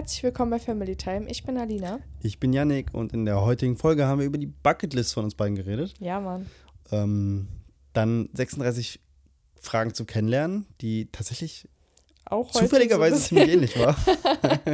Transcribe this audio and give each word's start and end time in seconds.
Herzlich 0.00 0.22
willkommen 0.22 0.50
bei 0.50 0.58
Family 0.58 0.96
Time. 0.96 1.28
Ich 1.28 1.44
bin 1.44 1.58
Alina. 1.58 2.00
Ich 2.22 2.40
bin 2.40 2.54
Yannick 2.54 2.94
und 2.94 3.12
in 3.12 3.26
der 3.26 3.42
heutigen 3.42 3.76
Folge 3.76 4.06
haben 4.06 4.20
wir 4.20 4.26
über 4.26 4.38
die 4.38 4.46
Bucketlist 4.46 5.12
von 5.12 5.24
uns 5.24 5.34
beiden 5.34 5.56
geredet. 5.56 5.92
Ja, 6.00 6.20
Mann. 6.20 6.46
Ähm, 6.90 7.48
dann 7.92 8.30
36 8.32 8.98
Fragen 9.60 9.92
zum 9.92 10.06
Kennenlernen, 10.06 10.64
die 10.80 11.10
tatsächlich 11.12 11.68
Auch 12.24 12.50
zufälligerweise 12.50 13.16
so 13.16 13.24
ziemlich 13.24 13.50
ähnlich 13.50 13.78
war. 13.78 13.94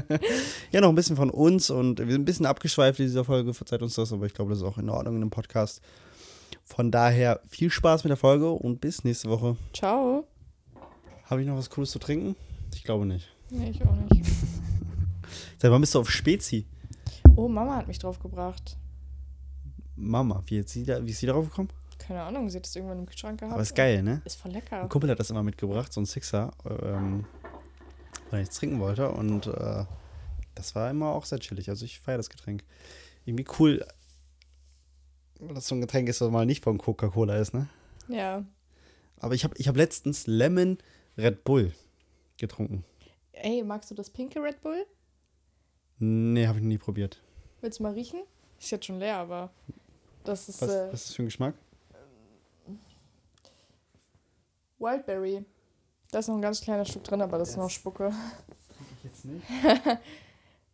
ja, 0.71 0.81
noch 0.81 0.91
ein 0.91 0.95
bisschen 0.95 1.17
von 1.17 1.31
uns 1.31 1.71
und 1.71 1.99
wir 1.99 2.13
sind 2.13 2.23
ein 2.23 2.25
bisschen 2.25 2.47
abgeschweift 2.47 3.01
in 3.01 3.07
dieser 3.07 3.25
Folge, 3.25 3.53
verzeiht 3.53 3.83
uns 3.83 3.97
das, 3.97 4.13
aber 4.13 4.27
ich 4.27 4.33
glaube, 4.33 4.51
das 4.51 4.61
ist 4.61 4.65
auch 4.65 4.79
in 4.79 4.89
Ordnung 4.89 5.17
in 5.17 5.23
einem 5.23 5.31
Podcast. 5.31 5.81
Von 6.63 6.93
daher 6.93 7.41
viel 7.49 7.71
Spaß 7.71 8.05
mit 8.05 8.11
der 8.11 8.17
Folge 8.17 8.49
und 8.53 8.81
bis 8.81 9.03
nächste 9.03 9.29
Woche. 9.29 9.57
Ciao. 9.75 10.25
Habe 11.25 11.41
ich 11.41 11.49
noch 11.49 11.57
was 11.57 11.69
Cooles 11.69 11.91
zu 11.91 11.99
trinken? 11.99 12.37
Ich 12.77 12.85
glaube 12.85 13.07
nicht. 13.07 13.27
Nee, 13.51 13.71
ich 13.71 13.83
auch 13.83 13.97
nicht. 14.09 14.25
Seit 15.59 15.71
wann 15.71 15.81
bist 15.81 15.95
du 15.95 16.01
auf 16.01 16.11
Spezi? 16.11 16.67
Oh, 17.37 17.49
Mama 17.49 17.77
hat 17.77 17.89
mich 17.89 17.99
draufgebracht. 17.99 18.77
Mama, 19.97 20.43
wie, 20.47 20.59
ist 20.59 20.71
sie 20.71 20.85
da, 20.85 21.05
wie 21.05 21.11
ist 21.11 21.21
sie 21.21 21.27
darauf 21.27 21.49
gekommen? 21.49 21.71
Keine 21.99 22.23
Ahnung, 22.23 22.49
sie 22.51 22.59
hat 22.59 22.65
das 22.65 22.77
irgendwann 22.77 22.99
im 23.01 23.07
Kühlschrank 23.07 23.41
gehabt. 23.41 23.55
Aber 23.55 23.63
ist 23.63 23.75
geil, 23.75 24.03
ne? 24.03 24.23
Ist 24.25 24.37
voll 24.37 24.53
lecker. 24.53 24.83
Ein 24.83 24.89
Kumpel 24.89 25.11
hat 25.11 25.19
das 25.19 25.31
immer 25.31 25.43
mitgebracht, 25.43 25.93
so 25.93 26.01
ein 26.01 26.07
Sixer, 26.07 26.53
ähm, 26.83 27.25
weil 28.31 28.43
ich 28.43 28.49
es 28.51 28.55
trinken 28.57 28.79
wollte. 28.81 29.11
Und 29.11 29.47
äh, 29.47 29.85
das 30.55 30.75
war 30.75 30.91
immer 30.91 31.13
auch 31.13 31.25
sehr 31.25 31.41
chillig. 31.41 31.69
Also 31.69 31.85
ich 31.85 32.01
feiere 32.01 32.19
das 32.19 32.31
Getränk. 32.31 32.65
Irgendwie 33.25 33.47
cool, 33.59 33.85
weil 35.41 35.55
das 35.55 35.67
so 35.67 35.75
ein 35.75 35.81
Getränk 35.81 36.09
ist, 36.09 36.21
das 36.21 36.31
mal 36.31 36.47
nicht 36.47 36.63
von 36.65 36.79
Coca-Cola 36.79 37.37
ist, 37.39 37.55
ne? 37.55 37.69
Ja. 38.09 38.45
Aber 39.19 39.35
ich 39.35 39.45
habe 39.45 39.55
ich 39.57 39.69
hab 39.69 39.77
letztens 39.77 40.27
Lemon 40.27 40.79
Red 41.17 41.45
Bull 41.45 41.73
getrunken. 42.37 42.85
Ey, 43.33 43.63
magst 43.63 43.91
du 43.91 43.95
das 43.95 44.11
pinke 44.11 44.43
Red 44.43 44.61
Bull? 44.63 44.87
Nee, 45.99 46.47
habe 46.47 46.59
ich 46.59 46.65
noch 46.65 46.69
nie 46.69 46.79
probiert. 46.79 47.21
Willst 47.61 47.79
du 47.79 47.83
mal 47.85 47.93
riechen? 47.93 48.21
Ist 48.61 48.71
jetzt 48.71 48.87
schon 48.87 48.99
leer, 48.99 49.17
aber 49.17 49.51
das 50.25 50.49
ist 50.49 50.63
Was, 50.63 50.71
äh, 50.71 50.87
was 50.93 51.01
ist 51.01 51.09
das 51.09 51.15
für 51.17 51.23
ein 51.23 51.27
Geschmack? 51.27 51.55
Wildberry. 54.79 55.45
Da 56.11 56.19
ist 56.19 56.29
noch 56.29 56.37
ein 56.37 56.43
ganz 56.43 56.61
kleiner 56.61 56.85
Stück 56.85 57.05
drin, 57.05 57.23
aber 57.23 57.39
das 57.39 57.51
ist 57.51 57.57
noch 57.57 57.71
Spucke. 57.71 58.13
Jetzt 59.03 59.25
nicht. 59.25 59.45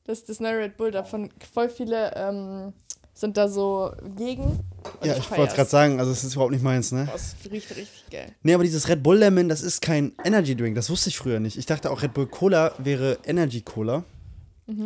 Das 0.04 0.18
ist 0.18 0.28
das 0.28 0.40
neue 0.40 0.58
Red 0.58 0.76
Bull. 0.76 0.90
Davon 0.90 1.30
voll 1.52 1.68
viele 1.68 2.12
ähm, 2.16 2.72
sind 3.14 3.36
da 3.36 3.48
so 3.48 3.92
gegen. 4.16 4.58
Ja, 5.04 5.16
ich 5.16 5.30
wollte 5.30 5.54
gerade 5.54 5.70
sagen, 5.70 6.00
also 6.00 6.10
es 6.10 6.24
ist 6.24 6.34
überhaupt 6.34 6.52
nicht 6.52 6.64
meins, 6.64 6.90
ne? 6.90 7.04
Boah, 7.04 7.14
es 7.14 7.36
riecht 7.48 7.70
richtig 7.70 8.10
geil. 8.10 8.34
Nee, 8.42 8.54
aber 8.54 8.64
dieses 8.64 8.88
Red 8.88 9.02
Bull 9.04 9.18
Lemon, 9.18 9.48
das 9.48 9.62
ist 9.62 9.80
kein 9.80 10.12
Energy 10.24 10.56
Drink. 10.56 10.74
Das 10.74 10.90
wusste 10.90 11.08
ich 11.08 11.18
früher 11.18 11.38
nicht. 11.38 11.56
Ich 11.56 11.66
dachte 11.66 11.88
auch, 11.88 12.02
Red 12.02 12.14
Bull 12.14 12.26
Cola 12.26 12.72
wäre 12.78 13.18
Energy 13.24 13.60
Cola. 13.60 14.02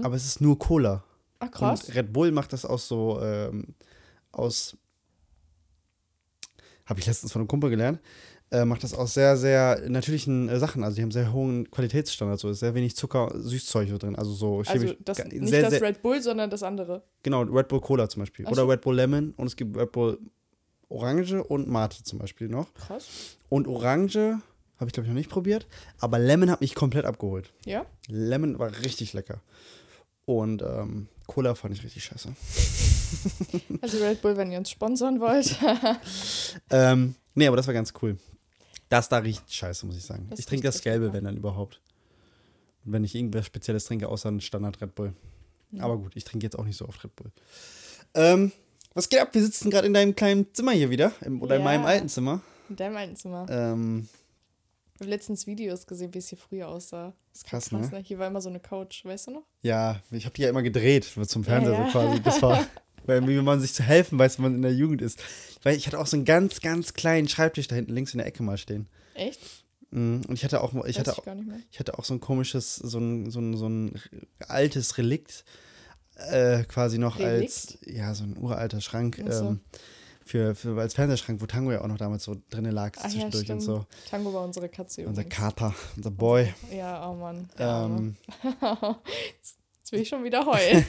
Aber 0.03 0.15
es 0.17 0.25
ist 0.27 0.41
nur 0.41 0.59
Cola. 0.59 1.05
Ah, 1.39 1.49
krass. 1.49 1.85
Und 1.85 1.95
Red 1.95 2.13
Bull 2.13 2.33
macht 2.33 2.53
das 2.53 2.65
aus 2.65 2.89
so, 2.89 3.21
ähm, 3.23 3.75
aus, 4.33 4.77
habe 6.87 7.01
ich 7.01 7.07
letztens 7.07 7.33
von 7.33 7.41
einem 7.43 7.49
Kumpel 7.49 7.71
gelernt, 7.71 8.01
äh, 8.51 8.65
macht 8.65 8.85
das 8.85 8.95
aus 8.95 9.15
sehr, 9.15 9.37
sehr 9.37 9.89
natürlichen 9.89 10.49
äh, 10.49 10.59
Sachen. 10.59 10.85
Also 10.85 10.97
die 10.97 11.03
haben 11.03 11.11
sehr 11.11 11.33
hohen 11.33 11.69
Qualitätsstandards. 11.71 12.43
So 12.43 12.51
ist 12.51 12.61
sehr 12.61 12.75
wenig 12.75 12.95
Zucker, 12.97 13.33
Süßzeug 13.35 13.99
drin. 13.99 14.15
Also 14.17 14.33
so 14.33 14.59
Also 14.61 14.73
chemisch. 14.73 14.97
das, 15.05 15.19
ga- 15.19 15.25
nicht 15.25 15.49
sehr, 15.49 15.63
das 15.63 15.71
sehr, 15.73 15.83
Red 15.83 16.01
Bull, 16.03 16.23
sondern 16.23 16.49
das 16.49 16.63
andere. 16.63 17.03
Genau, 17.23 17.43
Red 17.43 17.69
Bull 17.69 17.81
Cola 17.81 18.09
zum 18.09 18.21
Beispiel. 18.23 18.47
Ach 18.47 18.53
Oder 18.53 18.63
so. 18.63 18.69
Red 18.71 18.81
Bull 18.83 18.95
Lemon 18.95 19.35
und 19.37 19.47
es 19.49 19.57
gibt 19.57 19.77
Red 19.77 19.91
Bull 19.93 20.19
Orange 20.89 21.43
und 21.43 21.69
Mate 21.69 22.05
zum 22.05 22.21
Beispiel 22.21 22.49
noch. 22.49 22.73
Krass. 22.75 23.37
Und 23.49 23.67
Orange 23.67 24.39
habe 24.79 24.87
ich, 24.89 24.93
glaube 24.93 25.07
ich, 25.07 25.09
noch 25.09 25.17
nicht 25.19 25.31
probiert. 25.31 25.67
Aber 25.99 26.19
Lemon 26.19 26.51
hat 26.51 26.61
mich 26.61 26.75
komplett 26.75 27.05
abgeholt. 27.05 27.53
Ja? 27.65 27.87
Lemon 28.09 28.59
war 28.59 28.71
richtig 28.85 29.13
lecker. 29.13 29.41
Und 30.25 30.63
ähm, 30.63 31.09
Cola 31.27 31.55
fand 31.55 31.75
ich 31.75 31.83
richtig 31.85 32.05
scheiße. 32.05 32.31
Also 33.81 33.99
Red 34.05 34.21
Bull, 34.21 34.37
wenn 34.37 34.51
ihr 34.51 34.59
uns 34.59 34.71
sponsern 34.71 35.21
wollt. 35.21 35.57
Ähm, 36.71 37.15
nee, 37.35 37.47
aber 37.47 37.57
das 37.57 37.67
war 37.69 37.75
ganz 37.75 37.93
cool. 38.03 38.17
Das 38.89 39.09
da 39.09 39.19
riecht 39.19 39.53
scheiße, 39.53 39.87
muss 39.87 39.97
ich 39.97 40.05
sagen. 40.05 40.27
Das 40.31 40.39
ich 40.41 40.47
trinke 40.47 40.65
das 40.67 40.81
Gelbe, 40.83 41.13
wenn 41.13 41.25
dann 41.25 41.37
überhaupt. 41.37 41.81
Und 42.85 42.93
wenn 42.93 43.05
ich 43.05 43.15
irgendwas 43.15 43.47
Spezielles 43.47 43.85
trinke, 43.85 44.09
außer 44.09 44.29
ein 44.31 44.41
Standard 44.41 44.81
Red 44.81 44.95
Bull. 44.95 45.13
Aber 45.79 45.97
gut, 45.99 46.13
ich 46.17 46.25
trinke 46.25 46.45
jetzt 46.47 46.59
auch 46.59 46.65
nicht 46.65 46.77
so 46.77 46.89
oft 46.89 47.03
Red 47.05 47.15
Bull. 47.17 47.31
Ähm, 48.15 48.53
was 48.95 49.09
geht 49.09 49.21
ab? 49.21 49.29
Wir 49.33 49.43
sitzen 49.43 49.71
gerade 49.71 49.87
in 49.87 49.95
deinem 49.95 50.17
kleinen 50.17 50.53
Zimmer 50.55 50.73
hier 50.73 50.91
wieder. 50.91 51.13
Im, 51.21 51.43
oder 51.43 51.57
in 51.57 51.61
Ja. 51.63 51.65
meinem 51.65 51.85
alten 51.85 52.09
Zimmer. 52.09 52.41
In 52.69 52.77
deinem 52.77 52.97
alten 52.97 53.17
Zimmer. 53.17 53.47
Ähm, 53.49 54.09
Ich 54.97 55.01
habe 55.01 55.11
letztens 55.11 55.47
Videos 55.47 55.87
gesehen, 55.87 56.15
wie 56.15 56.19
es 56.19 56.29
hier 56.29 56.39
früher 56.39 56.69
aussah. 56.69 57.13
ist 57.35 57.45
krass, 57.45 57.69
Krass, 57.69 57.91
ne? 57.91 57.99
ne? 57.99 58.03
Hier 58.03 58.19
war 58.19 58.29
immer 58.29 58.41
so 58.41 58.49
eine 58.49 58.61
Couch, 58.61 59.05
weißt 59.05 59.27
du 59.27 59.31
noch? 59.33 59.43
Ja, 59.61 60.01
ich 60.11 60.25
habe 60.25 60.35
die 60.35 60.41
ja 60.43 60.49
immer 60.49 60.63
gedreht 60.63 61.05
zum 61.05 61.45
Fernseher 61.45 61.73
Ja, 61.75 61.79
ja. 61.81 61.87
so 61.87 61.93
quasi. 61.93 62.23
Das 62.23 62.41
war, 62.41 62.67
weil 63.05 63.29
wie 63.29 63.37
man 63.43 63.61
sich 63.61 63.75
zu 63.75 63.83
helfen 63.83 64.19
weiß, 64.19 64.39
wenn 64.39 64.45
man 64.45 64.55
in 64.55 64.63
der 64.63 64.73
Jugend 64.73 65.03
ist. 65.03 65.23
Weil 65.63 65.77
ich 65.77 65.87
hatte 65.87 65.99
auch 66.01 66.07
so 66.07 66.17
einen 66.17 66.25
ganz, 66.25 66.63
ganz 66.63 66.95
kleinen 66.95 67.29
Schreibtisch 67.29 67.69
da 67.69 67.75
hinten 67.75 67.93
links 67.93 68.15
in 68.15 68.19
der 68.19 68.27
Ecke 68.27 68.43
mal 68.43 68.57
stehen. 68.57 68.89
Echt? 69.13 69.39
Mhm. 69.91 70.23
Und 70.29 70.33
ich 70.35 70.45
hatte 70.45 70.63
auch, 70.63 70.73
ich 70.87 70.99
Weiß 70.99 71.07
hatte 71.07 71.23
ich. 71.27 71.65
Ich 71.73 71.79
hatte 71.79 71.99
auch 71.99 72.05
so 72.05 72.15
ein 72.15 72.21
komisches, 72.21 72.77
so 72.77 72.99
ein, 72.99 73.31
so 73.31 73.41
ein, 73.41 73.55
so 73.55 73.69
ein 73.69 74.01
altes 74.49 74.97
Relikt 74.97 75.45
äh, 76.31 76.65
quasi 76.65 76.97
noch 76.97 77.21
als, 77.21 77.77
ja, 77.85 78.15
so 78.15 78.25
ein 78.25 78.39
uralter 78.39 78.81
Schrank 78.81 79.23
so. 79.29 79.49
ähm, 79.49 79.61
für, 80.27 80.55
für, 80.55 80.79
als 80.81 80.95
Fernsehschrank, 80.95 81.41
wo 81.41 81.47
Tango 81.47 81.71
ja 81.73 81.81
auch 81.83 81.87
noch 81.87 81.99
damals 81.99 82.25
so 82.25 82.37
drinnen 82.51 82.73
lag 82.73 82.93
Ach 82.99 83.05
ja, 83.05 83.11
zwischendurch 83.11 83.45
stimmt. 83.45 83.61
und 83.61 83.67
so. 83.67 83.87
Tango 84.11 84.35
war 84.35 84.43
unsere 84.43 84.69
Katze 84.69 85.07
Unser 85.07 85.23
übrigens. 85.23 85.35
Kater, 85.37 85.75
unser 85.97 86.11
Boy. 86.11 86.53
Ja, 86.73 87.09
oh 87.09 87.15
Mann. 87.15 87.49
Ähm, 87.59 88.17
Jetzt 89.79 89.93
will 89.93 90.01
ich 90.01 90.09
schon 90.09 90.25
wieder 90.25 90.45
heulen. 90.45 90.85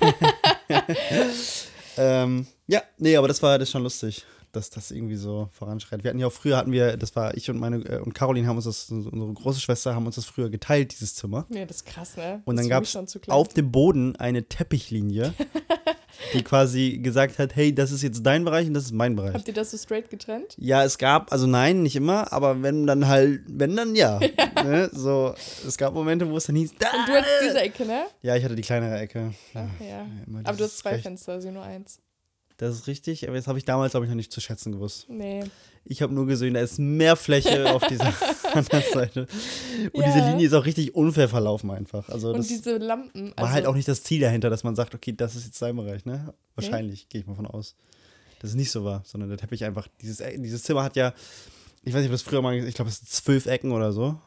ähm, 1.98 2.48
ja, 2.68 2.82
nee, 2.98 3.16
aber 3.16 3.28
das 3.28 3.42
war 3.44 3.58
das 3.60 3.68
ist 3.70 3.72
schon 3.74 3.84
lustig, 3.84 4.26
dass 4.52 4.70
das 4.72 4.90
irgendwie 4.90 5.16
so 5.16 5.50
voranschreit. 5.52 6.04
Wir 6.04 6.10
hatten 6.10 6.20
ja 6.20 6.28
auch 6.28 6.32
früher, 6.34 6.58
hatten 6.58 6.72
wir, 6.72 6.98
das 6.98 7.16
war 7.16 7.36
ich 7.38 7.50
und 7.50 7.60
meine, 7.60 7.78
äh, 7.86 8.00
und 8.00 8.14
Caroline 8.14 8.48
haben 8.48 8.56
uns 8.56 8.66
das, 8.66 8.90
unsere 8.90 9.34
große 9.34 9.60
Schwester, 9.60 9.94
haben 9.94 10.08
uns 10.08 10.16
das 10.16 10.26
früher 10.26 10.50
geteilt, 10.50 10.94
dieses 10.94 11.14
Zimmer. 11.16 11.46
nee, 11.50 11.66
das 11.66 11.78
ist 11.78 11.86
krass, 11.86 12.18
ne? 12.18 12.42
Und 12.46 12.56
Das 12.56 12.64
dann 12.66 12.70
gab 12.70 12.84
es 12.84 12.96
auf 13.28 13.50
dem 13.50 13.72
Boden 13.72 14.16
eine 14.16 14.46
Teppichlinie, 14.48 15.34
die 16.34 16.44
quasi 16.44 17.00
gesagt 17.02 17.40
hat, 17.40 17.56
hey, 17.56 17.74
das 17.74 17.92
ist 17.92 18.02
jetzt 18.02 18.26
dein 18.26 18.44
Bereich 18.44 18.68
und 18.68 18.74
das 18.74 18.86
ist 18.86 18.94
mein 18.94 19.16
Bereich. 19.16 19.34
Habt 19.34 19.48
ihr 19.48 19.54
das 19.54 19.72
so 19.72 19.78
straight 19.78 20.10
getrennt? 20.10 20.56
Ja, 20.58 20.84
es 20.84 20.98
gab, 20.98 21.32
also 21.32 21.48
nein, 21.48 21.84
nicht 21.84 21.96
immer, 21.96 22.32
aber 22.34 22.62
wenn 22.62 22.88
dann 22.88 23.08
halt, 23.08 23.42
wenn 23.48 23.76
dann 23.76 23.96
ja. 23.96 24.20
Ne? 24.64 24.90
So, 24.92 25.36
es 25.68 25.78
gab 25.78 25.94
Momente, 25.94 26.30
wo 26.30 26.38
es 26.38 26.46
dann 26.46 26.56
hieß, 26.56 26.74
da. 26.80 26.88
Und 26.88 27.08
du 27.08 27.14
hattest 27.14 27.36
diese 27.44 27.60
Ecke, 27.60 27.86
ne? 27.86 28.06
Ja, 28.22 28.36
ich 28.36 28.44
hatte 28.44 28.56
die 28.56 28.64
kleinere 28.64 28.98
Ecke. 29.00 29.34
Ach, 29.54 29.62
ja. 29.80 30.06
immer 30.26 30.40
Aber 30.44 30.58
du 30.58 30.64
hast 30.64 30.80
zwei 30.80 30.92
Recht. 30.92 31.04
Fenster, 31.04 31.34
also 31.34 31.52
nur 31.52 31.64
eins. 31.64 32.00
Das 32.58 32.74
ist 32.74 32.88
richtig, 32.88 33.28
aber 33.28 33.36
jetzt 33.38 33.48
habe 33.48 33.60
ich 33.60 33.66
damals, 33.66 33.92
glaube 33.92 34.06
ich, 34.06 34.10
noch 34.10 34.16
nicht 34.16 34.32
zu 34.32 34.42
schätzen 34.42 34.72
gewusst. 34.72 35.06
Nee. 35.10 35.44
Ich 35.86 36.02
habe 36.02 36.12
nur 36.14 36.26
gesehen, 36.26 36.56
da 36.56 36.60
ist 36.62 36.80
mehr 36.80 37.16
Fläche 37.16 37.72
auf 37.74 37.86
dieser 37.88 38.12
anderen 38.54 38.84
Seite. 38.92 39.28
Und 39.94 40.02
Ja. 40.02 40.12
diese 40.12 40.28
Linie 40.30 40.48
ist 40.48 40.54
auch 40.54 40.66
richtig 40.66 40.96
unfair 40.96 41.30
verlaufen 41.30 41.70
einfach. 41.70 42.10
Also 42.10 42.30
Und 42.30 42.38
das 42.40 42.48
diese 42.48 42.78
Lampen. 42.78 43.30
war 43.38 43.44
also, 43.44 43.52
halt 43.54 43.66
auch 43.68 43.76
nicht 43.76 43.88
das 43.88 44.02
Ziel 44.04 44.22
dahinter, 44.22 44.50
dass 44.50 44.64
man 44.64 44.76
sagt, 44.76 44.96
okay, 44.96 45.14
das 45.16 45.36
ist 45.36 45.46
jetzt 45.46 45.62
dein 45.62 45.76
Bereich, 45.76 46.06
ne? 46.06 46.34
Wahrscheinlich, 46.56 47.08
gehe 47.10 47.22
ich 47.22 47.28
mal 47.28 47.36
von 47.36 47.46
aus. 47.46 47.76
Dass 48.40 48.50
es 48.52 48.56
nicht 48.56 48.72
so 48.72 48.84
war, 48.84 49.04
sondern 49.06 49.30
der 49.30 49.38
Teppich 49.38 49.64
einfach, 49.64 49.88
dieses, 50.02 50.20
E- 50.20 50.38
dieses 50.40 50.64
Zimmer 50.64 50.84
hat 50.84 50.96
ja, 50.96 51.14
ich 51.84 51.94
weiß 51.94 52.02
nicht, 52.02 52.10
ob 52.10 52.14
das 52.14 52.22
früher 52.24 52.42
mal, 52.42 52.56
ich 52.56 52.74
glaube, 52.76 52.90
es 52.90 52.98
sind 52.98 53.10
zwölf 53.10 53.46
Ecken 53.46 53.72
oder 53.72 53.92
so. 53.94 54.20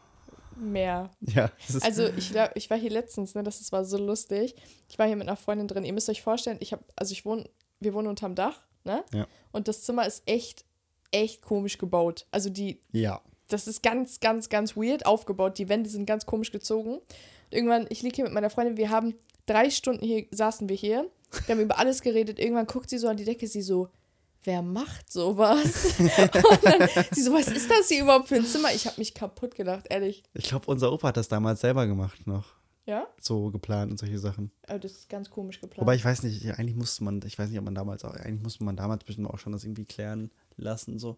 Mehr. 0.57 1.11
Ja, 1.21 1.51
das 1.67 1.77
ist, 1.77 1.85
Also 1.85 2.07
ich, 2.17 2.31
glaub, 2.31 2.51
ich 2.55 2.69
war 2.71 2.79
hier 2.79 2.91
letztens, 2.91 3.35
ne, 3.35 3.43
das 3.43 3.61
ist- 3.61 3.73
war 3.73 3.85
so 3.85 3.99
lustig. 3.99 4.55
Ich 4.89 4.99
war 4.99 5.07
hier 5.07 5.17
mit 5.17 5.27
einer 5.29 5.37
Freundin 5.37 5.67
drin. 5.69 5.85
Ihr 5.85 5.93
müsst 5.93 6.09
euch 6.09 6.23
vorstellen, 6.23 6.59
ich 6.61 6.73
habe, 6.73 6.85
also 6.97 7.13
ich 7.13 7.25
wohne, 7.25 7.49
wir 7.81 7.95
wohnen 7.95 8.09
unterm 8.09 8.35
Dach, 8.35 8.61
ne? 8.85 9.05
Ja. 9.13 9.27
Und 9.53 9.69
das 9.69 9.83
Zimmer 9.83 10.07
ist 10.07 10.23
echt, 10.27 10.65
echt 11.11 11.43
komisch 11.43 11.79
gebaut. 11.79 12.27
Also 12.31 12.51
die, 12.51 12.81
ja. 12.93 13.21
das 13.49 13.67
ist 13.67 13.83
ganz, 13.83 14.21
ganz, 14.21 14.49
ganz 14.49 14.77
weird 14.77 15.07
aufgebaut. 15.07 15.59
Die 15.59 15.69
Wände 15.69 15.91
sind 15.91 16.07
ganz 16.07 16.27
komisch 16.27 16.53
gezogen. 16.53 16.99
Und 16.99 17.05
irgendwann, 17.51 17.87
ich 17.89 18.03
liege 18.03 18.17
hier 18.17 18.25
mit 18.25 18.35
meiner 18.35 18.51
Freundin, 18.51 18.77
wir 18.77 18.91
haben 18.91 19.15
drei 19.47 19.71
Stunden 19.71 20.05
hier, 20.05 20.27
saßen 20.31 20.69
wir 20.69 20.77
hier, 20.77 21.11
wir 21.47 21.55
haben 21.55 21.63
über 21.63 21.79
alles 21.79 22.03
geredet. 22.03 22.39
Irgendwann 22.39 22.67
guckt 22.67 22.91
sie 22.91 22.99
so 22.99 23.09
an 23.09 23.17
die 23.17 23.25
Decke, 23.25 23.47
sie 23.47 23.63
so, 23.63 23.89
wer 24.45 24.63
macht 24.63 25.11
sowas? 25.13 25.99
Und 25.99 26.65
dann, 26.65 26.89
sie 27.11 27.23
so, 27.23 27.33
was 27.33 27.49
ist 27.49 27.71
das 27.71 27.89
hier 27.89 28.03
überhaupt 28.03 28.29
für 28.29 28.37
ein 28.37 28.47
Zimmer? 28.47 28.73
Ich 28.75 28.87
habe 28.87 28.99
mich 28.99 29.15
kaputt 29.15 29.55
gedacht, 29.55 29.87
ehrlich. 29.91 30.23
Ich 30.35 30.45
glaube, 30.45 30.67
unser 30.71 30.93
Opa 30.93 31.09
hat 31.09 31.17
das 31.17 31.29
damals 31.29 31.61
selber 31.61 31.87
gemacht 31.87 32.27
noch. 32.27 32.60
Ja? 32.87 33.07
So 33.21 33.51
geplant 33.51 33.91
und 33.91 33.99
solche 33.99 34.19
Sachen. 34.19 34.51
Aber 34.67 34.79
das 34.79 34.93
ist 34.93 35.09
ganz 35.09 35.31
komisch 35.31 35.61
geplant. 35.61 35.81
Wobei 35.81 35.95
ich 35.95 36.05
weiß 36.05 36.23
nicht, 36.23 36.59
eigentlich 36.59 36.77
musste 36.77 37.05
man, 37.05 37.21
ich 37.25 37.39
weiß 37.39 37.49
nicht, 37.51 37.59
ob 37.59 37.65
man 37.65 37.75
damals 37.75 38.05
auch, 38.05 38.15
eigentlich 38.15 38.43
musste 38.43 38.65
man 38.65 38.77
damals 38.77 39.05
bestimmt 39.05 39.29
auch 39.29 39.39
schon 39.39 39.53
das 39.53 39.65
irgendwie 39.65 39.85
klären 39.85 40.31
lassen. 40.57 40.99
So. 40.99 41.17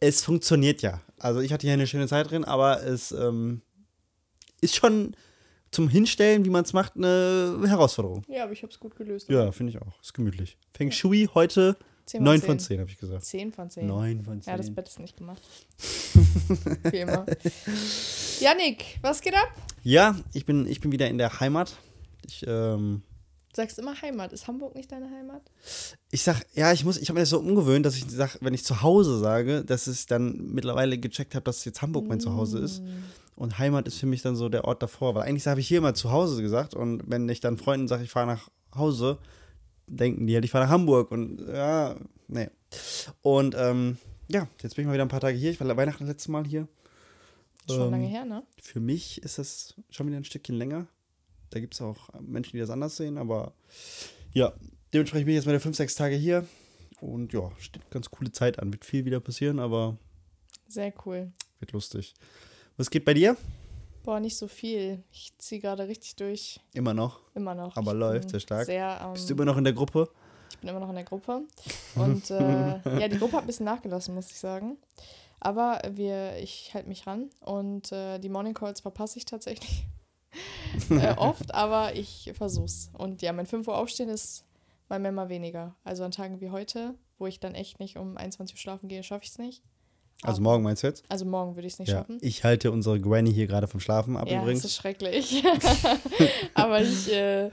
Es 0.00 0.22
funktioniert 0.22 0.82
ja. 0.82 1.00
Also 1.18 1.40
ich 1.40 1.52
hatte 1.52 1.66
hier 1.66 1.74
eine 1.74 1.86
schöne 1.86 2.08
Zeit 2.08 2.30
drin, 2.30 2.44
aber 2.44 2.82
es 2.82 3.12
ähm, 3.12 3.62
ist 4.60 4.76
schon 4.76 5.16
zum 5.70 5.88
Hinstellen, 5.88 6.44
wie 6.44 6.50
man 6.50 6.64
es 6.64 6.72
macht, 6.72 6.96
eine 6.96 7.62
Herausforderung. 7.66 8.22
Ja, 8.28 8.44
aber 8.44 8.52
ich 8.52 8.62
habe 8.62 8.72
es 8.72 8.78
gut 8.78 8.96
gelöst. 8.96 9.28
Ja, 9.28 9.52
finde 9.52 9.72
ich 9.72 9.80
auch. 9.80 10.00
Ist 10.00 10.14
gemütlich. 10.14 10.56
Feng 10.72 10.90
Shui 10.90 11.28
heute 11.34 11.76
10 12.06 12.22
9 12.22 12.40
von 12.40 12.58
10, 12.58 12.80
habe 12.80 12.90
ich 12.90 12.98
gesagt. 12.98 13.24
10 13.24 13.52
von 13.52 13.68
10. 13.68 13.86
9 13.86 14.24
von 14.24 14.40
10. 14.40 14.50
Ja, 14.50 14.56
das 14.56 14.72
Bett 14.72 14.88
ist 14.88 15.00
nicht 15.00 15.16
gemacht. 15.16 15.42
Wie 16.90 16.98
immer. 16.98 17.26
Janik, 18.40 18.98
was 19.02 19.20
geht 19.20 19.34
ab? 19.34 19.48
Ja, 19.86 20.16
ich 20.32 20.44
bin, 20.44 20.66
ich 20.66 20.80
bin 20.80 20.90
wieder 20.90 21.08
in 21.08 21.16
der 21.16 21.38
Heimat. 21.38 21.76
Ich, 22.26 22.44
ähm, 22.44 23.02
Du 23.50 23.62
sagst 23.62 23.78
immer 23.78 24.02
Heimat. 24.02 24.32
Ist 24.32 24.48
Hamburg 24.48 24.74
nicht 24.74 24.90
deine 24.90 25.08
Heimat? 25.08 25.42
ich 26.10 26.24
sag, 26.24 26.44
ja, 26.54 26.72
ich 26.72 26.84
muss, 26.84 26.98
ich 26.98 27.08
habe 27.08 27.14
mir 27.14 27.20
das 27.20 27.30
so 27.30 27.38
umgewöhnt, 27.38 27.86
dass 27.86 27.96
ich 27.96 28.04
sag, 28.08 28.36
wenn 28.40 28.52
ich 28.52 28.64
zu 28.64 28.82
Hause 28.82 29.20
sage, 29.20 29.64
dass 29.64 29.86
ich 29.86 30.06
dann 30.06 30.52
mittlerweile 30.52 30.98
gecheckt 30.98 31.36
habe, 31.36 31.44
dass 31.44 31.64
jetzt 31.64 31.82
Hamburg 31.82 32.08
mein 32.08 32.18
Zuhause 32.18 32.58
ist. 32.58 32.82
Und 33.36 33.60
Heimat 33.60 33.86
ist 33.86 33.98
für 33.98 34.06
mich 34.06 34.22
dann 34.22 34.34
so 34.34 34.48
der 34.48 34.64
Ort 34.64 34.82
davor. 34.82 35.14
Weil 35.14 35.22
eigentlich 35.22 35.46
habe 35.46 35.60
ich 35.60 35.68
hier 35.68 35.78
immer 35.78 35.94
zu 35.94 36.10
Hause 36.10 36.42
gesagt. 36.42 36.74
Und 36.74 37.04
wenn 37.06 37.28
ich 37.28 37.38
dann 37.38 37.56
Freunden 37.56 37.86
sage, 37.86 38.02
ich 38.02 38.10
fahre 38.10 38.26
nach 38.26 38.50
Hause, 38.74 39.18
denken 39.86 40.26
die 40.26 40.34
halt, 40.34 40.44
ich 40.44 40.50
fahre 40.50 40.64
nach 40.64 40.72
Hamburg. 40.72 41.12
Und 41.12 41.46
ja, 41.46 41.94
nee. 42.26 42.50
Und 43.22 43.54
ähm, 43.56 43.98
ja, 44.26 44.48
jetzt 44.64 44.74
bin 44.74 44.82
ich 44.82 44.88
mal 44.88 44.94
wieder 44.94 45.04
ein 45.04 45.08
paar 45.08 45.20
Tage 45.20 45.38
hier. 45.38 45.52
Ich 45.52 45.60
war 45.60 45.76
Weihnachten 45.76 46.02
das 46.02 46.08
letzte 46.08 46.32
Mal 46.32 46.44
hier. 46.44 46.66
Schon 47.68 47.82
Ähm, 47.86 47.90
lange 47.90 48.06
her, 48.06 48.24
ne? 48.24 48.42
Für 48.60 48.80
mich 48.80 49.22
ist 49.22 49.38
das 49.38 49.74
schon 49.90 50.06
wieder 50.06 50.16
ein 50.16 50.24
Stückchen 50.24 50.56
länger. 50.56 50.86
Da 51.50 51.60
gibt 51.60 51.74
es 51.74 51.80
auch 51.80 52.08
Menschen, 52.20 52.52
die 52.52 52.58
das 52.60 52.70
anders 52.70 52.96
sehen, 52.96 53.18
aber 53.18 53.52
ja, 54.34 54.52
dementsprechend 54.92 55.26
bin 55.26 55.34
ich 55.34 55.38
jetzt 55.38 55.46
meine 55.46 55.60
fünf, 55.60 55.76
sechs 55.76 55.94
Tage 55.94 56.16
hier. 56.16 56.46
Und 57.00 57.32
ja, 57.32 57.50
steht 57.58 57.88
ganz 57.90 58.10
coole 58.10 58.32
Zeit 58.32 58.58
an. 58.58 58.72
Wird 58.72 58.84
viel 58.84 59.04
wieder 59.04 59.20
passieren, 59.20 59.58
aber 59.60 59.96
Sehr 60.66 60.92
cool. 61.04 61.30
wird 61.60 61.72
lustig. 61.72 62.14
Was 62.76 62.90
geht 62.90 63.04
bei 63.04 63.14
dir? 63.14 63.36
Boah, 64.02 64.20
nicht 64.20 64.36
so 64.36 64.48
viel. 64.48 65.02
Ich 65.12 65.32
ziehe 65.38 65.60
gerade 65.60 65.88
richtig 65.88 66.16
durch. 66.16 66.60
Immer 66.74 66.94
noch. 66.94 67.20
Immer 67.34 67.54
noch. 67.54 67.76
Aber 67.76 67.92
Ich 67.92 67.98
läuft 67.98 68.30
sehr 68.30 68.40
stark. 68.40 68.66
Sehr, 68.66 69.00
ähm, 69.04 69.12
Bist 69.14 69.28
du 69.28 69.34
immer 69.34 69.44
noch 69.44 69.56
in 69.56 69.64
der 69.64 69.72
Gruppe? 69.72 70.08
Ich 70.50 70.58
bin 70.58 70.68
immer 70.70 70.80
noch 70.80 70.88
in 70.90 70.94
der 70.94 71.04
Gruppe. 71.04 71.42
Und 71.96 72.30
äh, 72.30 72.78
ja, 73.00 73.08
die 73.08 73.18
Gruppe 73.18 73.36
hat 73.36 73.42
ein 73.44 73.46
bisschen 73.48 73.66
nachgelassen, 73.66 74.14
muss 74.14 74.30
ich 74.30 74.38
sagen. 74.38 74.76
Aber 75.40 75.80
wir, 75.90 76.36
ich 76.38 76.72
halte 76.74 76.88
mich 76.88 77.06
ran 77.06 77.30
und 77.40 77.92
äh, 77.92 78.18
die 78.18 78.28
Morning 78.28 78.54
Calls 78.54 78.80
verpasse 78.80 79.18
ich 79.18 79.24
tatsächlich 79.26 79.84
äh, 80.90 81.14
oft, 81.16 81.54
aber 81.54 81.94
ich 81.94 82.32
versuch's. 82.36 82.90
Und 82.94 83.22
ja, 83.22 83.32
mein 83.32 83.46
5 83.46 83.68
Uhr 83.68 83.76
Aufstehen 83.76 84.08
ist 84.08 84.44
mal 84.88 84.98
mehr, 84.98 85.12
mal 85.12 85.28
weniger. 85.28 85.74
Also 85.84 86.04
an 86.04 86.10
Tagen 86.10 86.40
wie 86.40 86.50
heute, 86.50 86.94
wo 87.18 87.26
ich 87.26 87.40
dann 87.40 87.54
echt 87.54 87.80
nicht 87.80 87.96
um 87.96 88.16
21 88.16 88.56
Uhr 88.56 88.60
schlafen 88.60 88.88
gehe, 88.88 89.02
schaffe 89.02 89.24
ich 89.24 89.30
es 89.30 89.38
nicht. 89.38 89.62
Also 90.22 90.40
morgen 90.40 90.62
meinst 90.62 90.82
du 90.82 90.86
jetzt? 90.86 91.04
Also 91.10 91.26
morgen 91.26 91.56
würde 91.56 91.66
ich 91.66 91.74
es 91.74 91.78
nicht 91.78 91.90
Ja. 91.90 91.98
schaffen. 91.98 92.18
Ich 92.22 92.42
halte 92.42 92.72
unsere 92.72 92.98
Granny 92.98 93.32
hier 93.32 93.46
gerade 93.46 93.68
vom 93.68 93.80
Schlafen 93.80 94.16
ab 94.16 94.26
Ja, 94.28 94.36
das 94.36 94.42
übrigens. 94.44 94.64
ist 94.64 94.76
schrecklich. 94.76 95.44
aber 96.54 96.80
ich 96.80 97.12
äh, 97.12 97.50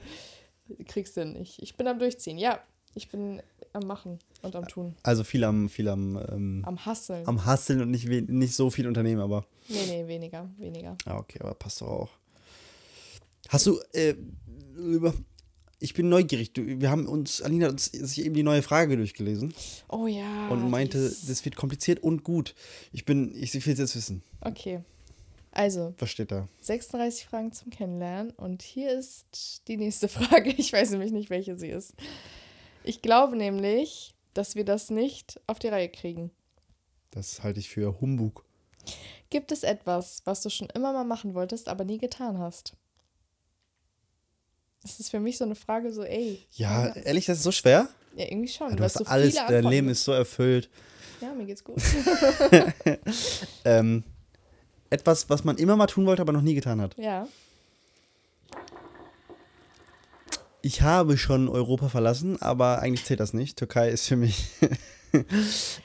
krieg's 0.88 1.12
denn 1.12 1.34
nicht. 1.34 1.62
Ich 1.62 1.76
bin 1.76 1.86
am 1.86 1.98
Durchziehen. 1.98 2.38
Ja, 2.38 2.60
ich 2.94 3.10
bin 3.10 3.42
am 3.74 3.86
Machen 3.86 4.18
und 4.42 4.54
am 4.56 4.66
Tun. 4.68 4.94
Also 5.02 5.24
viel 5.24 5.44
am, 5.44 5.68
viel 5.68 5.88
am, 5.88 6.16
ähm, 6.30 6.62
Am 6.66 6.84
Hasseln. 6.86 7.26
am 7.26 7.44
Hasseln 7.44 7.80
und 7.82 7.90
nicht, 7.90 8.06
nicht 8.06 8.54
so 8.54 8.70
viel 8.70 8.86
Unternehmen, 8.86 9.20
aber. 9.20 9.44
Nee, 9.68 9.76
nee, 9.88 10.06
weniger, 10.06 10.48
weniger. 10.58 10.96
Ah, 11.06 11.18
okay, 11.18 11.38
aber 11.40 11.54
passt 11.54 11.80
doch 11.80 11.88
auch. 11.88 12.10
Hast 13.48 13.66
du, 13.66 13.80
äh. 13.92 14.14
Ich 15.80 15.92
bin 15.92 16.08
neugierig. 16.08 16.52
Du, 16.54 16.62
wir 16.64 16.90
haben 16.90 17.06
uns, 17.06 17.42
Alina 17.42 17.66
hat 17.66 17.72
uns 17.72 17.86
sich 17.86 18.24
eben 18.24 18.34
die 18.34 18.42
neue 18.42 18.62
Frage 18.62 18.96
durchgelesen 18.96 19.52
Oh 19.88 20.06
ja. 20.06 20.48
und 20.48 20.70
meinte, 20.70 20.96
ist- 20.98 21.28
das 21.28 21.44
wird 21.44 21.56
kompliziert 21.56 22.02
und 22.02 22.24
gut. 22.24 22.54
Ich 22.92 23.04
bin, 23.04 23.34
ich 23.34 23.52
will 23.66 23.72
es 23.72 23.78
jetzt 23.78 23.96
wissen. 23.96 24.22
Okay. 24.40 24.80
Also, 25.50 25.94
Was 25.98 26.10
steht 26.10 26.32
da? 26.32 26.48
36 26.62 27.26
Fragen 27.26 27.52
zum 27.52 27.70
Kennenlernen. 27.70 28.30
Und 28.32 28.62
hier 28.62 28.98
ist 28.98 29.62
die 29.68 29.76
nächste 29.76 30.08
Frage. 30.08 30.50
Ich 30.56 30.72
weiß 30.72 30.90
nämlich 30.92 31.12
nicht, 31.12 31.28
welche 31.28 31.58
sie 31.58 31.68
ist. 31.68 31.92
Ich 32.84 33.02
glaube 33.02 33.36
nämlich, 33.36 34.14
dass 34.34 34.54
wir 34.54 34.64
das 34.64 34.90
nicht 34.90 35.40
auf 35.46 35.58
die 35.58 35.68
Reihe 35.68 35.88
kriegen. 35.88 36.30
Das 37.10 37.42
halte 37.42 37.60
ich 37.60 37.70
für 37.70 38.00
Humbug. 38.00 38.44
Gibt 39.30 39.52
es 39.52 39.62
etwas, 39.62 40.22
was 40.24 40.42
du 40.42 40.50
schon 40.50 40.68
immer 40.74 40.92
mal 40.92 41.04
machen 41.04 41.34
wolltest, 41.34 41.68
aber 41.68 41.84
nie 41.84 41.98
getan 41.98 42.38
hast? 42.38 42.74
Das 44.82 45.00
ist 45.00 45.10
für 45.10 45.20
mich 45.20 45.38
so 45.38 45.44
eine 45.44 45.54
Frage, 45.54 45.92
so, 45.92 46.02
ey. 46.02 46.44
Ja, 46.52 46.88
ehrlich, 46.94 47.24
das 47.26 47.38
ist 47.38 47.44
so 47.44 47.52
schwer. 47.52 47.88
Ja, 48.16 48.26
irgendwie 48.26 48.48
schon. 48.48 48.70
Du 48.70 48.78
weil 48.80 48.86
es 48.86 48.96
hast 48.96 49.06
so 49.06 49.10
alles, 49.10 49.34
dein 49.34 49.46
Antworten 49.46 49.68
Leben 49.68 49.88
ist 49.88 50.04
so 50.04 50.12
erfüllt. 50.12 50.68
Ja, 51.20 51.32
mir 51.32 51.46
geht's 51.46 51.64
gut. 51.64 51.76
Ähm, 53.64 54.04
etwas, 54.90 55.30
was 55.30 55.42
man 55.42 55.56
immer 55.56 55.74
mal 55.74 55.86
tun 55.86 56.04
wollte, 56.04 56.20
aber 56.20 56.32
noch 56.32 56.42
nie 56.42 56.54
getan 56.54 56.80
hat. 56.80 56.96
ja. 56.98 57.26
Ich 60.64 60.80
habe 60.80 61.18
schon 61.18 61.50
Europa 61.50 61.90
verlassen, 61.90 62.40
aber 62.40 62.78
eigentlich 62.78 63.04
zählt 63.04 63.20
das 63.20 63.34
nicht. 63.34 63.58
Türkei 63.58 63.90
ist 63.90 64.06
für 64.06 64.16
mich. 64.16 64.46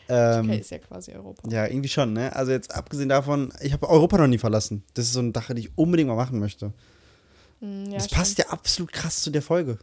ähm, 0.08 0.46
Okay, 0.46 0.60
ist 0.60 0.72
ja 0.72 0.78
quasi 0.78 1.12
Europa. 1.12 1.50
Ja, 1.50 1.66
irgendwie 1.66 1.90
schon, 1.90 2.14
ne? 2.14 2.34
Also 2.34 2.54
jetzt 2.54 2.74
abgesehen 2.74 3.10
davon, 3.10 3.52
ich 3.60 3.74
habe 3.74 3.90
Europa 3.90 4.18
noch 4.18 4.28
nie 4.28 4.38
verlassen. 4.38 4.86
Das 4.94 5.04
ist 5.04 5.12
so 5.12 5.20
eine 5.20 5.34
Sache, 5.36 5.54
die 5.54 5.64
ich 5.64 5.78
unbedingt 5.78 6.08
mal 6.08 6.16
machen 6.16 6.40
möchte. 6.40 6.72
Hm, 7.60 7.88
ja 7.88 7.98
das 7.98 8.08
passt 8.08 8.38
ja 8.38 8.48
absolut 8.48 8.94
krass 8.94 9.22
zu 9.22 9.32
der 9.32 9.42
Folge. 9.42 9.80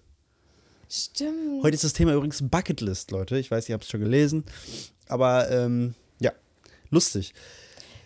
Stimmt. 0.89 1.63
Heute 1.63 1.75
ist 1.75 1.85
das 1.85 1.93
Thema 1.93 2.15
übrigens 2.15 2.43
Bucketlist, 2.49 3.11
Leute. 3.11 3.39
Ich 3.39 3.51
weiß, 3.51 3.69
ihr 3.69 3.75
habt 3.75 3.85
es 3.85 3.91
schon 3.91 4.01
gelesen. 4.01 4.45
Aber 5.09 5.51
ähm, 5.51 5.95
ja, 6.21 6.33
lustig. 6.89 7.35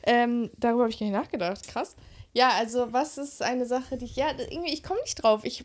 Ähm, 0.03 0.51
darüber 0.59 0.83
habe 0.83 0.91
ich 0.91 0.99
gar 0.99 1.07
nicht 1.07 1.15
nachgedacht. 1.15 1.69
Krass. 1.69 1.95
Ja, 2.33 2.51
also 2.59 2.93
was 2.93 3.17
ist 3.17 3.43
eine 3.43 3.67
Sache, 3.67 3.97
die 3.97 4.07
ich, 4.07 4.17
ja, 4.17 4.31
irgendwie, 4.39 4.73
ich 4.73 4.83
komme 4.83 5.01
nicht 5.03 5.23
drauf. 5.23 5.45
Ich, 5.45 5.65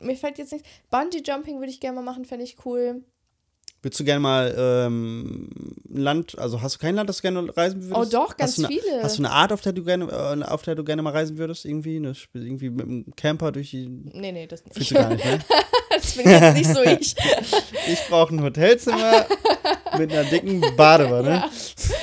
mir 0.00 0.16
fällt 0.16 0.38
jetzt 0.38 0.52
nicht, 0.52 0.64
Bungee 0.90 1.22
Jumping 1.24 1.58
würde 1.58 1.70
ich 1.70 1.80
gerne 1.80 1.96
mal 1.96 2.02
machen, 2.02 2.24
fände 2.24 2.44
ich 2.44 2.56
cool. 2.64 3.02
Würdest 3.82 3.98
du 3.98 4.04
gerne 4.04 4.20
mal 4.20 4.54
ähm, 4.56 5.48
ein 5.90 5.96
Land, 5.96 6.38
also 6.38 6.62
hast 6.62 6.76
du 6.76 6.78
kein 6.78 6.94
Land, 6.94 7.08
das 7.08 7.16
du 7.16 7.22
gerne 7.22 7.56
reisen 7.56 7.82
würdest? 7.82 8.00
Oh 8.00 8.04
doch, 8.04 8.36
ganz 8.36 8.52
hast 8.52 8.58
eine, 8.60 8.68
viele. 8.68 9.02
Hast 9.02 9.18
du 9.18 9.22
eine 9.22 9.32
Art, 9.32 9.52
auf 9.52 9.60
der 9.60 9.72
du 9.72 9.82
gerne, 9.82 10.04
äh, 10.04 10.44
auf 10.44 10.62
der 10.62 10.76
du 10.76 10.84
gerne 10.84 11.02
mal 11.02 11.10
reisen 11.10 11.36
würdest? 11.36 11.64
Irgendwie? 11.64 11.96
Eine, 11.96 12.14
irgendwie 12.32 12.70
mit 12.70 12.86
einem 12.86 13.06
Camper 13.16 13.50
durch 13.50 13.70
die. 13.70 13.88
Nee, 13.88 14.30
nee, 14.30 14.46
das 14.46 14.64
nicht. 14.64 14.74
Fühlst 14.74 14.92
du 14.92 14.94
gar 14.94 15.08
nicht, 15.08 15.24
ne? 15.24 15.40
das 15.90 16.12
bin 16.14 16.30
jetzt 16.30 16.56
nicht 16.56 16.72
so 16.72 16.82
ich. 16.82 17.16
Ich 17.88 17.98
brauche 18.08 18.32
ein 18.32 18.42
Hotelzimmer 18.42 19.26
mit 19.98 20.12
einer 20.12 20.30
dicken 20.30 20.62
Badewanne. 20.76 21.44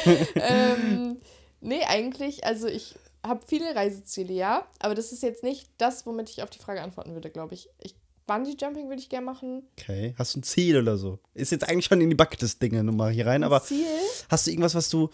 ähm, 0.35 1.17
nee, 1.61 1.83
eigentlich, 1.87 2.43
also 2.43 2.67
ich 2.67 2.95
habe 3.25 3.41
viele 3.45 3.75
Reiseziele, 3.75 4.33
ja, 4.33 4.67
aber 4.79 4.95
das 4.95 5.11
ist 5.11 5.23
jetzt 5.23 5.43
nicht 5.43 5.69
das, 5.77 6.05
womit 6.05 6.29
ich 6.29 6.43
auf 6.43 6.49
die 6.49 6.59
Frage 6.59 6.81
antworten 6.81 7.13
würde, 7.13 7.29
glaube 7.29 7.53
ich. 7.53 7.69
ich 7.81 7.95
Bungee 8.25 8.55
Jumping 8.59 8.89
würde 8.89 9.01
ich 9.01 9.09
gerne 9.09 9.25
machen. 9.25 9.63
Okay. 9.79 10.13
Hast 10.17 10.35
du 10.35 10.39
ein 10.39 10.43
Ziel 10.43 10.77
oder 10.77 10.97
so? 10.97 11.17
Ist 11.33 11.51
jetzt 11.51 11.67
eigentlich 11.67 11.85
schon 11.85 11.99
in 11.99 12.09
die 12.09 12.15
Bucketlist-Dinge 12.15 12.83
nochmal 12.83 13.11
hier 13.11 13.25
rein, 13.25 13.43
aber 13.43 13.63
Ziel? 13.63 13.87
hast 14.29 14.45
du 14.45 14.51
irgendwas, 14.51 14.75
was 14.75 14.89
du. 14.89 15.09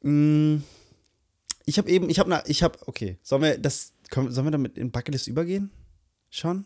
Mh, 0.00 0.62
ich 1.66 1.76
habe 1.76 1.90
eben, 1.90 2.08
ich 2.08 2.18
habe, 2.18 2.30
na, 2.30 2.42
ich 2.46 2.62
habe, 2.62 2.78
okay, 2.86 3.18
sollen 3.22 3.42
wir 3.42 3.58
das, 3.58 3.92
können, 4.08 4.32
sollen 4.32 4.46
wir 4.46 4.50
damit 4.50 4.78
in 4.78 4.90
Bucketlist 4.90 5.28
übergehen? 5.28 5.70
Schon? 6.30 6.64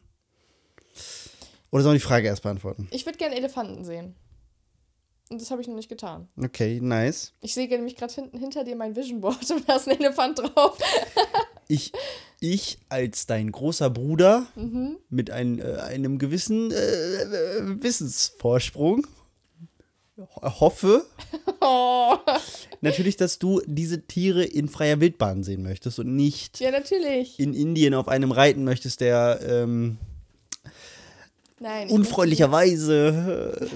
Oder 1.73 1.83
sollen 1.83 1.95
wir 1.95 1.99
die 1.99 2.05
Frage 2.05 2.29
erst 2.29 2.45
beantworten? 2.45 2.87
Ich 2.93 3.05
würde 3.05 3.19
gerne 3.19 3.35
Elefanten 3.35 3.85
sehen. 3.85 4.15
Und 5.33 5.41
das 5.41 5.51
habe 5.51 5.63
ich 5.63 5.69
noch 5.69 5.75
nicht 5.77 5.89
getan. 5.89 6.29
Okay, 6.37 6.79
nice. 6.83 7.33
Ich 7.41 7.55
sehe 7.55 7.67
nämlich 7.69 7.97
gerade 7.97 8.13
hinten 8.13 8.39
hinter 8.39 8.65
dir 8.65 8.77
mein 8.77 8.95
Vision 8.95 9.21
Board 9.21 9.51
und 9.51 9.69
da 9.69 9.77
ist 9.77 9.89
ein 9.89 9.99
Elefant 9.99 10.39
drauf. 10.39 10.79
Ich, 11.69 11.91
ich 12.41 12.77
als 12.91 13.25
dein 13.27 13.51
großer 13.51 13.89
Bruder 13.89 14.47
Mhm. 14.57 14.99
mit 15.09 15.31
ein, 15.31 15.59
äh, 15.59 15.77
einem 15.79 16.19
gewissen 16.19 16.71
äh, 16.71 16.75
äh, 17.23 17.83
Wissensvorsprung 17.83 19.07
ho- 20.19 20.61
hoffe 20.61 21.07
Oh. 21.63 22.17
natürlich, 22.83 23.17
dass 23.17 23.39
du 23.39 23.63
diese 23.65 24.03
Tiere 24.03 24.45
in 24.45 24.69
freier 24.69 25.01
Wildbahn 25.01 25.45
sehen 25.45 25.63
möchtest 25.63 25.99
und 25.99 26.15
nicht 26.15 26.61
Ja, 26.61 26.73
natürlich. 26.73 27.39
in 27.41 27.55
Indien 27.55 27.95
auf 27.95 28.09
einem 28.09 28.33
reiten 28.33 28.65
möchtest, 28.65 29.01
der 29.01 29.41
ähm, 29.47 29.97
Nein. 31.63 31.87
ich 31.87 31.93
unfreundlicherweise. 31.93 33.69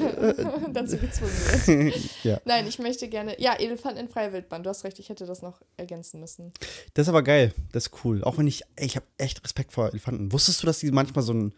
dazu 0.72 0.96
gezwungen 0.96 1.32
wird. 1.92 2.24
ja. 2.24 2.40
Nein, 2.44 2.66
ich 2.66 2.78
möchte 2.78 3.08
gerne. 3.08 3.40
Ja, 3.40 3.54
Elefanten 3.54 3.98
in 4.00 4.08
freier 4.08 4.32
Wildbahn. 4.32 4.62
Du 4.62 4.70
hast 4.70 4.84
recht, 4.84 4.98
ich 4.98 5.08
hätte 5.08 5.24
das 5.26 5.40
noch 5.42 5.60
ergänzen 5.76 6.20
müssen. 6.20 6.52
Das 6.94 7.04
ist 7.06 7.08
aber 7.08 7.22
geil. 7.22 7.54
Das 7.72 7.86
ist 7.86 8.04
cool. 8.04 8.22
Auch 8.24 8.38
wenn 8.38 8.46
ich, 8.46 8.62
ich 8.78 8.96
habe 8.96 9.06
echt 9.18 9.42
Respekt 9.44 9.72
vor 9.72 9.88
Elefanten. 9.88 10.32
Wusstest 10.32 10.62
du, 10.62 10.66
dass 10.66 10.80
die 10.80 10.90
manchmal 10.90 11.24
so 11.24 11.32
einen 11.32 11.54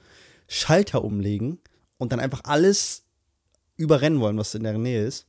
Schalter 0.49 1.03
umlegen 1.03 1.59
und 1.97 2.13
dann 2.13 2.21
einfach 2.21 2.43
alles 2.45 3.05
überrennen 3.77 4.21
wollen, 4.21 4.37
was 4.39 4.55
in 4.55 4.63
der 4.65 4.77
Nähe 4.77 5.05
ist? 5.07 5.27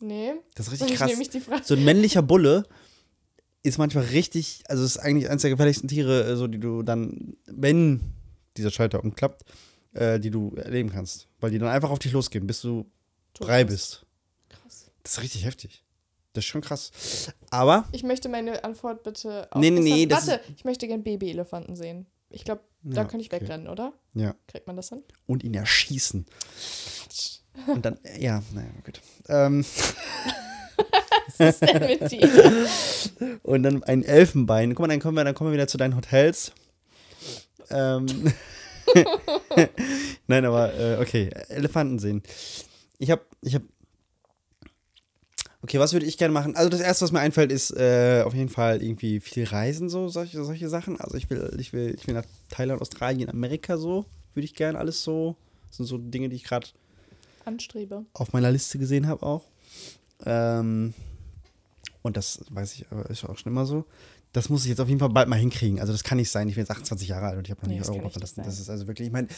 Nee. 0.00 0.32
Das 0.54 0.66
ist 0.66 0.72
richtig 0.74 0.90
ich 0.92 0.96
krass. 0.98 1.06
nehme 1.08 1.18
mich 1.18 1.30
die 1.30 1.40
Frage. 1.40 1.62
So 1.64 1.74
ein 1.74 1.84
männlicher 1.84 2.22
Bulle 2.22 2.64
ist 3.62 3.78
manchmal 3.78 4.04
richtig, 4.06 4.64
also 4.68 4.84
ist 4.84 4.98
eigentlich 4.98 5.30
eines 5.30 5.42
der 5.42 5.50
gefährlichsten 5.52 5.88
Tiere, 5.88 6.24
äh, 6.24 6.36
so 6.36 6.46
die 6.48 6.58
du 6.58 6.82
dann, 6.82 7.36
wenn 7.46 8.00
dieser 8.56 8.70
Schalter 8.70 9.02
umklappt, 9.02 9.44
äh, 9.94 10.18
die 10.20 10.30
du 10.30 10.54
erleben 10.56 10.90
kannst. 10.90 11.28
Weil 11.40 11.50
die 11.50 11.58
dann 11.58 11.68
einfach 11.68 11.90
auf 11.90 11.98
dich 11.98 12.12
losgehen, 12.12 12.46
bis 12.46 12.60
du 12.62 12.86
Tot 13.34 13.48
drei 13.48 13.64
bist. 13.64 14.04
Krass. 14.48 14.90
Das 15.02 15.12
ist 15.14 15.22
richtig 15.22 15.44
heftig. 15.44 15.84
Das 16.34 16.44
ist 16.44 16.48
schon 16.48 16.60
krass. 16.62 17.30
Aber, 17.50 17.86
Ich 17.92 18.02
möchte 18.02 18.28
meine 18.30 18.64
Antwort 18.64 19.02
bitte. 19.02 19.48
Nee, 19.54 19.70
nee, 19.70 19.80
nee, 19.80 20.06
das 20.06 20.26
Warte, 20.28 20.40
ich 20.56 20.64
möchte 20.64 20.86
gerne 20.88 21.02
Baby-Elefanten 21.02 21.76
sehen. 21.76 22.06
Ich 22.30 22.44
glaube, 22.44 22.62
da 22.82 23.02
Ja, 23.02 23.04
könnte 23.06 23.24
ich 23.26 23.32
okay. 23.32 23.42
wegrennen, 23.42 23.68
oder? 23.68 23.92
ja, 24.14 24.34
Kriegt 24.48 24.66
man 24.66 24.76
das 24.76 24.88
hin? 24.88 25.02
und 25.26 25.44
ihn 25.44 25.52
erschießen. 25.54 26.24
Und 27.66 27.84
dann, 27.84 27.98
ja, 28.18 28.42
naja, 28.54 28.70
gut. 28.84 29.00
Ähm, 29.28 29.62
Was 31.38 31.40
ist 31.40 31.62
denn 31.62 31.86
mit 31.86 32.10
dir? 32.10 32.66
und 33.42 33.62
dann 33.62 33.82
ein 33.84 34.02
Elfenbein. 34.02 34.70
Guck 34.74 34.80
mal, 34.80 34.88
dann 34.88 35.00
kommen 35.00 35.16
wir, 35.16 35.24
dann 35.24 35.34
kommen 35.34 35.50
wir 35.50 35.54
wieder 35.54 35.68
zu 35.68 35.76
deinen 35.76 35.96
Hotels. 35.96 36.52
Ähm, 37.70 38.06
Nein, 40.26 40.44
aber 40.44 40.74
äh, 40.74 40.98
okay, 41.00 41.30
Elefanten 41.48 41.98
sehen. 41.98 42.22
Ich 42.98 43.10
habe, 43.10 43.22
ich 43.42 43.54
habe. 43.54 43.64
Okay, 45.62 45.78
was 45.78 45.92
würde 45.92 46.06
ich 46.06 46.18
gerne 46.18 46.34
machen? 46.34 46.56
Also 46.56 46.70
das 46.70 46.80
erste, 46.80 47.04
was 47.04 47.12
mir 47.12 47.20
einfällt, 47.20 47.52
ist 47.52 47.70
äh, 47.70 48.22
auf 48.26 48.34
jeden 48.34 48.48
Fall 48.48 48.82
irgendwie 48.82 49.20
viel 49.20 49.44
Reisen, 49.44 49.88
so 49.88 50.08
solche, 50.08 50.42
solche 50.44 50.68
Sachen. 50.68 51.00
Also 51.00 51.16
ich 51.16 51.30
will, 51.30 51.54
ich 51.58 51.72
will, 51.72 51.94
ich 51.96 52.06
will 52.06 52.14
nach 52.14 52.24
Thailand, 52.50 52.80
Australien, 52.80 53.28
Amerika 53.28 53.76
so. 53.76 54.04
Würde 54.34 54.44
ich 54.44 54.54
gerne 54.54 54.78
alles 54.78 55.04
so. 55.04 55.36
Das 55.68 55.76
sind 55.76 55.86
so 55.86 55.98
Dinge, 55.98 56.28
die 56.28 56.36
ich 56.36 56.44
gerade 56.44 56.66
Anstrebe. 57.44 58.04
auf 58.12 58.32
meiner 58.32 58.50
Liste 58.50 58.78
gesehen 58.78 59.06
habe 59.06 59.24
auch. 59.24 59.44
Ähm, 60.24 60.94
und 62.02 62.16
das 62.16 62.40
weiß 62.50 62.74
ich, 62.74 62.86
aber 62.90 63.08
ist 63.08 63.24
auch 63.24 63.38
schon 63.38 63.52
immer 63.52 63.66
so. 63.66 63.84
Das 64.32 64.48
muss 64.48 64.62
ich 64.64 64.70
jetzt 64.70 64.80
auf 64.80 64.88
jeden 64.88 65.00
Fall 65.00 65.10
bald 65.10 65.28
mal 65.28 65.36
hinkriegen. 65.36 65.78
Also 65.80 65.92
das 65.92 66.02
kann 66.04 66.16
nicht 66.18 66.30
sein. 66.30 66.48
Ich 66.48 66.54
bin 66.54 66.62
jetzt 66.62 66.70
28 66.70 67.08
Jahre 67.08 67.26
alt 67.26 67.36
und 67.38 67.44
ich 67.46 67.50
habe 67.50 67.60
noch 67.62 67.68
Nee, 67.68 67.78
nie 67.80 67.84
Europa 67.86 68.08
verlassen. 68.10 68.42
Das 68.44 68.58
ist 68.58 68.70
also 68.70 68.86
wirklich, 68.86 69.08
ich 69.08 69.12
meine, 69.12 69.28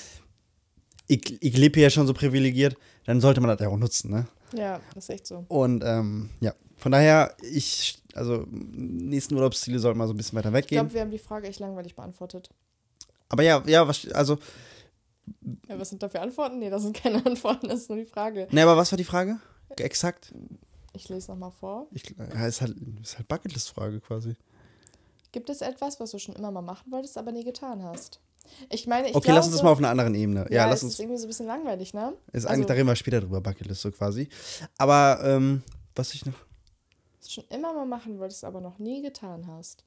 ich, 1.07 1.43
ich 1.43 1.57
lebe 1.57 1.75
hier 1.75 1.85
ja 1.85 1.91
schon 1.91 2.07
so 2.07 2.15
privilegiert, 2.15 2.77
dann 3.05 3.21
sollte 3.21 3.41
man 3.41 3.49
das 3.51 3.61
ja 3.61 3.69
auch 3.69 3.77
nutzen, 3.77 4.11
ne? 4.11 4.27
Ja, 4.55 4.81
das 4.95 5.05
ist 5.05 5.11
echt 5.11 5.27
so. 5.27 5.45
Und 5.49 5.83
ähm, 5.85 6.31
ja, 6.41 6.55
von 6.77 6.93
daher, 6.93 7.35
ich, 7.43 8.01
also 8.15 8.47
nächsten 8.51 9.35
Urlaubsziele 9.35 9.79
sollten 9.81 9.99
mal 9.99 10.07
so 10.07 10.15
ein 10.15 10.17
bisschen 10.17 10.39
weiter 10.39 10.49
Ich 10.51 10.55
weggehen. 10.55 10.81
glaube, 10.83 10.95
wir 10.95 11.01
haben 11.01 11.11
die 11.11 11.19
Frage 11.19 11.49
echt 11.49 11.59
langweilig 11.59 11.95
beantwortet. 11.97 12.49
Aber 13.29 13.43
ja, 13.43 13.63
ja, 13.67 13.87
was, 13.89 14.07
also, 14.13 14.39
Ja, 15.69 15.79
was 15.79 15.91
sind 15.91 16.03
da 16.03 16.09
für 16.09 16.21
Antworten? 16.21 16.59
Nee, 16.61 16.71
das 16.71 16.83
sind 16.83 16.97
keine 16.97 17.17
Antworten, 17.27 17.69
das 17.69 17.81
ist 17.83 17.89
nur 17.91 17.99
die 17.99 18.07
Frage. 18.07 18.47
ne, 18.51 18.63
aber 18.63 18.77
was 18.77 18.93
war 18.93 18.97
die 18.97 19.05
Frage? 19.05 19.39
Exakt? 19.77 20.33
Ich 20.93 21.09
lese 21.09 21.33
nochmal 21.33 21.51
vor. 21.51 21.89
Ich, 21.93 22.05
ja, 22.17 22.47
ist 22.47 22.61
halt, 22.61 22.77
ist 23.03 23.19
halt 23.19 23.27
Bucketlist-Frage 23.27 24.01
quasi. 24.01 24.37
Gibt 25.35 25.51
es 25.51 25.63
etwas, 25.63 25.99
was 25.99 26.13
du 26.13 26.19
schon 26.21 26.37
immer 26.37 26.53
mal 26.53 26.63
machen 26.63 26.93
wolltest, 26.93 27.19
aber 27.19 27.33
nie 27.33 27.43
getan 27.43 27.83
hast? 27.83 28.21
Ich 28.71 28.87
meine, 28.87 29.09
ich 29.09 29.17
okay, 29.17 29.25
glaube, 29.25 29.39
lass 29.39 29.47
uns 29.47 29.57
das 29.57 29.65
mal 29.65 29.71
auf 29.73 29.79
einer 29.79 29.89
anderen 29.91 30.15
Ebene. 30.15 30.47
Ja, 30.49 30.59
ja, 30.59 30.71
lass 30.71 30.85
uns. 30.85 30.93
ist 30.93 31.01
irgendwie 31.01 31.19
so 31.19 31.25
ein 31.25 31.29
bisschen 31.29 31.47
langweilig, 31.47 31.93
ne? 31.93 32.13
Ist 32.33 32.45
Also- 32.45 32.55
eigentlich, 32.55 32.67
da 32.67 32.75
reden 32.75 32.87
wir 32.87 32.95
später 32.95 33.21
drüber, 33.21 33.41
Bucketlist 33.41 33.81
so 33.83 33.91
quasi. 33.91 34.29
Aber, 34.79 35.19
ähm, 35.25 35.65
was 35.97 36.15
ich 36.15 36.25
noch. 36.25 36.35
Was 37.19 37.27
du 37.27 37.33
schon 37.33 37.45
immer 37.51 37.73
mal 37.75 37.85
machen 37.85 38.21
wolltest, 38.21 38.45
aber 38.45 38.61
noch 38.61 38.79
nie 38.79 39.03
getan 39.03 39.49
hast. 39.49 39.83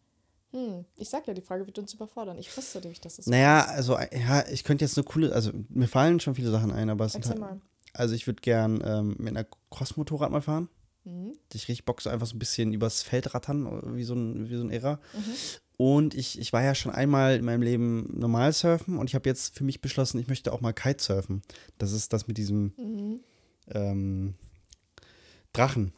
Hm, 0.52 0.84
ich 0.98 1.08
sag 1.10 1.26
ja, 1.28 1.34
die 1.34 1.42
Frage 1.42 1.66
wird 1.66 1.80
uns 1.80 1.94
überfordern. 1.94 2.38
Ich 2.38 2.56
wusste 2.58 2.82
nämlich, 2.82 3.00
dass 3.00 3.20
es 3.20 3.28
Naja, 3.28 3.64
also, 3.70 3.96
äh, 3.96 4.20
ja, 4.20 4.46
ich 4.50 4.66
könnte 4.66 4.84
jetzt 4.84 4.98
eine 4.98 5.06
coole. 5.06 5.32
Also, 5.32 5.52
mir 5.70 5.88
fallen 5.88 6.20
schon 6.20 6.36
viele 6.36 6.52
Sachen 6.52 6.74
ein, 6.74 6.90
aber 6.90 7.06
es 7.06 7.14
sind 7.14 7.26
Erzähl 7.26 7.42
halt. 7.42 7.54
mal. 7.54 7.62
Also, 7.94 8.16
ich 8.16 8.28
würde 8.28 8.42
gern 8.42 8.82
ähm, 8.84 9.16
mit 9.18 9.38
einer 9.38 9.46
Crossmotorrad 9.72 10.30
mal 10.30 10.42
fahren. 10.42 10.68
Mhm. 11.08 11.34
Ich 11.54 11.68
richtig 11.68 11.86
Bock 11.86 12.02
so 12.02 12.10
einfach 12.10 12.28
so 12.28 12.36
ein 12.36 12.40
bisschen 12.40 12.74
übers 12.74 13.02
Feld 13.02 13.34
rattern, 13.34 13.96
wie 13.96 14.04
so 14.04 14.14
ein, 14.14 14.50
wie 14.50 14.56
so 14.58 14.64
ein 14.64 14.72
Irrer. 14.72 15.00
Mhm. 15.14 15.34
Und 15.78 16.14
ich, 16.16 16.40
ich 16.40 16.52
war 16.54 16.64
ja 16.64 16.74
schon 16.76 16.92
einmal 16.92 17.36
in 17.38 17.46
meinem 17.46 17.62
Leben 17.62 18.10
normal 18.20 18.52
surfen 18.52 18.98
und 18.98 19.08
ich 19.10 19.16
habe 19.16 19.30
jetzt 19.30 19.56
für 19.56 19.64
mich 19.64 19.80
beschlossen, 19.80 20.20
ich 20.20 20.28
möchte 20.28 20.52
auch 20.52 20.60
mal 20.62 20.74
Kitesurfen. 20.74 21.44
Das 21.78 21.92
ist 21.92 22.14
das 22.14 22.28
mit 22.28 22.38
diesem 22.38 22.74
Mhm. 22.78 23.20
ähm, 23.72 24.34
Drachen. 25.54 25.94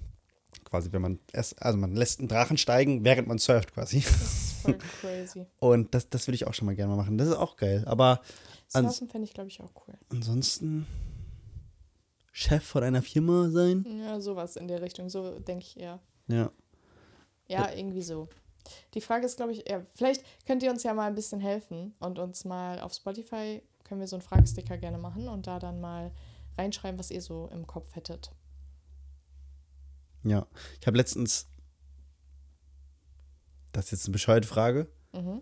Quasi, 0.65 0.91
wenn 0.91 1.01
man 1.01 1.19
erst, 1.33 1.61
also 1.61 1.77
man 1.77 1.95
lässt 1.95 2.19
einen 2.19 2.27
Drachen 2.27 2.57
steigen, 2.57 3.03
während 3.03 3.27
man 3.27 3.39
surft 3.39 3.73
quasi. 3.73 4.01
Das 4.01 4.21
ist 4.21 4.51
voll 4.61 4.77
crazy. 5.01 5.45
Und 5.59 5.95
das, 5.95 6.09
das 6.09 6.27
würde 6.27 6.35
ich 6.35 6.45
auch 6.45 6.53
schon 6.53 6.65
mal 6.67 6.75
gerne 6.75 6.91
mal 6.91 6.97
machen. 6.97 7.17
Das 7.17 7.27
ist 7.29 7.35
auch 7.35 7.55
geil. 7.55 7.83
Aber 7.87 8.21
Surfen 8.67 9.09
fände 9.09 9.25
ich, 9.27 9.33
glaube 9.33 9.49
ich, 9.49 9.61
auch 9.61 9.71
cool. 9.87 9.95
ansonsten 10.09 10.85
Chef 12.39 12.63
von 12.63 12.83
einer 12.83 13.01
Firma 13.01 13.49
sein. 13.49 13.85
Ja, 13.99 14.21
sowas 14.21 14.55
in 14.55 14.69
der 14.69 14.81
Richtung. 14.81 15.09
So 15.09 15.39
denke 15.39 15.65
ich 15.65 15.77
eher. 15.77 15.99
Ja. 16.27 16.49
Ja, 17.49 17.69
irgendwie 17.73 18.01
so. 18.01 18.29
Die 18.93 19.01
Frage 19.01 19.25
ist, 19.25 19.35
glaube 19.35 19.51
ich, 19.51 19.67
ja, 19.67 19.85
vielleicht 19.93 20.23
könnt 20.45 20.63
ihr 20.63 20.71
uns 20.71 20.83
ja 20.83 20.93
mal 20.93 21.07
ein 21.07 21.15
bisschen 21.15 21.41
helfen 21.41 21.93
und 21.99 22.17
uns 22.17 22.45
mal 22.45 22.79
auf 22.79 22.93
Spotify 22.93 23.61
können 23.83 23.99
wir 23.99 24.07
so 24.07 24.15
einen 24.15 24.21
Fragesticker 24.21 24.77
gerne 24.77 24.97
machen 24.97 25.27
und 25.27 25.47
da 25.47 25.59
dann 25.59 25.81
mal 25.81 26.13
reinschreiben, 26.57 26.97
was 26.97 27.11
ihr 27.11 27.21
so 27.21 27.49
im 27.51 27.67
Kopf 27.67 27.93
hättet. 27.95 28.31
Ja. 30.23 30.47
Ich 30.79 30.87
habe 30.87 30.95
letztens. 30.95 31.49
Das 33.73 33.85
ist 33.85 33.91
jetzt 33.91 34.05
eine 34.05 34.13
bescheuerte 34.13 34.47
Frage. 34.47 34.87
Mhm. 35.11 35.41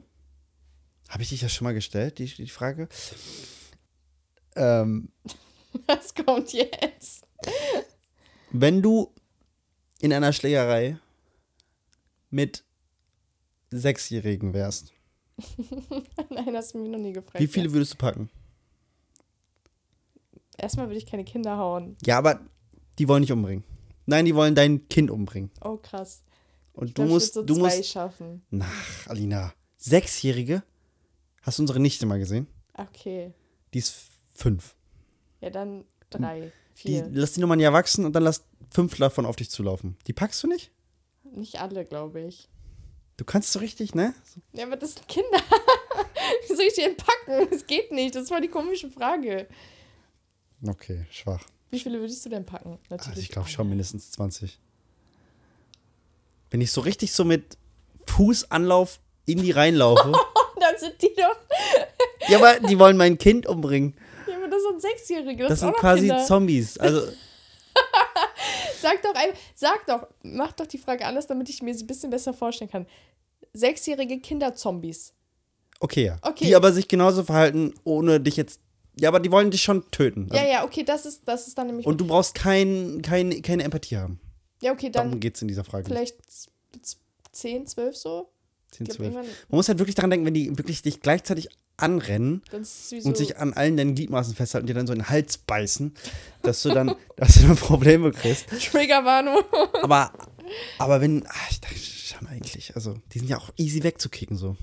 Habe 1.09 1.21
ich 1.21 1.29
dich 1.29 1.41
ja 1.41 1.49
schon 1.49 1.65
mal 1.65 1.73
gestellt, 1.75 2.17
die, 2.17 2.25
die 2.25 2.49
Frage? 2.49 2.89
Ähm, 4.55 5.11
Was 5.87 6.13
kommt 6.15 6.53
jetzt? 6.53 7.25
wenn 8.51 8.81
du 8.81 9.13
in 9.99 10.11
einer 10.13 10.33
Schlägerei 10.33 10.97
mit 12.29 12.63
Sechsjährigen 13.71 14.53
wärst, 14.53 14.93
Nein, 16.29 16.55
hast 16.55 16.73
du 16.73 16.79
mich 16.79 16.89
noch 16.89 16.97
nie 16.97 17.13
gefragt. 17.13 17.39
wie 17.39 17.47
viele 17.47 17.71
würdest 17.71 17.93
du 17.93 17.97
packen? 17.97 18.29
Erstmal 20.57 20.87
würde 20.87 20.97
ich 20.97 21.05
keine 21.05 21.23
Kinder 21.23 21.57
hauen. 21.57 21.95
Ja, 22.03 22.17
aber 22.17 22.39
die 22.97 23.07
wollen 23.07 23.21
nicht 23.21 23.31
umbringen. 23.31 23.63
Nein, 24.07 24.25
die 24.25 24.33
wollen 24.33 24.55
dein 24.55 24.87
Kind 24.89 25.11
umbringen. 25.11 25.51
Oh, 25.61 25.77
krass. 25.77 26.23
Und 26.73 26.87
Ich 26.87 26.93
du 26.95 27.03
glaub, 27.03 27.09
musst, 27.13 27.35
würd 27.35 27.49
du 27.49 27.53
so 27.55 27.59
zwei 27.67 27.77
musst. 27.77 27.89
schaffen. 27.89 28.41
Ach, 28.59 29.07
Alina. 29.07 29.53
Sechsjährige? 29.77 30.63
Hast 31.43 31.59
du 31.59 31.63
unsere 31.63 31.79
Nichte 31.79 32.05
mal 32.07 32.17
gesehen? 32.17 32.47
Okay. 32.73 33.31
Die 33.73 33.79
ist 33.79 33.95
fünf. 34.33 34.75
Ja, 35.41 35.49
dann 35.49 35.85
drei, 36.09 36.51
Die, 36.77 36.81
vier. 36.81 37.09
lass 37.11 37.33
die 37.33 37.41
nochmal 37.41 37.57
nie 37.57 37.63
erwachsen 37.63 38.05
und 38.05 38.13
dann 38.13 38.23
lass 38.23 38.43
fünf 38.71 38.95
davon 38.97 39.25
auf 39.25 39.35
dich 39.35 39.49
zulaufen. 39.49 39.97
Die 40.07 40.13
packst 40.13 40.41
du 40.43 40.47
nicht? 40.47 40.71
Nicht 41.23 41.59
alle, 41.61 41.85
glaube 41.85 42.21
ich. 42.21 42.49
Du 43.17 43.25
kannst 43.25 43.51
so 43.51 43.59
richtig, 43.59 43.95
ne? 43.95 44.13
Ja, 44.53 44.65
aber 44.65 44.75
das 44.77 44.93
sind 44.93 45.07
Kinder. 45.07 45.29
Wie 46.47 46.55
soll 46.55 46.65
ich 46.65 46.73
die 46.75 46.81
denn 46.81 46.97
packen? 46.97 47.47
Das 47.51 47.65
geht 47.65 47.91
nicht. 47.91 48.15
Das 48.15 48.29
war 48.29 48.41
die 48.41 48.47
komische 48.47 48.89
Frage. 48.89 49.47
Okay, 50.65 51.05
schwach. 51.11 51.43
Wie 51.69 51.79
viele 51.79 51.99
würdest 51.99 52.23
du 52.25 52.29
denn 52.29 52.45
packen? 52.45 52.77
Natürlich. 52.89 53.07
Also 53.09 53.21
ich 53.21 53.29
glaube 53.29 53.49
schon 53.49 53.67
mindestens 53.69 54.11
20. 54.11 54.59
Wenn 56.49 56.61
ich 56.61 56.71
so 56.71 56.81
richtig 56.81 57.11
so 57.11 57.25
mit 57.25 57.57
Fußanlauf 58.05 58.99
in 59.25 59.41
die 59.41 59.51
reinlaufe. 59.51 60.11
Dann 60.59 60.77
sind 60.79 61.01
die 61.01 61.13
doch. 61.15 61.37
ja, 62.29 62.37
aber 62.39 62.59
die 62.67 62.79
wollen 62.79 62.97
mein 62.97 63.17
Kind 63.17 63.45
umbringen. 63.47 63.95
Sind 64.79 64.91
Sechsjährige. 64.91 65.43
Das, 65.43 65.49
Das, 65.51 65.59
sind 65.61 65.75
quasi 65.75 66.07
Kinder. 66.07 66.25
Zombies. 66.25 66.77
Also, 66.77 67.01
Sag 68.81 69.01
doch 69.01 69.13
einfach, 69.15 69.37
sag 69.55 69.85
doch, 69.87 70.07
mach 70.23 70.51
doch 70.53 70.67
die 70.67 70.77
Frage 70.77 71.05
anders, 71.05 71.27
damit 71.27 71.49
ich 71.49 71.61
mir 71.61 71.73
sie 71.73 71.83
ein 71.83 71.87
bisschen 71.87 72.09
besser 72.09 72.33
vorstellen 72.33 72.69
kann. 72.69 72.85
Sechsjährige 73.53 74.19
Kinderzombies. 74.19 75.13
okay, 75.79 76.05
ja. 76.05 76.17
Okay. 76.21 76.45
Die 76.45 76.55
aber 76.55 76.71
sich 76.71 76.87
genauso 76.87 77.23
verhalten, 77.23 77.73
ohne 77.83 78.19
dich 78.19 78.37
jetzt. 78.37 78.61
Ja, 78.99 79.09
aber 79.09 79.19
die 79.19 79.31
wollen 79.31 79.51
dich 79.51 79.61
schon 79.61 79.89
töten. 79.91 80.27
Also, 80.31 80.43
Ja, 80.43 80.49
ja, 80.51 80.63
okay, 80.63 80.83
das 80.83 81.05
ist, 81.05 81.21
das 81.27 81.47
ist 81.47 81.57
dann 81.57 81.67
nämlich. 81.67 81.85
Und 81.85 81.99
du 81.99 82.07
brauchst 82.07 82.33
kein, 82.35 83.01
kein, 83.03 83.41
keine 83.41 83.63
Empathie 83.63 83.97
haben. 83.97 84.19
ja, 84.61 84.71
okay, 84.71 84.89
Darum 84.89 85.11
dann 85.11 85.19
geht 85.19 85.35
es 85.35 85.41
in 85.41 85.47
dieser 85.47 85.63
Frage. 85.63 85.85
vielleicht 85.85 86.17
z- 86.31 86.49
z- 86.81 86.97
10, 87.31 87.67
12 87.67 87.95
so. 87.95 88.29
10, 88.71 88.85
Ich 88.85 88.89
glaub, 88.89 88.97
12. 88.97 88.99
irgendwann, 89.13 89.25
Man 89.49 89.57
muss 89.57 89.67
halt 89.69 89.79
wirklich 89.79 89.95
daran 89.95 90.09
denken, 90.09 90.25
wenn 90.25 90.33
die 90.33 90.57
wirklich 90.57 90.81
dich 90.81 91.01
gleichzeitig 91.01 91.49
anrennen 91.77 92.41
so. 92.63 92.95
und 92.97 93.15
sich 93.17 93.37
an 93.37 93.53
allen 93.53 93.77
deinen 93.77 93.93
Gliedmaßen 93.95 94.33
festhalten 94.35 94.63
und 94.63 94.67
dir 94.69 94.73
dann 94.73 94.87
so 94.87 94.93
in 94.93 94.99
den 94.99 95.09
Hals 95.09 95.37
beißen, 95.37 95.93
dass 96.41 96.63
du 96.63 96.69
dann, 96.69 96.95
dass 97.15 97.35
du 97.35 97.41
dann 97.47 97.55
Probleme 97.55 98.11
kriegst. 98.11 98.47
Triggerwarnung. 98.49 99.43
Aber, 99.83 100.11
aber 100.79 101.01
wenn, 101.01 101.23
ach, 101.27 101.51
ich 101.51 101.61
dachte 101.61 101.75
schon 101.77 102.27
eigentlich, 102.27 102.75
also 102.75 102.95
die 103.13 103.19
sind 103.19 103.27
ja 103.29 103.37
auch 103.37 103.51
easy 103.57 103.83
wegzukicken 103.83 104.37
so. 104.37 104.55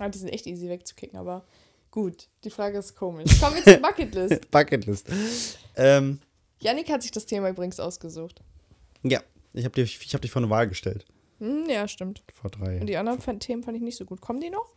Ah, 0.00 0.08
die 0.08 0.18
sind 0.18 0.28
echt 0.28 0.46
easy 0.46 0.68
wegzukicken, 0.68 1.18
aber 1.18 1.44
gut. 1.90 2.28
Die 2.44 2.50
Frage 2.50 2.78
ist 2.78 2.94
komisch. 2.96 3.38
Kommen 3.40 3.56
wir 3.56 3.62
zur 3.64 3.76
Bucketlist. 3.82 4.50
Bucketlist. 4.50 5.08
Ähm, 5.76 6.20
Yannick 6.60 6.90
hat 6.90 7.02
sich 7.02 7.10
das 7.12 7.26
Thema 7.26 7.48
übrigens 7.50 7.78
ausgesucht. 7.80 8.40
ja, 9.02 9.22
ich 9.52 9.64
habe 9.64 9.74
dich, 9.74 9.98
ich 10.02 10.14
hab 10.14 10.20
dich 10.22 10.30
vor 10.30 10.40
eine 10.42 10.50
Wahl 10.50 10.68
gestellt. 10.68 11.04
Hm, 11.40 11.64
ja, 11.68 11.88
stimmt. 11.88 12.22
Vor 12.32 12.50
drei. 12.50 12.80
Und 12.80 12.86
die 12.86 12.96
anderen 12.96 13.20
Fan- 13.20 13.40
Themen 13.40 13.62
fand 13.62 13.76
ich 13.76 13.82
nicht 13.82 13.96
so 13.96 14.04
gut. 14.04 14.20
Kommen 14.20 14.40
die 14.40 14.50
noch? 14.50 14.74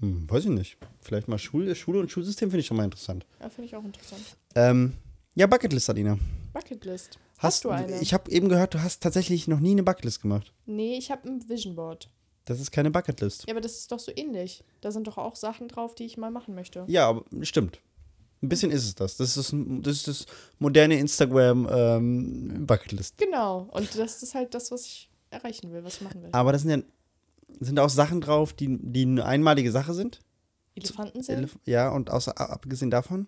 Hm, 0.00 0.28
weiß 0.30 0.44
ich 0.44 0.50
nicht. 0.50 0.76
Vielleicht 1.00 1.28
mal 1.28 1.38
Schule, 1.38 1.74
Schule 1.74 2.00
und 2.00 2.10
Schulsystem 2.10 2.50
finde 2.50 2.60
ich 2.60 2.66
schon 2.66 2.76
mal 2.76 2.84
interessant. 2.84 3.26
Ja, 3.40 3.48
finde 3.48 3.66
ich 3.66 3.76
auch 3.76 3.84
interessant. 3.84 4.22
Ähm, 4.54 4.94
ja, 5.34 5.46
Bucketlist, 5.46 5.88
Alina. 5.90 6.18
Bucketlist. 6.52 7.18
Hast, 7.38 7.64
du 7.64 7.70
eine? 7.70 8.00
Ich 8.00 8.14
habe 8.14 8.30
eben 8.30 8.48
gehört, 8.48 8.74
du 8.74 8.82
hast 8.82 9.02
tatsächlich 9.02 9.48
noch 9.48 9.60
nie 9.60 9.72
eine 9.72 9.82
Bucketlist 9.82 10.22
gemacht. 10.22 10.52
nee, 10.66 10.96
ich 10.96 11.10
habe 11.10 11.28
ein 11.28 11.48
Vision 11.48 11.74
Board. 11.74 12.08
Das 12.44 12.60
ist 12.60 12.70
keine 12.70 12.90
Bucketlist. 12.90 13.44
Ja, 13.46 13.54
aber 13.54 13.60
das 13.62 13.72
ist 13.78 13.90
doch 13.90 13.98
so 13.98 14.12
ähnlich. 14.14 14.62
Da 14.82 14.90
sind 14.92 15.06
doch 15.06 15.16
auch 15.16 15.34
Sachen 15.34 15.66
drauf, 15.68 15.94
die 15.94 16.04
ich 16.04 16.18
mal 16.18 16.30
machen 16.30 16.54
möchte. 16.54 16.84
Ja, 16.88 17.08
aber 17.08 17.24
stimmt. 17.42 17.80
Ein 18.42 18.48
bisschen 18.50 18.70
ist 18.70 18.84
es 18.84 18.94
das. 18.94 19.16
Das 19.16 19.36
ist 19.36 19.52
das, 19.52 19.58
das, 19.80 19.96
ist 19.96 20.08
das 20.08 20.26
moderne 20.58 20.98
Instagram 20.98 21.66
ähm, 21.72 22.66
Bucketlist. 22.66 23.16
Genau. 23.16 23.68
Und 23.72 23.96
das 23.98 24.22
ist 24.22 24.34
halt 24.34 24.52
das, 24.52 24.70
was 24.70 24.84
ich 24.84 25.08
erreichen 25.34 25.72
will, 25.72 25.84
was 25.84 26.00
machen 26.00 26.22
will. 26.22 26.30
Aber 26.32 26.52
das 26.52 26.62
sind 26.62 26.70
ja 26.70 26.78
sind 27.60 27.78
auch 27.78 27.88
Sachen 27.88 28.20
drauf, 28.20 28.52
die, 28.52 28.78
die 28.80 29.02
eine 29.02 29.24
einmalige 29.24 29.70
Sache 29.70 29.94
sind. 29.94 30.20
Elefanten 30.74 31.22
sind? 31.22 31.38
Elef 31.38 31.58
ja, 31.64 31.90
und 31.90 32.10
außer 32.10 32.38
abgesehen 32.38 32.90
davon. 32.90 33.26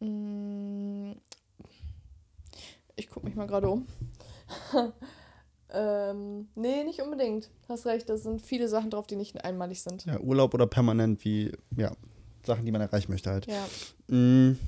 Mm, 0.00 1.12
Ich 2.96 3.08
gucke 3.08 3.26
mich 3.26 3.34
mal 3.36 3.46
gerade 3.46 3.68
um. 3.68 3.86
ähm, 5.72 6.48
nee, 6.54 6.84
nicht 6.84 7.00
unbedingt. 7.00 7.50
Hast 7.68 7.86
recht, 7.86 8.08
da 8.08 8.16
sind 8.16 8.42
viele 8.42 8.68
Sachen 8.68 8.90
drauf, 8.90 9.06
die 9.06 9.16
nicht 9.16 9.44
einmalig 9.44 9.82
sind. 9.82 10.04
Ja, 10.06 10.18
Urlaub 10.18 10.54
oder 10.54 10.66
permanent 10.66 11.24
wie, 11.24 11.52
ja. 11.76 11.92
Sachen, 12.44 12.66
die 12.66 12.72
man 12.72 12.80
erreichen 12.80 13.12
möchte 13.12 13.30
halt. 13.30 13.46
Ja. 13.46 13.64
Mm, 14.14 14.58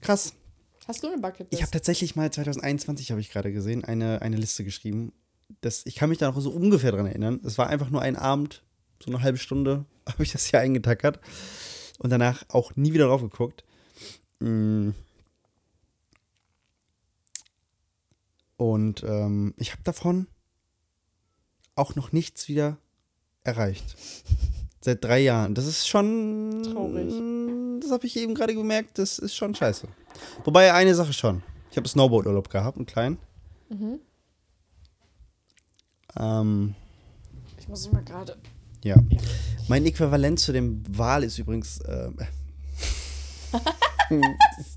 krass. 0.00 0.34
Hast 0.86 1.02
du 1.02 1.08
eine 1.08 1.18
Bucketlist? 1.18 1.52
Ich 1.52 1.62
habe 1.62 1.72
tatsächlich 1.72 2.14
mal 2.14 2.30
2021, 2.30 3.10
habe 3.10 3.20
ich 3.20 3.30
gerade 3.30 3.52
gesehen, 3.52 3.84
eine, 3.84 4.22
eine 4.22 4.36
Liste 4.36 4.62
geschrieben. 4.62 5.12
Das, 5.60 5.86
ich 5.86 5.96
kann 5.96 6.08
mich 6.08 6.18
da 6.18 6.30
noch 6.30 6.40
so 6.40 6.50
ungefähr 6.50 6.92
dran 6.92 7.06
erinnern. 7.06 7.40
Es 7.44 7.58
war 7.58 7.68
einfach 7.68 7.90
nur 7.90 8.02
ein 8.02 8.16
Abend, 8.16 8.62
so 9.02 9.10
eine 9.10 9.22
halbe 9.22 9.38
Stunde, 9.38 9.84
habe 10.08 10.22
ich 10.22 10.32
das 10.32 10.46
hier 10.46 10.60
eingetackert. 10.60 11.20
Und 11.98 12.10
danach 12.10 12.44
auch 12.48 12.74
nie 12.76 12.92
wieder 12.92 13.06
drauf 13.06 13.22
geguckt. 13.22 13.64
Mm. 14.40 14.90
Und 18.56 19.02
ähm, 19.04 19.54
ich 19.56 19.72
habe 19.72 19.82
davon 19.84 20.26
auch 21.76 21.94
noch 21.96 22.12
nichts 22.12 22.48
wieder 22.48 22.78
erreicht. 23.42 23.96
Seit 24.80 25.02
drei 25.02 25.20
Jahren. 25.20 25.54
Das 25.54 25.66
ist 25.66 25.88
schon. 25.88 26.62
Traurig. 26.62 27.12
Das 27.80 27.90
habe 27.90 28.06
ich 28.06 28.16
eben 28.16 28.34
gerade 28.34 28.54
gemerkt. 28.54 28.98
Das 28.98 29.18
ist 29.18 29.34
schon 29.34 29.54
scheiße. 29.54 29.88
Wobei 30.44 30.72
eine 30.72 30.94
Sache 30.94 31.12
schon. 31.12 31.42
Ich 31.70 31.76
habe 31.76 31.88
Snowboard-Urlaub 31.88 32.50
gehabt, 32.50 32.76
einen 32.76 32.86
kleinen. 32.86 33.18
Mhm. 33.68 33.98
Ähm, 36.18 36.74
Ich 37.58 37.68
muss 37.68 37.90
mal 37.92 38.02
gerade. 38.04 38.36
ja. 38.82 38.96
Ja. 38.96 39.20
Mein 39.68 39.86
Äquivalent 39.86 40.38
zu 40.40 40.52
dem 40.52 40.82
Wal 40.96 41.24
ist 41.24 41.38
übrigens. 41.38 41.80
Ähm, 41.88 42.18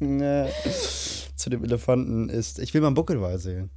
äh, 0.21 0.49
zu 1.35 1.49
dem 1.49 1.63
Elefanten 1.63 2.29
ist. 2.29 2.59
Ich 2.59 2.73
will 2.73 2.81
mal 2.81 2.87
einen 2.87 2.95
Buckelwal 2.95 3.37
sehen. 3.39 3.69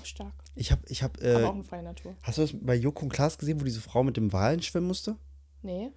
Auch 0.00 0.04
stark. 0.04 0.32
Ich 0.54 0.70
habe. 0.70 0.82
Ich 0.88 1.02
hab, 1.02 1.16
Aber 1.18 1.40
äh, 1.40 1.44
auch 1.44 1.54
in 1.56 1.64
freier 1.64 1.82
Natur. 1.82 2.14
hast 2.22 2.38
du 2.38 2.42
das 2.42 2.52
bei 2.60 2.74
Joko 2.76 3.04
und 3.04 3.12
Klaas 3.12 3.38
gesehen, 3.38 3.60
wo 3.60 3.64
diese 3.64 3.80
Frau 3.80 4.04
mit 4.04 4.16
dem 4.16 4.32
Walen 4.32 4.62
schwimmen 4.62 4.86
musste? 4.86 5.16
Nee. 5.62 5.90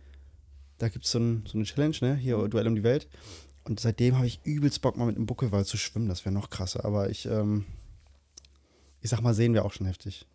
Da 0.79 0.89
gibt 0.89 1.05
es 1.05 1.11
so, 1.11 1.19
ein, 1.19 1.43
so 1.45 1.57
eine 1.57 1.65
Challenge, 1.65 1.95
ne? 2.01 2.15
Hier, 2.15 2.37
Duell 2.47 2.67
um 2.67 2.75
die 2.75 2.83
Welt. 2.83 3.07
Und 3.65 3.79
seitdem 3.79 4.15
habe 4.15 4.25
ich 4.25 4.39
übelst 4.45 4.81
Bock, 4.81 4.97
mal 4.97 5.05
mit 5.05 5.17
einem 5.17 5.25
Buckelwal 5.25 5.65
zu 5.65 5.77
schwimmen. 5.77 6.07
Das 6.09 6.25
wäre 6.25 6.33
noch 6.33 6.49
krasser. 6.49 6.85
Aber 6.85 7.09
ich, 7.09 7.25
ähm, 7.27 7.65
ich 9.01 9.09
sag 9.09 9.21
mal, 9.21 9.33
sehen 9.33 9.53
wir 9.53 9.63
auch 9.65 9.73
schon 9.73 9.85
heftig. 9.85 10.25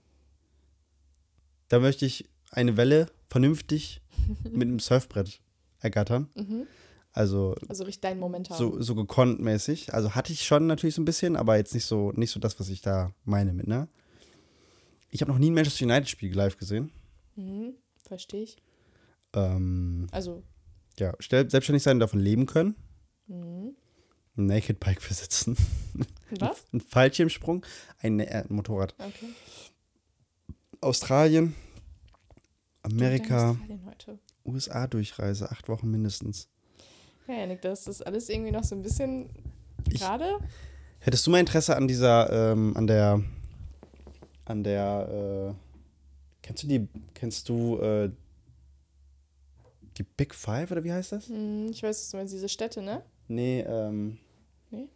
Da 1.75 1.81
möchte 1.81 2.07
ich 2.07 2.29
eine 2.53 2.77
Welle 2.77 3.09
vernünftig 3.29 4.01
mit 4.45 4.69
einem 4.69 4.79
Surfbrett 4.79 5.41
ergattern. 5.81 6.29
Mhm. 6.37 6.69
Also 7.13 7.57
Also 7.69 7.83
richtig 7.83 8.03
dein 8.03 8.21
Moment 8.21 8.49
haben. 8.49 8.59
so, 8.59 8.81
so 8.81 8.95
gekonnt 8.95 9.41
mäßig. 9.41 9.93
Also 9.93 10.15
hatte 10.15 10.33
ich 10.33 10.45
schon 10.47 10.69
natürlich 10.69 10.95
so 10.95 11.03
ein 11.03 11.05
bisschen, 11.05 11.35
aber 11.35 11.57
jetzt 11.57 11.75
nicht 11.75 11.85
so, 11.85 12.13
nicht 12.13 12.31
so 12.31 12.39
das, 12.39 12.61
was 12.61 12.69
ich 12.69 12.81
da 12.81 13.13
meine 13.25 13.53
mit, 13.53 13.67
ne? 13.67 13.89
Ich 15.11 15.21
habe 15.21 15.33
noch 15.33 15.39
nie 15.41 15.51
ein 15.51 15.55
Manchester 15.55 15.85
United-Spiel 15.85 16.33
live 16.33 16.57
gesehen. 16.59 16.93
Mhm. 17.35 17.75
Verstehe 18.07 18.45
ich. 18.45 18.57
Ähm, 19.33 20.07
Also. 20.13 20.45
ja, 20.97 21.13
selbstständig 21.19 21.83
sein 21.83 21.97
und 21.97 22.01
davon 22.01 22.21
leben 22.21 22.47
können. 22.47 22.77
Mhm. 23.27 23.75
Ein 24.37 24.47
Naked 24.47 24.79
Bike 24.79 25.01
besitzen. 25.09 25.57
Was? 26.39 26.67
Ein 26.73 26.81
Fallschirmsprung. 26.81 27.67
Ein, 27.99 28.21
äh, 28.21 28.45
ein 28.49 28.55
Motorrad. 28.55 28.95
Okay. 28.97 29.31
Australien. 30.81 31.57
Amerika. 32.85 33.57
USA-Durchreise. 34.45 35.51
Acht 35.51 35.69
Wochen 35.69 35.91
mindestens. 35.91 36.49
Ja, 37.27 37.35
Janik, 37.35 37.63
das 37.63 37.87
ist 37.87 38.07
alles 38.07 38.29
irgendwie 38.29 38.51
noch 38.51 38.65
so 38.65 38.75
ein 38.75 38.83
bisschen 38.83 39.31
gerade. 39.89 40.39
Hättest 41.01 41.27
du 41.27 41.31
mal 41.31 41.41
Interesse 41.41 41.77
an 41.77 41.89
dieser, 41.89 42.53
ähm, 42.53 42.77
an 42.77 42.87
der, 42.87 43.23
an 44.45 44.63
der, 44.63 45.55
äh, 45.55 45.55
kennst 46.43 46.63
du 46.63 46.67
die, 46.67 46.89
kennst 47.15 47.49
du, 47.49 47.79
äh, 47.79 48.11
die 49.97 50.03
Big 50.03 50.35
Five 50.35 50.71
oder 50.71 50.85
wie 50.85 50.93
heißt 50.93 51.13
das? 51.13 51.29
Hm, 51.29 51.69
ich 51.71 51.83
weiß, 51.83 52.11
du 52.11 52.17
meinst, 52.19 52.35
diese 52.35 52.49
Städte, 52.49 52.83
ne? 52.83 53.03
Nee, 53.29 53.61
ähm, 53.67 54.19
Nee? 54.71 54.89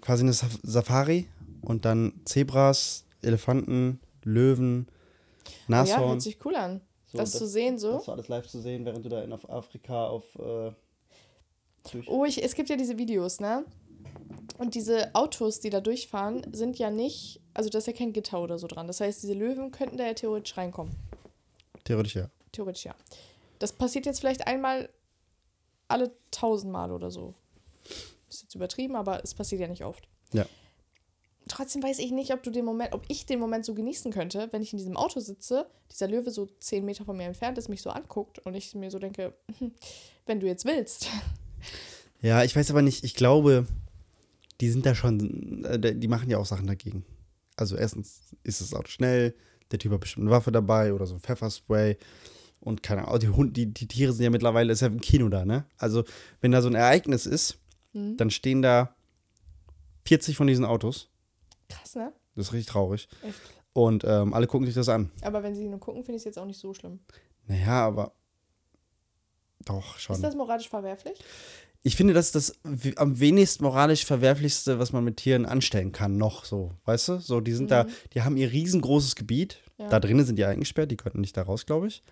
quasi 0.00 0.22
eine 0.22 0.32
Saf 0.32 0.58
Safari 0.62 1.28
und 1.62 1.84
dann 1.84 2.12
Zebras, 2.24 3.04
Elefanten, 3.22 4.00
Löwen, 4.22 4.86
Oh 5.46 5.72
ja, 5.72 5.82
Nashorn. 5.82 6.08
hört 6.08 6.22
sich 6.22 6.44
cool 6.44 6.56
an. 6.56 6.80
So, 7.06 7.18
das, 7.18 7.32
zu 7.32 7.46
sehen 7.46 7.78
so. 7.78 7.92
Das 7.92 8.08
war 8.08 8.14
alles 8.14 8.28
live 8.28 8.46
zu 8.46 8.60
sehen, 8.60 8.84
während 8.84 9.04
du 9.04 9.08
da 9.08 9.22
in 9.22 9.32
Afrika 9.32 10.08
auf, 10.08 10.24
äh, 10.36 10.72
Oh, 12.06 12.24
ich, 12.24 12.42
es 12.42 12.54
gibt 12.54 12.68
ja 12.68 12.76
diese 12.76 12.98
Videos, 12.98 13.40
ne? 13.40 13.64
Und 14.58 14.74
diese 14.74 15.14
Autos, 15.14 15.60
die 15.60 15.70
da 15.70 15.80
durchfahren, 15.80 16.46
sind 16.52 16.78
ja 16.78 16.90
nicht, 16.90 17.40
also 17.54 17.68
da 17.68 17.78
ist 17.78 17.86
ja 17.86 17.92
kein 17.92 18.12
Gitter 18.12 18.42
oder 18.42 18.58
so 18.58 18.66
dran. 18.66 18.86
Das 18.86 19.00
heißt, 19.00 19.22
diese 19.22 19.34
Löwen 19.34 19.70
könnten 19.70 19.96
da 19.96 20.04
ja 20.04 20.14
theoretisch 20.14 20.56
reinkommen. 20.56 20.96
theoretisch 21.84 22.16
ja. 22.16 22.30
Theoretisch 22.52 22.86
ja. 22.86 22.94
Das 23.58 23.72
passiert 23.72 24.06
jetzt 24.06 24.20
vielleicht 24.20 24.46
einmal 24.46 24.88
alle 25.88 26.10
tausend 26.30 26.72
Mal 26.72 26.90
oder 26.90 27.10
so. 27.10 27.34
Ist 28.28 28.42
jetzt 28.42 28.54
übertrieben, 28.54 28.96
aber 28.96 29.22
es 29.22 29.34
passiert 29.34 29.60
ja 29.60 29.68
nicht 29.68 29.84
oft. 29.84 30.08
Ja. 30.32 30.46
Trotzdem 31.48 31.82
weiß 31.82 32.00
ich 32.00 32.10
nicht, 32.10 32.32
ob 32.32 32.42
du 32.42 32.50
den 32.50 32.64
Moment, 32.64 32.92
ob 32.92 33.04
ich 33.08 33.24
den 33.26 33.38
Moment 33.38 33.64
so 33.64 33.74
genießen 33.74 34.12
könnte, 34.12 34.48
wenn 34.50 34.62
ich 34.62 34.72
in 34.72 34.78
diesem 34.78 34.96
Auto 34.96 35.20
sitze, 35.20 35.66
dieser 35.92 36.08
Löwe 36.08 36.30
so 36.30 36.46
zehn 36.58 36.84
Meter 36.84 37.04
von 37.04 37.16
mir 37.16 37.24
entfernt 37.24 37.56
ist, 37.56 37.68
mich 37.68 37.82
so 37.82 37.90
anguckt 37.90 38.40
und 38.40 38.54
ich 38.54 38.74
mir 38.74 38.90
so 38.90 38.98
denke, 38.98 39.32
wenn 40.26 40.40
du 40.40 40.46
jetzt 40.46 40.64
willst. 40.64 41.08
Ja, 42.20 42.42
ich 42.42 42.56
weiß 42.56 42.70
aber 42.70 42.82
nicht, 42.82 43.04
ich 43.04 43.14
glaube, 43.14 43.66
die 44.60 44.70
sind 44.70 44.86
da 44.86 44.94
schon, 44.94 45.64
äh, 45.64 45.94
die 45.94 46.08
machen 46.08 46.28
ja 46.30 46.38
auch 46.38 46.46
Sachen 46.46 46.66
dagegen. 46.66 47.04
Also 47.56 47.76
erstens 47.76 48.22
ist 48.42 48.60
das 48.60 48.74
Auto 48.74 48.88
schnell, 48.88 49.34
der 49.70 49.78
Typ 49.78 49.92
hat 49.92 50.00
bestimmt 50.00 50.24
eine 50.24 50.30
Waffe 50.32 50.50
dabei 50.52 50.92
oder 50.92 51.06
so 51.06 51.14
ein 51.14 51.20
Pfefferspray 51.20 51.96
und 52.60 52.82
keine 52.82 53.06
Ahnung, 53.06 53.20
die, 53.20 53.28
Hund, 53.28 53.56
die, 53.56 53.72
die 53.72 53.86
Tiere 53.86 54.12
sind 54.12 54.24
ja 54.24 54.30
mittlerweile, 54.30 54.72
ist 54.72 54.80
ja 54.80 54.88
im 54.88 55.00
Kino 55.00 55.28
da, 55.28 55.44
ne? 55.44 55.66
Also 55.78 56.04
wenn 56.40 56.50
da 56.52 56.60
so 56.62 56.68
ein 56.68 56.74
Ereignis 56.74 57.26
ist, 57.26 57.58
Hm. 57.92 58.16
dann 58.18 58.30
stehen 58.30 58.60
da 58.60 58.94
40 60.04 60.36
von 60.36 60.46
diesen 60.46 60.64
Autos. 60.64 61.08
Krass, 61.68 61.94
ne? 61.94 62.12
Das 62.34 62.48
ist 62.48 62.52
richtig 62.52 62.72
traurig. 62.72 63.08
Echt. 63.22 63.40
Und 63.72 64.04
ähm, 64.04 64.32
alle 64.32 64.46
gucken 64.46 64.66
sich 64.66 64.74
das 64.74 64.88
an. 64.88 65.10
Aber 65.22 65.42
wenn 65.42 65.54
sie 65.54 65.68
nur 65.68 65.80
gucken, 65.80 66.02
finde 66.02 66.16
ich 66.16 66.20
es 66.20 66.24
jetzt 66.24 66.38
auch 66.38 66.46
nicht 66.46 66.58
so 66.58 66.72
schlimm. 66.72 67.00
Naja, 67.46 67.86
aber 67.86 68.12
doch 69.64 69.98
schon. 69.98 70.16
Ist 70.16 70.22
das 70.24 70.34
moralisch 70.34 70.68
verwerflich? 70.68 71.18
Ich 71.82 71.94
finde, 71.94 72.14
das 72.14 72.26
ist 72.26 72.34
das 72.34 72.60
am 72.96 73.20
wenigst 73.20 73.60
moralisch 73.60 74.04
verwerflichste, 74.04 74.78
was 74.78 74.92
man 74.92 75.04
mit 75.04 75.18
Tieren 75.18 75.46
anstellen 75.46 75.92
kann, 75.92 76.16
noch 76.16 76.44
so. 76.44 76.72
Weißt 76.84 77.08
du? 77.08 77.18
So, 77.18 77.40
die 77.40 77.52
sind 77.52 77.70
da, 77.70 77.86
die 78.12 78.22
haben 78.22 78.36
ihr 78.36 78.50
riesengroßes 78.50 79.14
Gebiet. 79.14 79.60
Ja. 79.78 79.88
Da 79.88 80.00
drinnen 80.00 80.24
sind 80.24 80.36
die 80.36 80.44
eingesperrt, 80.44 80.90
die 80.90 80.96
könnten 80.96 81.20
nicht 81.20 81.36
da 81.36 81.42
raus, 81.42 81.66
glaube 81.66 81.86
ich. 81.86 82.02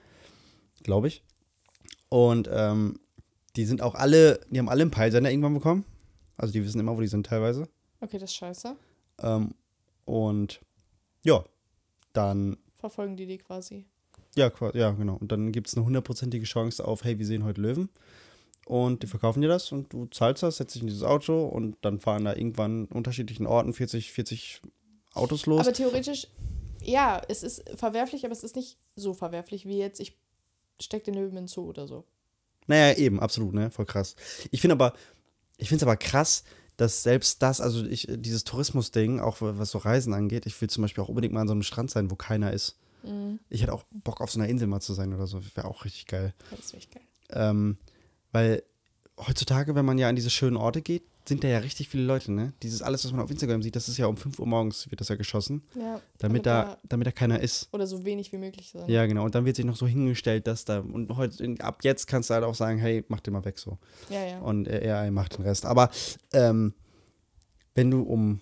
Glaube 0.83 1.09
ich. 1.09 1.25
Und 2.09 2.49
ähm, 2.53 3.01
die 3.57 3.65
sind 3.65 3.83
auch 3.83 3.95
alle, 3.95 4.41
die 4.51 4.59
haben 4.59 4.69
alle 4.69 4.83
einen 4.83 4.91
Peilsender 4.91 5.31
irgendwann 5.31 5.55
bekommen. 5.55 5.85
Also 6.37 6.53
die 6.53 6.65
wissen 6.65 6.79
immer, 6.79 6.97
wo 6.97 7.01
die 7.01 7.07
sind 7.07 7.27
teilweise. 7.27 7.69
Okay, 8.01 8.19
das 8.19 8.31
ist 8.31 8.37
scheiße. 8.37 8.77
Ähm, 9.23 9.55
und 10.05 10.61
ja, 11.23 11.45
dann, 12.13 12.57
Verfolgen 12.75 13.17
die 13.17 13.27
die 13.27 13.39
quasi. 13.39 13.87
ja, 14.37 14.51
ja, 14.75 14.91
genau. 14.91 15.17
Und 15.17 15.33
dann 15.33 15.53
gibt 15.53 15.69
es 15.69 15.77
eine 15.77 15.87
hundertprozentige 15.87 16.45
Chance 16.45 16.85
auf, 16.85 17.05
hey, 17.05 17.19
wir 17.19 17.27
sehen 17.27 17.45
heute 17.45 17.61
Löwen. 17.61 17.89
Und 18.67 19.03
die 19.03 19.07
verkaufen 19.07 19.43
dir 19.43 19.49
das 19.49 19.73
und 19.73 19.93
du 19.93 20.07
zahlst 20.07 20.43
das, 20.43 20.57
setzt 20.57 20.75
dich 20.75 20.83
in 20.83 20.89
dieses 20.89 21.03
Auto 21.03 21.45
und 21.45 21.77
dann 21.83 22.01
fahren 22.01 22.25
da 22.25 22.35
irgendwann 22.35 22.87
an 22.87 22.97
unterschiedlichen 22.97 23.47
Orten 23.47 23.75
40, 23.75 24.13
40 24.13 24.63
Autos 25.13 25.45
los. 25.47 25.61
Aber 25.61 25.73
theoretisch, 25.73 26.29
ja, 26.83 27.21
es 27.29 27.43
ist 27.43 27.69
verwerflich, 27.77 28.25
aber 28.25 28.33
es 28.33 28.43
ist 28.43 28.57
nicht 28.57 28.79
so 28.97 29.13
verwerflich 29.13 29.67
wie 29.67 29.79
jetzt, 29.79 30.01
ich 30.01 30.17
steck 30.81 31.05
den 31.05 31.15
Löwen 31.15 31.31
in 31.31 31.45
den 31.45 31.47
Zoo 31.49 31.69
oder 31.69 31.87
so. 31.87 32.05
Naja, 32.67 32.97
eben, 32.97 33.21
absolut, 33.21 33.53
ne? 33.53 33.71
Voll 33.71 33.85
krass. 33.85 34.17
Ich 34.51 34.63
finde 34.63 34.75
aber, 34.75 34.95
ich 35.59 35.69
finde 35.69 35.83
es 35.85 35.87
aber 35.87 35.97
krass, 35.97 36.45
dass 36.77 37.03
selbst 37.03 37.43
das, 37.43 37.61
also 37.61 37.85
ich, 37.85 38.09
dieses 38.11 38.45
Tourismus-Ding, 38.45 39.21
auch 39.21 39.37
was 39.41 39.71
so 39.71 39.79
Reisen 39.79 40.13
angeht, 40.13 40.47
ich 40.47 40.61
will 40.61 40.69
zum 40.69 40.83
Beispiel 40.83 41.05
auch 41.05 41.09
unbedingt 41.09 41.33
mal 41.35 41.43
an 41.43 41.49
so 41.49 41.53
einem 41.53 41.63
Strand 41.63 41.91
sein, 41.91 42.11
wo 42.11 42.17
keiner 42.17 42.53
ist. 42.53 42.77
Mhm. 43.05 43.39
Ich 43.49 43.63
hätte 43.63 43.73
auch 43.73 43.85
Bock 43.91 44.21
auf 44.21 44.31
so 44.31 44.41
einer 44.41 44.49
Insel 44.49 44.67
mal 44.67 44.81
zu 44.81 44.95
sein 44.95 45.13
oder 45.15 45.27
so. 45.27 45.41
Wäre 45.55 45.69
auch 45.69 45.85
richtig 45.85 46.07
geil. 46.07 46.35
Das 46.51 46.73
wäre 46.73 46.83
geil. 46.93 47.03
Ähm, 47.31 47.79
weil 48.33 48.63
heutzutage, 49.19 49.75
wenn 49.75 49.85
man 49.85 49.99
ja 49.99 50.09
an 50.09 50.17
diese 50.17 50.31
schönen 50.31 50.57
Orte 50.57 50.83
geht, 50.83 51.05
sind 51.27 51.43
da 51.43 51.49
ja 51.49 51.59
richtig 51.59 51.89
viele 51.89 52.05
Leute, 52.05 52.33
ne? 52.33 52.53
Dieses 52.63 52.83
alles, 52.83 53.05
was 53.05 53.13
man 53.13 53.23
auf 53.23 53.31
Instagram 53.31 53.63
sieht, 53.63 53.75
das 53.77 53.89
ist 53.89 53.97
ja 53.97 54.07
um 54.07 54.17
5 54.17 54.39
Uhr 54.39 54.47
morgens 54.47 54.91
wird 54.91 55.01
das 55.01 55.09
ja 55.09 55.17
geschossen, 55.17 55.63
Ja, 55.75 56.01
damit 56.19 56.45
da, 56.45 56.79
damit 56.89 57.07
da 57.07 57.13
keiner 57.13 57.41
ist. 57.41 57.69
Oder 57.73 57.87
so 57.87 58.05
wenig 58.05 58.31
wie 58.33 58.39
möglich 58.39 58.71
sein. 58.71 58.89
Ja, 58.89 59.07
genau. 59.07 59.25
Und 59.25 59.35
dann 59.35 59.45
wird 59.47 59.57
sich 59.57 59.65
noch 59.65 59.77
so 59.77 59.87
hingestellt, 59.87 60.47
dass 60.47 60.65
da, 60.65 60.81
und 60.81 61.17
heute, 61.17 61.55
ab 61.61 61.79
jetzt 61.83 62.07
kannst 62.07 62.29
du 62.29 62.35
halt 62.35 62.45
auch 62.45 62.55
sagen, 62.55 62.79
hey, 62.79 63.05
mach 63.09 63.21
den 63.21 63.33
mal 63.33 63.45
weg 63.45 63.59
so. 63.59 63.79
ja. 64.11 64.25
ja. 64.25 64.39
Und 64.41 64.69
AI 64.69 65.11
macht 65.11 65.39
den 65.39 65.45
Rest. 65.45 65.65
Aber 65.65 65.91
ähm, 66.33 66.75
wenn 67.75 67.91
du 67.91 68.03
um 68.03 68.41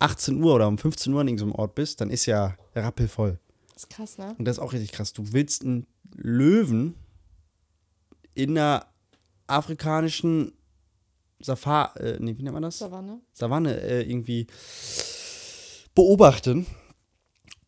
18 0.00 0.42
Uhr 0.42 0.54
oder 0.54 0.66
um 0.66 0.78
15 0.78 1.12
Uhr 1.12 1.20
an 1.20 1.28
irgendeinem 1.28 1.52
Ort 1.54 1.74
bist, 1.74 2.00
dann 2.00 2.10
ist 2.10 2.26
ja 2.26 2.56
rappelvoll. 2.74 3.38
Das 3.74 3.84
ist 3.84 3.90
krass, 3.90 4.18
ne? 4.18 4.34
Und 4.38 4.46
das 4.46 4.56
ist 4.56 4.62
auch 4.62 4.72
richtig 4.72 4.92
krass. 4.92 5.12
Du 5.12 5.32
willst 5.32 5.64
einen 5.64 5.86
Löwen 6.16 6.94
in 8.34 8.50
einer 8.58 8.86
afrikanischen 9.46 10.52
Safari, 11.40 11.98
äh, 12.00 12.16
nee, 12.20 12.36
wie 12.36 12.42
nennt 12.42 12.54
man 12.54 12.62
das? 12.62 12.78
Savanne. 12.78 13.20
Savanne 13.32 13.80
äh, 13.80 14.02
irgendwie 14.02 14.46
beobachten. 15.94 16.66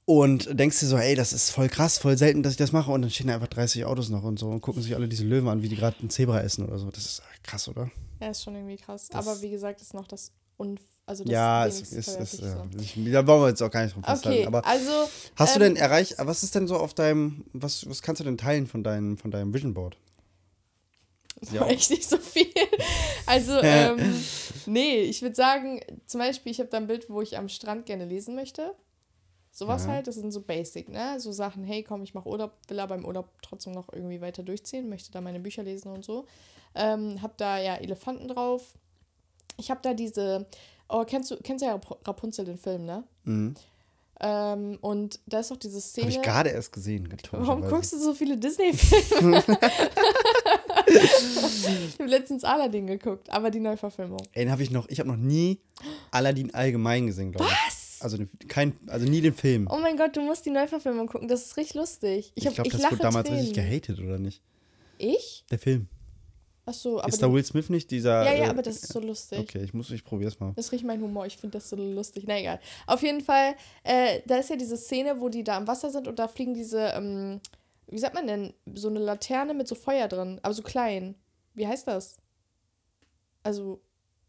Und 0.04 0.58
denkst 0.58 0.80
dir 0.80 0.86
so, 0.86 0.96
ey, 0.96 1.14
das 1.14 1.32
ist 1.32 1.50
voll 1.50 1.68
krass, 1.68 1.98
voll 1.98 2.18
selten, 2.18 2.42
dass 2.42 2.52
ich 2.52 2.58
das 2.58 2.72
mache. 2.72 2.90
Und 2.90 3.02
dann 3.02 3.10
stehen 3.10 3.28
da 3.28 3.34
einfach 3.34 3.46
30 3.48 3.84
Autos 3.84 4.08
noch 4.08 4.24
und 4.24 4.38
so 4.38 4.48
und 4.48 4.60
gucken 4.60 4.82
sich 4.82 4.94
alle 4.96 5.08
diese 5.08 5.24
Löwen 5.24 5.48
an, 5.48 5.62
wie 5.62 5.68
die 5.68 5.76
gerade 5.76 5.96
ein 6.02 6.10
Zebra 6.10 6.40
essen 6.40 6.64
oder 6.66 6.78
so. 6.78 6.90
Das 6.90 7.04
ist 7.04 7.22
krass, 7.44 7.68
oder? 7.68 7.90
Ja, 8.20 8.30
ist 8.30 8.42
schon 8.42 8.54
irgendwie 8.56 8.76
krass. 8.76 9.08
Das- 9.08 9.26
Aber 9.26 9.40
wie 9.42 9.50
gesagt, 9.50 9.80
ist 9.80 9.94
noch 9.94 10.08
das 10.08 10.32
Unf 10.56 10.80
also 11.04 11.24
das 11.24 11.32
ja, 11.32 11.64
wenigsten 11.64 11.84
ist, 11.84 12.08
ist, 12.08 12.10
verwerflich 12.10 12.40
ja. 12.42 12.68
so. 12.72 12.78
Ich, 13.04 13.12
da 13.12 13.26
wollen 13.26 13.42
wir 13.42 13.48
jetzt 13.48 13.62
auch 13.62 13.70
gar 13.70 13.82
nicht 13.82 13.94
drum 13.94 14.04
festhalten. 14.04 14.38
Okay, 14.38 14.46
Aber 14.46 14.64
also 14.64 14.90
hast 15.34 15.56
du 15.56 15.60
ähm, 15.60 15.74
denn 15.74 15.76
erreicht, 15.76 16.14
was 16.18 16.42
ist 16.42 16.54
denn 16.54 16.68
so 16.68 16.76
auf 16.76 16.94
deinem, 16.94 17.44
was, 17.52 17.88
was 17.88 18.02
kannst 18.02 18.20
du 18.20 18.24
denn 18.24 18.38
teilen 18.38 18.66
von 18.66 18.84
deinem, 18.84 19.18
von 19.18 19.30
deinem 19.30 19.52
Vision 19.52 19.74
Board? 19.74 19.96
Ja. 21.50 21.66
echt 21.66 21.90
nicht 21.90 22.08
so 22.08 22.18
viel. 22.18 22.46
Also, 23.26 23.52
ähm, 23.62 23.98
nee, 24.66 25.00
ich 25.02 25.22
würde 25.22 25.34
sagen, 25.34 25.80
zum 26.06 26.20
Beispiel, 26.20 26.52
ich 26.52 26.60
habe 26.60 26.68
da 26.70 26.76
ein 26.76 26.86
Bild, 26.86 27.10
wo 27.10 27.20
ich 27.20 27.36
am 27.36 27.48
Strand 27.48 27.86
gerne 27.86 28.04
lesen 28.04 28.34
möchte. 28.34 28.74
Sowas 29.50 29.84
Ja. 29.84 29.92
halt, 29.92 30.06
das 30.06 30.14
sind 30.14 30.30
so 30.32 30.40
basic, 30.40 30.88
ne? 30.88 31.20
So 31.20 31.30
Sachen, 31.32 31.64
hey, 31.64 31.82
komm, 31.82 32.02
ich 32.04 32.14
mache 32.14 32.28
Urlaub, 32.28 32.52
will 32.68 32.80
aber 32.80 32.94
im 32.94 33.04
Urlaub 33.04 33.28
trotzdem 33.42 33.72
noch 33.74 33.92
irgendwie 33.92 34.20
weiter 34.20 34.42
durchziehen, 34.42 34.88
möchte 34.88 35.10
da 35.12 35.20
meine 35.20 35.40
Bücher 35.40 35.62
lesen 35.62 35.92
und 35.92 36.04
so. 36.04 36.26
Ähm, 36.74 37.20
hab 37.20 37.36
da 37.36 37.58
ja 37.58 37.74
Elefanten 37.74 38.28
drauf. 38.28 38.74
Ich 39.58 39.70
habe 39.70 39.80
da 39.82 39.92
diese, 39.92 40.46
oh, 40.88 41.04
kennst 41.04 41.30
du, 41.30 41.36
kennst 41.36 41.62
du 41.62 41.66
ja 41.66 41.74
Rap- 41.74 41.98
Rapunzel, 42.08 42.46
den 42.46 42.56
Film, 42.56 42.86
ne? 42.86 43.04
Mhm. 43.24 43.54
Ähm, 44.24 44.78
und 44.80 45.18
da 45.26 45.40
ist 45.40 45.50
doch 45.50 45.56
diese 45.58 45.80
Szene. 45.80 46.06
Habe 46.06 46.16
ich 46.16 46.22
gerade 46.22 46.50
erst 46.50 46.72
gesehen. 46.72 47.12
Warum 47.32 47.60
guckst 47.60 47.92
du 47.92 47.98
so 47.98 48.14
viele 48.14 48.38
Disney-Filme? 48.38 49.42
ich 50.94 51.98
habe 51.98 52.10
letztens 52.10 52.44
Aladdin 52.44 52.86
geguckt, 52.86 53.30
aber 53.30 53.50
die 53.50 53.60
Neuverfilmung. 53.60 54.22
Ey, 54.32 54.44
den 54.44 54.52
habe 54.52 54.62
ich 54.62 54.70
noch, 54.70 54.88
ich 54.88 54.98
habe 54.98 55.08
noch 55.08 55.16
nie 55.16 55.60
Aladdin 56.10 56.54
allgemein 56.54 57.06
gesehen, 57.06 57.32
glaube 57.32 57.46
ich. 57.46 57.52
Was? 57.66 57.98
Also, 58.00 58.18
kein, 58.48 58.74
also 58.88 59.06
nie 59.06 59.20
den 59.20 59.34
Film. 59.34 59.68
Oh 59.70 59.78
mein 59.78 59.96
Gott, 59.96 60.16
du 60.16 60.22
musst 60.22 60.44
die 60.44 60.50
Neuverfilmung 60.50 61.06
gucken, 61.06 61.28
das 61.28 61.46
ist 61.46 61.56
richtig 61.56 61.74
lustig. 61.74 62.32
Ich, 62.34 62.42
ich 62.42 62.46
hab, 62.46 62.54
glaube, 62.54 62.68
ich 62.68 62.72
das 62.72 62.82
lache 62.82 62.92
wurde 62.92 63.02
damals 63.02 63.28
Tränen. 63.28 63.44
richtig 63.44 63.64
gehatet, 63.64 63.98
oder 64.00 64.18
nicht? 64.18 64.42
Ich? 64.98 65.44
Der 65.50 65.58
Film. 65.58 65.88
Achso, 66.64 67.00
aber. 67.00 67.08
ist 67.08 67.20
da 67.20 67.32
Will 67.32 67.44
Smith 67.44 67.70
nicht 67.70 67.90
dieser. 67.90 68.24
ja, 68.24 68.34
ja, 68.34 68.44
äh, 68.44 68.48
aber 68.48 68.62
das 68.62 68.76
ist 68.76 68.92
so 68.92 69.00
lustig. 69.00 69.40
Okay, 69.40 69.64
ich 69.64 69.74
muss, 69.74 69.90
ich 69.90 70.04
probier's 70.04 70.38
mal. 70.38 70.52
Das 70.54 70.66
ist 70.66 70.72
richtig 70.72 70.86
mein 70.86 71.00
Humor. 71.00 71.26
Ich 71.26 71.36
finde 71.36 71.58
das 71.58 71.68
so 71.68 71.76
lustig. 71.76 72.24
Na 72.26 72.38
egal. 72.38 72.60
Auf 72.86 73.02
jeden 73.02 73.20
Fall, 73.20 73.54
äh, 73.82 74.20
da 74.26 74.36
ist 74.36 74.50
ja 74.50 74.56
diese 74.56 74.76
Szene, 74.76 75.20
wo 75.20 75.28
die 75.28 75.42
da 75.42 75.56
am 75.56 75.66
Wasser 75.66 75.90
sind 75.90 76.06
und 76.06 76.18
da 76.18 76.28
fliegen 76.28 76.54
diese, 76.54 76.78
ähm, 76.94 77.40
wie 77.88 77.98
sagt 77.98 78.14
man 78.14 78.26
denn, 78.26 78.54
so 78.74 78.88
eine 78.88 78.98
Laterne 79.00 79.54
mit 79.54 79.68
so 79.68 79.74
Feuer 79.74 80.08
drin, 80.08 80.40
aber 80.42 80.54
so 80.54 80.62
klein. 80.62 81.14
Wie 81.54 81.66
heißt 81.66 81.86
das? 81.86 82.16
Also 83.42 83.80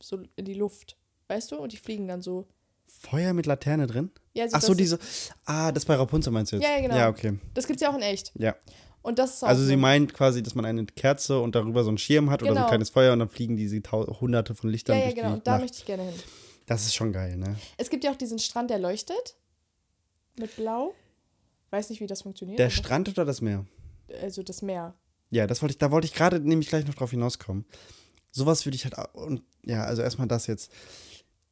so 0.02 0.20
in 0.36 0.46
die 0.46 0.54
Luft. 0.56 0.98
Weißt 1.28 1.52
du? 1.52 1.58
Und 1.58 1.72
die 1.72 1.78
fliegen 1.78 2.08
dann 2.08 2.22
so. 2.22 2.48
Feuer 2.88 3.34
mit 3.34 3.46
Laterne 3.46 3.88
drin? 3.88 4.12
Ja, 4.34 4.44
also 4.44 4.58
Ach 4.58 4.62
so, 4.62 4.74
diese. 4.74 5.00
Ah, 5.46 5.72
das 5.72 5.86
bei 5.86 5.96
Rapunzel 5.96 6.32
meinst 6.32 6.52
du 6.52 6.58
jetzt? 6.58 6.66
Ja, 6.66 6.76
ja, 6.76 6.82
genau. 6.82 6.96
Ja, 6.96 7.10
okay. 7.10 7.40
Das 7.54 7.66
gibt's 7.68 7.82
ja 7.82 7.90
auch 7.90 7.96
in 7.96 8.02
echt. 8.02 8.32
Ja. 8.36 8.56
Und 9.02 9.20
das 9.20 9.36
ist 9.36 9.44
auch 9.44 9.48
Also 9.50 9.62
so. 9.64 9.68
sie 9.68 9.76
meint 9.76 10.14
quasi, 10.14 10.42
dass 10.44 10.56
man 10.56 10.66
eine 10.66 10.86
Kerze 10.86 11.40
und 11.40 11.56
darüber 11.56 11.84
so 11.84 11.90
einen 11.90 11.98
Schirm 11.98 12.30
hat 12.30 12.42
oder 12.42 12.52
so 12.52 12.56
ein 12.56 12.62
Genau. 12.62 12.68
kleines 12.70 12.90
Feuer 12.90 13.14
und 13.14 13.20
dann 13.20 13.30
fliegen 13.30 13.58
diese 13.58 13.82
hunderte 13.92 14.56
von 14.56 14.70
Lichtern 14.70 14.98
Ja, 14.98 15.06
ja, 15.08 15.14
genau. 15.14 15.34
Und 15.34 15.48
da 15.48 15.52
Nacht. 15.54 15.62
möchte 15.62 15.78
ich 15.80 15.86
gerne 15.86 16.04
hin. 16.04 16.14
Das 16.66 16.84
ist 16.86 16.94
schon 16.96 17.12
geil, 17.12 17.36
ne? 17.38 17.58
Es 17.78 17.90
gibt 17.90 18.04
ja 18.06 18.12
auch 18.12 18.16
diesen 18.16 18.40
Strand, 18.40 18.70
der 18.70 18.80
leuchtet. 18.80 19.36
Mit 20.38 20.56
Blau. 20.56 20.94
Weiß 21.74 21.90
nicht, 21.90 22.02
wie 22.02 22.06
das 22.06 22.22
funktioniert. 22.22 22.60
Der 22.60 22.70
Strand 22.70 23.10
oder 23.10 23.26
das 23.26 23.42
Meer? 23.42 23.66
Also 24.22 24.44
das 24.44 24.62
Meer. 24.62 24.94
Ja, 25.32 25.48
das 25.48 25.64
wollte 25.64 25.72
ich, 25.74 25.80
da 25.80 25.90
wollte 25.90 26.06
ich 26.06 26.14
gerade 26.14 26.40
nämlich 26.40 26.70
gleich 26.70 26.86
noch 26.86 26.94
drauf 26.94 27.10
hinauskommen. 27.10 27.66
Sowas 28.30 28.64
würde 28.68 28.76
ich 28.76 28.86
halt, 28.86 28.94
und 29.14 29.42
ja, 29.66 29.84
also 29.84 30.04
erstmal 30.04 30.28
das 30.28 30.46
jetzt, 30.46 30.72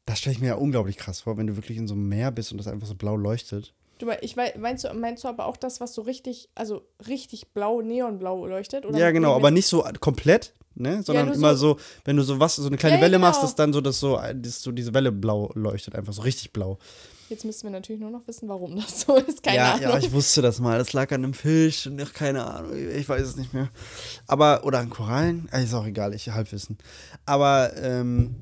das 0.06 0.20
stelle 0.20 0.36
ich 0.36 0.40
mir 0.40 0.50
ja 0.50 0.56
unglaublich 0.56 0.98
krass 0.98 1.22
vor, 1.22 1.38
wenn 1.38 1.48
du 1.48 1.56
wirklich 1.56 1.80
in 1.80 1.88
so 1.88 1.96
einem 1.96 2.08
Meer 2.08 2.30
bist 2.30 2.52
und 2.52 2.60
das 2.60 2.68
einfach 2.68 2.86
so 2.86 2.94
blau 2.94 3.16
leuchtet. 3.16 3.74
Du, 3.98 4.12
ich 4.22 4.36
meinst 4.36 4.84
du, 4.84 4.94
meinst 4.94 5.24
du 5.24 5.28
aber 5.28 5.48
auch 5.48 5.58
das, 5.58 5.82
was 5.82 5.96
so 5.96 6.04
richtig, 6.04 6.50
also 6.54 6.84
richtig 7.08 7.48
blau, 7.54 7.82
neonblau 7.82 8.46
leuchtet? 8.46 8.86
Oder 8.86 9.00
ja, 9.00 9.10
genau, 9.10 9.34
aber 9.36 9.50
nicht 9.50 9.66
so 9.66 9.84
komplett, 10.02 10.54
ne, 10.76 11.02
sondern 11.02 11.26
nur 11.26 11.36
immer 11.36 11.56
so- 11.56 11.74
so, 11.78 11.80
wenn 12.06 12.16
du 12.18 12.22
so 12.22 12.40
was, 12.40 12.58
so 12.58 12.68
eine 12.68 12.78
kleine 12.78 12.98
Ja, 12.98 13.00
ja, 13.00 13.06
Welle 13.08 13.18
machst, 13.18 13.40
genau. 13.42 13.48
dass 13.50 13.56
dann 13.56 13.74
so, 13.74 13.82
dass 13.82 14.00
so, 14.00 14.20
dass 14.36 14.62
so 14.62 14.72
diese 14.72 14.94
Welle 14.94 15.12
blau 15.12 15.50
leuchtet, 15.56 15.96
einfach 15.96 16.14
so 16.14 16.22
richtig 16.22 16.54
blau. 16.54 16.78
Jetzt 17.32 17.46
müssen 17.46 17.64
wir 17.64 17.72
natürlich 17.72 18.02
nur 18.02 18.12
noch 18.12 18.28
wissen, 18.28 18.50
warum 18.50 18.76
das 18.76 19.02
so 19.02 19.16
ist. 19.16 19.42
Keine 19.42 19.58
ja, 19.58 19.72
Ahnung. 19.72 19.82
ja, 19.84 19.98
ich 19.98 20.12
wusste 20.12 20.42
das 20.42 20.60
mal. 20.60 20.78
Das 20.78 20.92
lag 20.92 21.12
an 21.12 21.24
einem 21.24 21.34
Fisch 21.34 21.88
und 21.88 22.00
ach, 22.02 22.12
keine 22.12 22.46
Ahnung, 22.46 22.74
ich 22.76 23.08
weiß 23.08 23.22
es 23.22 23.38
nicht 23.38 23.54
mehr. 23.54 23.70
Aber, 24.28 24.66
oder 24.66 24.80
an 24.80 24.90
Korallen, 24.90 25.48
ist 25.54 25.74
auch 25.74 25.86
egal, 25.86 26.14
ich 26.14 26.30
halbwissen. 26.30 26.78
Aber, 27.26 27.72
ähm, 27.78 28.36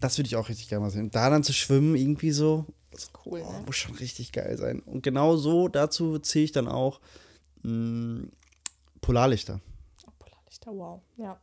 das 0.00 0.18
würde 0.18 0.26
ich 0.26 0.36
auch 0.36 0.48
richtig 0.48 0.68
gerne 0.68 0.84
mal 0.84 0.90
sehen. 0.90 1.12
Da 1.12 1.30
dann 1.30 1.44
zu 1.44 1.52
schwimmen, 1.52 1.94
irgendwie 1.94 2.32
so, 2.32 2.66
ist 2.90 3.12
cool, 3.24 3.42
oh, 3.46 3.52
ne? 3.52 3.62
muss 3.66 3.76
schon 3.76 3.94
richtig 3.94 4.32
geil 4.32 4.58
sein. 4.58 4.80
Und 4.80 5.04
genau 5.04 5.36
so, 5.36 5.68
dazu 5.68 6.18
zähle 6.18 6.44
ich 6.44 6.52
dann 6.52 6.66
auch 6.66 7.00
mh, 7.62 8.26
Polarlichter. 9.00 9.60
Oh, 10.06 10.10
Polarlichter, 10.18 10.72
wow. 10.72 11.00
Ja. 11.16 11.40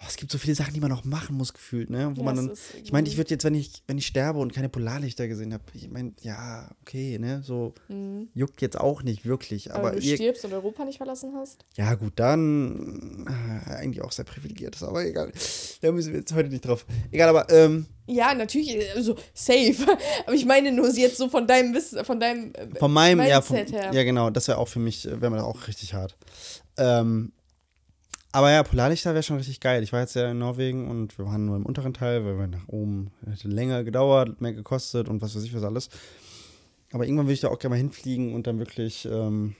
Oh, 0.00 0.04
es 0.06 0.16
gibt 0.16 0.30
so 0.30 0.38
viele 0.38 0.54
Sachen, 0.54 0.74
die 0.74 0.80
man 0.80 0.90
noch 0.90 1.04
machen 1.04 1.36
muss, 1.36 1.52
gefühlt, 1.52 1.90
ne? 1.90 2.12
Wo 2.14 2.20
Ja, 2.20 2.24
man 2.26 2.36
dann, 2.36 2.52
ich 2.84 2.92
meine, 2.92 3.08
ich 3.08 3.16
würde 3.16 3.30
jetzt, 3.30 3.42
wenn 3.42 3.54
ich, 3.54 3.82
wenn 3.88 3.98
ich 3.98 4.06
sterbe 4.06 4.38
und 4.38 4.52
keine 4.52 4.68
Polarlichter 4.68 5.26
gesehen 5.26 5.52
habe, 5.52 5.64
ich 5.74 5.90
meine, 5.90 6.12
ja, 6.20 6.70
okay, 6.82 7.18
ne? 7.18 7.42
So 7.44 7.74
Mhm. 7.88 8.28
juckt 8.32 8.62
jetzt 8.62 8.78
auch 8.78 9.02
nicht 9.02 9.24
wirklich. 9.26 9.72
Aber, 9.72 9.88
Aber, 9.88 9.92
wenn 9.96 10.00
du 10.00 10.06
ihr, 10.06 10.14
stirbst 10.14 10.44
und 10.44 10.52
Europa 10.52 10.84
nicht 10.84 10.98
verlassen 10.98 11.32
hast? 11.36 11.64
Ja, 11.76 11.94
gut, 11.94 12.12
dann 12.16 13.26
äh, 13.66 13.70
eigentlich 13.74 14.02
auch 14.04 14.12
sehr 14.12 14.24
privilegiert, 14.24 14.76
ist 14.76 14.84
aber 14.84 15.04
egal. 15.04 15.32
Da 15.80 15.90
müssen 15.90 16.12
wir 16.12 16.20
jetzt 16.20 16.32
heute 16.32 16.48
nicht 16.50 16.64
drauf. 16.64 16.86
Egal, 17.10 17.28
aber 17.30 17.50
ähm, 17.50 17.86
Ja, 18.06 18.34
natürlich, 18.34 18.78
also 18.94 19.16
safe. 19.34 19.74
Aber 20.26 20.34
ich 20.34 20.44
meine 20.46 20.70
nur 20.70 20.88
jetzt 20.90 21.16
so 21.18 21.28
von 21.28 21.46
deinem 21.48 21.74
Wissen, 21.74 22.04
von 22.04 22.20
deinem. 22.20 22.52
äh, 22.54 22.78
von 22.78 22.92
meinem, 22.92 23.20
ja, 23.26 23.40
vom, 23.42 23.56
Mindset 23.56 23.74
her. 23.82 23.92
ja, 23.92 24.02
genau, 24.04 24.30
das 24.30 24.46
wäre 24.46 24.58
auch 24.58 24.68
für 24.68 24.78
mich, 24.78 25.04
wäre 25.06 25.30
mir 25.30 25.42
auch 25.44 25.66
richtig 25.66 25.94
hart. 25.94 26.16
Ähm, 26.76 27.32
aber 28.32 28.50
ja, 28.50 28.62
Polarlichter 28.62 29.14
wäre 29.14 29.22
schon 29.22 29.36
richtig 29.38 29.60
geil. 29.60 29.82
Ich 29.82 29.92
war 29.92 30.00
jetzt 30.00 30.14
ja 30.14 30.30
in 30.30 30.38
Norwegen 30.38 30.88
und 30.88 31.16
wir 31.18 31.24
waren 31.26 31.46
nur 31.46 31.56
im 31.56 31.64
unteren 31.66 31.94
Teil, 31.94 32.24
weil 32.24 32.38
wir 32.38 32.46
nach 32.46 32.68
oben 32.68 33.10
hätte 33.26 33.48
länger 33.48 33.84
gedauert, 33.84 34.40
mehr 34.40 34.52
gekostet 34.52 35.08
und 35.08 35.22
was 35.22 35.34
weiß 35.34 35.42
ich 35.44 35.54
was 35.54 35.62
alles. 35.62 35.88
Aber 36.92 37.04
irgendwann 37.04 37.26
würde 37.26 37.34
ich 37.34 37.40
da 37.40 37.48
auch 37.48 37.58
gerne 37.58 37.74
mal 37.74 37.78
hinfliegen 37.78 38.34
und 38.34 38.46
dann 38.46 38.58
wirklich 38.58 39.04
ähm, 39.06 39.54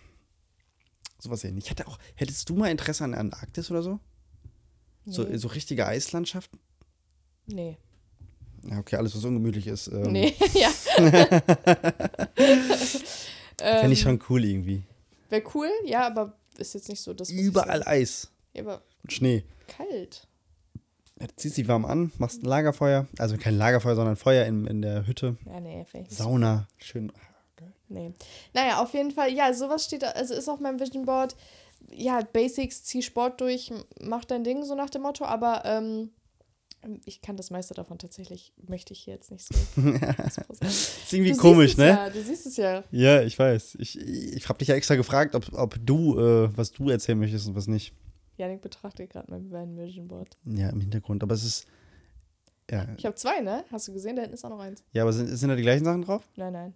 sowas 1.19 1.41
sehen. 1.41 1.57
Ich 1.59 1.71
hätte 1.71 1.87
auch, 1.87 1.99
hättest 2.15 2.49
du 2.49 2.55
mal 2.57 2.71
Interesse 2.71 3.05
an 3.05 3.13
der 3.13 3.21
Antarktis 3.21 3.71
oder 3.71 3.83
so? 3.83 4.01
So, 5.07 5.25
Nee. 5.25 5.37
so 5.39 5.49
richtige 5.49 5.87
Eislandschaft? 5.87 6.51
Nee. 7.47 7.79
Ja, 8.65 8.79
okay, 8.79 8.97
alles, 8.97 9.15
was 9.17 9.25
ungemütlich 9.25 9.67
ist. 9.67 9.89
Ähm, 9.89 10.13
Nee, 10.13 10.35
ja. 10.55 10.69
Fände 13.59 13.93
ich 13.93 14.01
schon 14.01 14.21
cool 14.29 14.45
irgendwie. 14.45 14.83
Wäre 15.31 15.43
cool, 15.55 15.71
ja, 15.85 16.07
aber 16.07 16.35
ist 16.57 16.75
jetzt 16.75 16.89
nicht 16.89 17.01
so 17.01 17.13
das. 17.15 17.29
was 17.29 17.35
ich 17.35 17.41
Überall. 17.41 17.83
Eis 17.87 18.31
Ja, 18.59 18.65
aber 18.65 18.83
und 19.03 19.13
Schnee. 19.13 19.45
kalt. 19.67 20.27
Ja, 21.21 21.27
ziehst 21.35 21.57
dich 21.57 21.67
warm 21.67 21.85
an, 21.85 22.13
machst 22.19 22.43
ein 22.43 22.47
Lagerfeuer. 22.47 23.09
Also 23.19 23.37
kein 23.37 23.57
Lagerfeuer, 23.59 23.97
sondern 23.97 24.17
Feuer 24.17 24.45
in, 24.47 24.67
in 24.67 24.83
der 24.83 25.07
Hütte. 25.07 25.37
Ja, 25.47 25.61
nee, 25.61 25.85
vielleicht. 25.91 26.13
Sauna. 26.13 26.69
Schön. 26.79 27.13
Nee. 27.89 28.13
Naja, 28.53 28.83
auf 28.83 28.93
jeden 28.93 29.11
Fall, 29.11 29.33
ja, 29.33 29.53
sowas 29.55 29.85
steht 29.85 30.03
da, 30.03 30.09
also 30.11 30.35
ist 30.35 30.49
auf 30.49 30.61
meinem 30.61 30.79
Vision 30.79 31.07
Board. 31.07 31.37
Ja, 31.91 32.21
Basics, 32.21 32.85
zieh 32.85 33.03
Sport 33.03 33.41
durch, 33.41 33.73
mach 34.01 34.25
dein 34.27 34.45
Ding, 34.45 34.63
so 34.65 34.75
nach 34.75 34.91
dem 34.91 35.03
Motto, 35.03 35.25
aber 35.25 35.63
ähm, 35.65 36.11
ich 37.07 37.23
kann 37.23 37.37
das 37.37 37.51
meiste 37.51 37.75
davon 37.75 37.99
tatsächlich, 37.99 38.53
möchte 38.69 38.93
ich 38.93 39.01
hier 39.01 39.15
jetzt 39.15 39.31
nicht 39.31 39.47
so. 39.47 39.55
Ist 40.61 41.13
irgendwie 41.13 41.33
Du 41.33 41.39
komisch, 41.39 41.77
ne? 41.77 41.89
Ja, 41.89 42.11
du 42.11 42.23
siehst 42.23 42.47
es 42.47 42.57
ja. 42.57 42.85
Ja, 42.91 43.23
ich 43.23 43.39
weiß. 43.39 43.77
Ich, 43.81 43.99
ich 43.99 44.49
habe 44.49 44.59
dich 44.59 44.69
ja 44.69 44.75
extra 44.75 44.95
gefragt, 44.95 45.35
ob, 45.35 45.51
ob 45.55 45.77
du, 45.85 46.19
äh, 46.19 46.57
was 46.57 46.73
du 46.73 46.91
erzählen 46.91 47.19
möchtest 47.19 47.49
und 47.49 47.55
was 47.57 47.67
nicht. 47.67 47.95
Janik 48.39 48.63
betrachtet 48.63 49.11
gerade 49.11 49.31
mein, 49.31 49.77
Vision 49.77 50.09
Board. 50.09 50.37
Ja, 50.45 50.71
im 50.71 50.81
Hintergrund. 50.81 51.23
Aber 51.23 51.35
es 51.35 51.45
ist. 51.45 51.67
Ja, 52.71 52.87
Ich 52.97 53.05
habe 53.05 53.15
zwei, 53.17 53.41
ne? 53.41 53.65
Hast 53.71 53.89
du 53.89 53.93
gesehen? 53.93 54.17
Da 54.17 54.23
hinten 54.23 54.35
ist 54.35 54.45
auch 54.45 54.51
noch 54.51 54.61
eins. 54.61 54.83
ja 54.93 55.03
aber 55.03 55.13
sind, 55.13 55.27
sind 55.29 55.49
da 55.49 55.57
die 55.57 55.63
gleichen 55.63 55.85
Sachen 55.85 56.03
drauf? 56.03 56.29
Nein, 56.37 56.53
nein. 56.53 56.75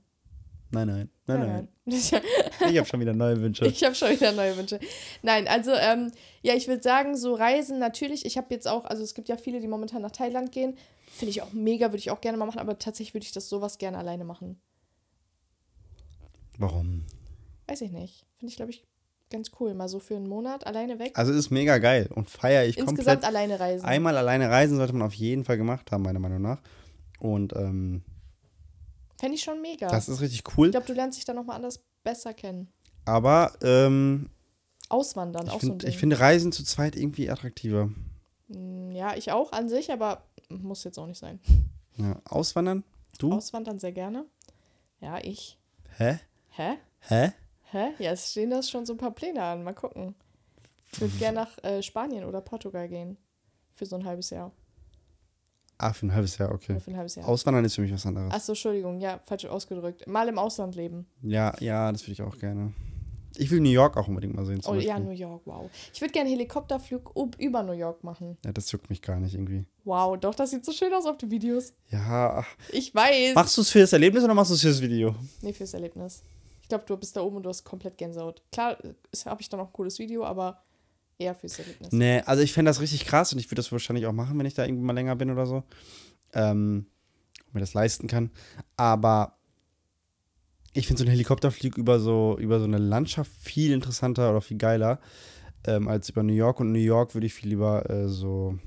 Nein, 0.70 0.88
nein. 0.88 1.10
Nein, 1.26 1.40
nein. 1.40 1.68
nein. 1.84 2.22
Ich 2.70 2.78
habe 2.78 2.86
schon 2.86 3.00
wieder 3.00 3.12
neue 3.12 3.38
Wünsche. 3.42 3.66
Ich 3.66 3.84
habe 3.84 3.94
schon 3.94 4.10
wieder 4.10 4.32
neue 4.32 4.56
Wünsche. 4.56 4.80
Nein, 5.22 5.46
also 5.46 5.72
ähm, 5.72 6.10
ja, 6.40 6.54
ich 6.54 6.66
würde 6.66 6.82
sagen, 6.82 7.14
so 7.14 7.34
Reisen 7.34 7.78
natürlich. 7.78 8.24
Ich 8.24 8.38
habe 8.38 8.46
jetzt 8.50 8.66
auch, 8.66 8.86
also 8.86 9.02
es 9.02 9.12
gibt 9.12 9.28
ja 9.28 9.36
viele, 9.36 9.60
die 9.60 9.68
momentan 9.68 10.00
nach 10.00 10.12
Thailand 10.12 10.50
gehen. 10.50 10.78
Finde 11.08 11.30
ich 11.30 11.42
auch 11.42 11.52
mega, 11.52 11.88
würde 11.88 11.98
ich 11.98 12.10
auch 12.10 12.22
gerne 12.22 12.38
mal 12.38 12.46
machen, 12.46 12.60
aber 12.60 12.78
tatsächlich 12.78 13.12
würde 13.12 13.26
ich 13.26 13.32
das 13.32 13.50
sowas 13.50 13.76
gerne 13.76 13.98
alleine 13.98 14.24
machen. 14.24 14.58
Warum? 16.56 17.04
Weiß 17.66 17.82
ich 17.82 17.92
nicht. 17.92 18.24
Finde 18.38 18.50
ich, 18.50 18.56
glaube 18.56 18.70
ich, 18.70 18.84
ganz 19.32 19.50
cool. 19.58 19.74
Mal 19.74 19.88
so 19.88 19.98
für 19.98 20.14
einen 20.14 20.28
Monat 20.28 20.66
alleine 20.66 20.98
weg. 20.98 21.12
Also 21.14 21.32
ist 21.32 21.50
mega 21.50 21.78
geil 21.78 22.08
und 22.14 22.30
feiere 22.30 22.64
ich 22.64 22.78
Insgesamt 22.78 23.22
komplett. 23.22 23.24
alleine 23.24 23.58
reisen. 23.58 23.84
Einmal 23.84 24.16
alleine 24.16 24.48
reisen 24.50 24.76
sollte 24.76 24.92
man 24.92 25.02
auf 25.02 25.14
jeden 25.14 25.44
Fall 25.44 25.56
gemacht 25.56 25.90
haben, 25.90 26.02
meiner 26.02 26.20
Meinung 26.20 26.42
nach. 26.42 26.60
Und 27.18 27.54
ähm, 27.56 28.02
Fände 29.18 29.36
ich 29.36 29.42
schon 29.42 29.60
mega. 29.60 29.88
das 29.88 30.08
ist 30.08 30.20
richtig 30.20 30.42
cool. 30.56 30.68
ich 30.68 30.72
glaube, 30.72 30.86
du 30.86 30.92
lernst 30.92 31.18
dich 31.18 31.24
dann 31.24 31.36
nochmal 31.36 31.56
anders 31.56 31.82
besser 32.04 32.34
kennen. 32.34 32.68
Aber 33.04 33.52
ähm, 33.62 34.30
Auswandern, 34.88 35.46
ich, 35.46 35.52
auch 35.52 35.60
so 35.60 35.66
ein 35.66 35.70
find, 35.70 35.82
Ding. 35.82 35.90
ich 35.90 35.98
finde 35.98 36.20
Reisen 36.20 36.52
zu 36.52 36.64
zweit 36.64 36.96
irgendwie 36.96 37.30
attraktiver. 37.30 37.90
Mm, 38.48 38.92
ja, 38.92 39.16
ich 39.16 39.32
auch 39.32 39.52
an 39.52 39.68
sich, 39.68 39.90
aber 39.92 40.24
muss 40.48 40.84
jetzt 40.84 40.98
auch 40.98 41.06
nicht 41.06 41.18
sein. 41.18 41.40
Ja. 41.96 42.20
Auswandern? 42.24 42.84
Du? 43.18 43.32
Auswandern 43.32 43.78
sehr 43.78 43.92
gerne. 43.92 44.24
Ja, 45.00 45.18
ich. 45.22 45.58
Hä? 45.96 46.18
Hä? 46.50 46.78
Hä? 47.00 47.32
Hä? 47.72 47.92
Ja, 47.98 48.12
es 48.12 48.30
stehen 48.30 48.50
da 48.50 48.62
schon 48.62 48.86
so 48.86 48.92
ein 48.94 48.98
paar 48.98 49.10
Pläne 49.12 49.42
an. 49.42 49.64
Mal 49.64 49.74
gucken. 49.74 50.14
Ich 50.92 51.00
würde 51.00 51.16
gerne 51.16 51.40
nach 51.40 51.58
äh, 51.64 51.82
Spanien 51.82 52.24
oder 52.24 52.40
Portugal 52.40 52.88
gehen. 52.88 53.16
Für 53.74 53.86
so 53.86 53.96
ein 53.96 54.04
halbes 54.04 54.30
Jahr. 54.30 54.52
Ah, 55.78 55.92
für 55.92 56.06
ein 56.06 56.14
halbes 56.14 56.36
Jahr, 56.38 56.52
okay. 56.52 56.78
Für 56.78 56.90
ein 56.90 56.96
halbes 56.96 57.14
Jahr. 57.16 57.26
Auswandern 57.26 57.64
ist 57.64 57.74
für 57.74 57.80
mich 57.80 57.92
was 57.92 58.04
anderes. 58.06 58.32
Achso, 58.32 58.52
Entschuldigung, 58.52 59.00
ja, 59.00 59.18
falsch 59.24 59.46
ausgedrückt. 59.46 60.06
Mal 60.06 60.28
im 60.28 60.38
Ausland 60.38 60.74
leben. 60.76 61.06
Ja, 61.22 61.54
ja, 61.60 61.90
das 61.90 62.02
würde 62.02 62.12
ich 62.12 62.22
auch 62.22 62.38
gerne. 62.38 62.72
Ich 63.38 63.50
will 63.50 63.60
New 63.60 63.70
York 63.70 63.96
auch 63.96 64.06
unbedingt 64.06 64.34
mal 64.34 64.44
sehen. 64.44 64.60
Oh 64.64 64.72
Beispiel. 64.72 64.88
ja, 64.88 64.98
New 65.00 65.10
York, 65.10 65.40
wow. 65.46 65.70
Ich 65.94 66.00
würde 66.02 66.12
gerne 66.12 66.28
einen 66.28 66.36
Helikopterflug 66.38 67.12
ob- 67.16 67.36
über 67.40 67.62
New 67.62 67.72
York 67.72 68.04
machen. 68.04 68.36
ja, 68.44 68.52
das 68.52 68.70
juckt 68.70 68.90
mich 68.90 69.00
gar 69.00 69.18
nicht 69.18 69.34
irgendwie. 69.34 69.64
Wow, 69.84 70.18
doch, 70.20 70.34
das 70.34 70.50
sieht 70.50 70.64
so 70.66 70.72
schön 70.72 70.92
aus 70.92 71.06
auf 71.06 71.16
den 71.16 71.30
Videos. 71.30 71.72
Ja. 71.88 72.44
Ich 72.70 72.94
weiß. 72.94 73.34
machst 73.34 73.56
du 73.56 73.62
es 73.62 73.70
für 73.70 73.80
das 73.80 73.92
Erlebnis 73.94 74.22
oder 74.22 74.34
machst 74.34 74.50
du 74.50 74.54
es 74.54 74.60
für 74.60 74.68
das 74.68 74.82
Video? 74.82 75.14
Nee, 75.40 75.54
fürs 75.54 75.72
Erlebnis. 75.72 76.22
Ich 76.72 76.74
glaube, 76.74 76.86
du 76.86 76.96
bist 76.96 77.14
da 77.16 77.20
oben 77.20 77.36
und 77.36 77.42
du 77.42 77.50
hast 77.50 77.64
komplett 77.64 77.98
Gänsehaut. 77.98 78.40
Klar, 78.50 78.78
habe 79.26 79.42
ich 79.42 79.50
dann 79.50 79.60
noch 79.60 79.66
ein 79.66 79.72
cooles 79.74 79.98
Video, 79.98 80.24
aber 80.24 80.62
eher 81.18 81.34
fürs 81.34 81.58
Erlebnis. 81.58 81.92
Nee, 81.92 82.22
also 82.24 82.42
ich 82.42 82.54
fände 82.54 82.70
das 82.70 82.80
richtig 82.80 83.04
krass 83.04 83.30
und 83.30 83.38
ich 83.38 83.46
würde 83.48 83.56
das 83.56 83.70
wahrscheinlich 83.70 84.06
auch 84.06 84.14
machen, 84.14 84.38
wenn 84.38 84.46
ich 84.46 84.54
da 84.54 84.64
irgendwie 84.64 84.82
mal 84.82 84.94
länger 84.94 85.14
bin 85.14 85.30
oder 85.30 85.44
so. 85.44 85.64
Ähm, 86.32 86.86
mir 87.52 87.60
das 87.60 87.74
leisten 87.74 88.06
kann. 88.06 88.30
Aber 88.78 89.36
ich 90.72 90.86
finde 90.86 91.00
so 91.00 91.04
einen 91.04 91.10
Helikopterflug 91.10 91.76
über 91.76 92.00
so, 92.00 92.38
über 92.38 92.58
so 92.58 92.64
eine 92.64 92.78
Landschaft 92.78 93.30
viel 93.30 93.72
interessanter 93.72 94.30
oder 94.30 94.40
viel 94.40 94.56
geiler 94.56 94.98
ähm, 95.66 95.88
als 95.88 96.08
über 96.08 96.22
New 96.22 96.32
York. 96.32 96.58
Und 96.58 96.72
New 96.72 96.78
York 96.78 97.12
würde 97.12 97.26
ich 97.26 97.34
viel 97.34 97.50
lieber 97.50 97.90
äh, 97.90 98.08
so. 98.08 98.58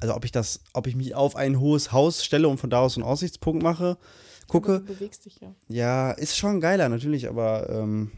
Also 0.00 0.16
ob 0.16 0.24
ich 0.24 0.32
das, 0.32 0.60
ob 0.72 0.88
ich 0.88 0.96
mich 0.96 1.14
auf 1.14 1.36
ein 1.36 1.60
hohes 1.60 1.92
Haus 1.92 2.24
stelle 2.24 2.48
und 2.48 2.58
von 2.58 2.68
da 2.70 2.80
aus 2.80 2.96
einen 2.96 3.04
Aussichtspunkt 3.04 3.62
mache, 3.62 3.96
gucke. 4.50 4.80
Du 4.80 4.94
bewegst 4.94 5.24
dich 5.24 5.40
ja. 5.40 5.54
Ja, 5.68 6.12
ist 6.12 6.36
schon 6.36 6.60
geiler 6.60 6.88
natürlich, 6.88 7.28
aber 7.28 7.68
ähm, 7.70 8.10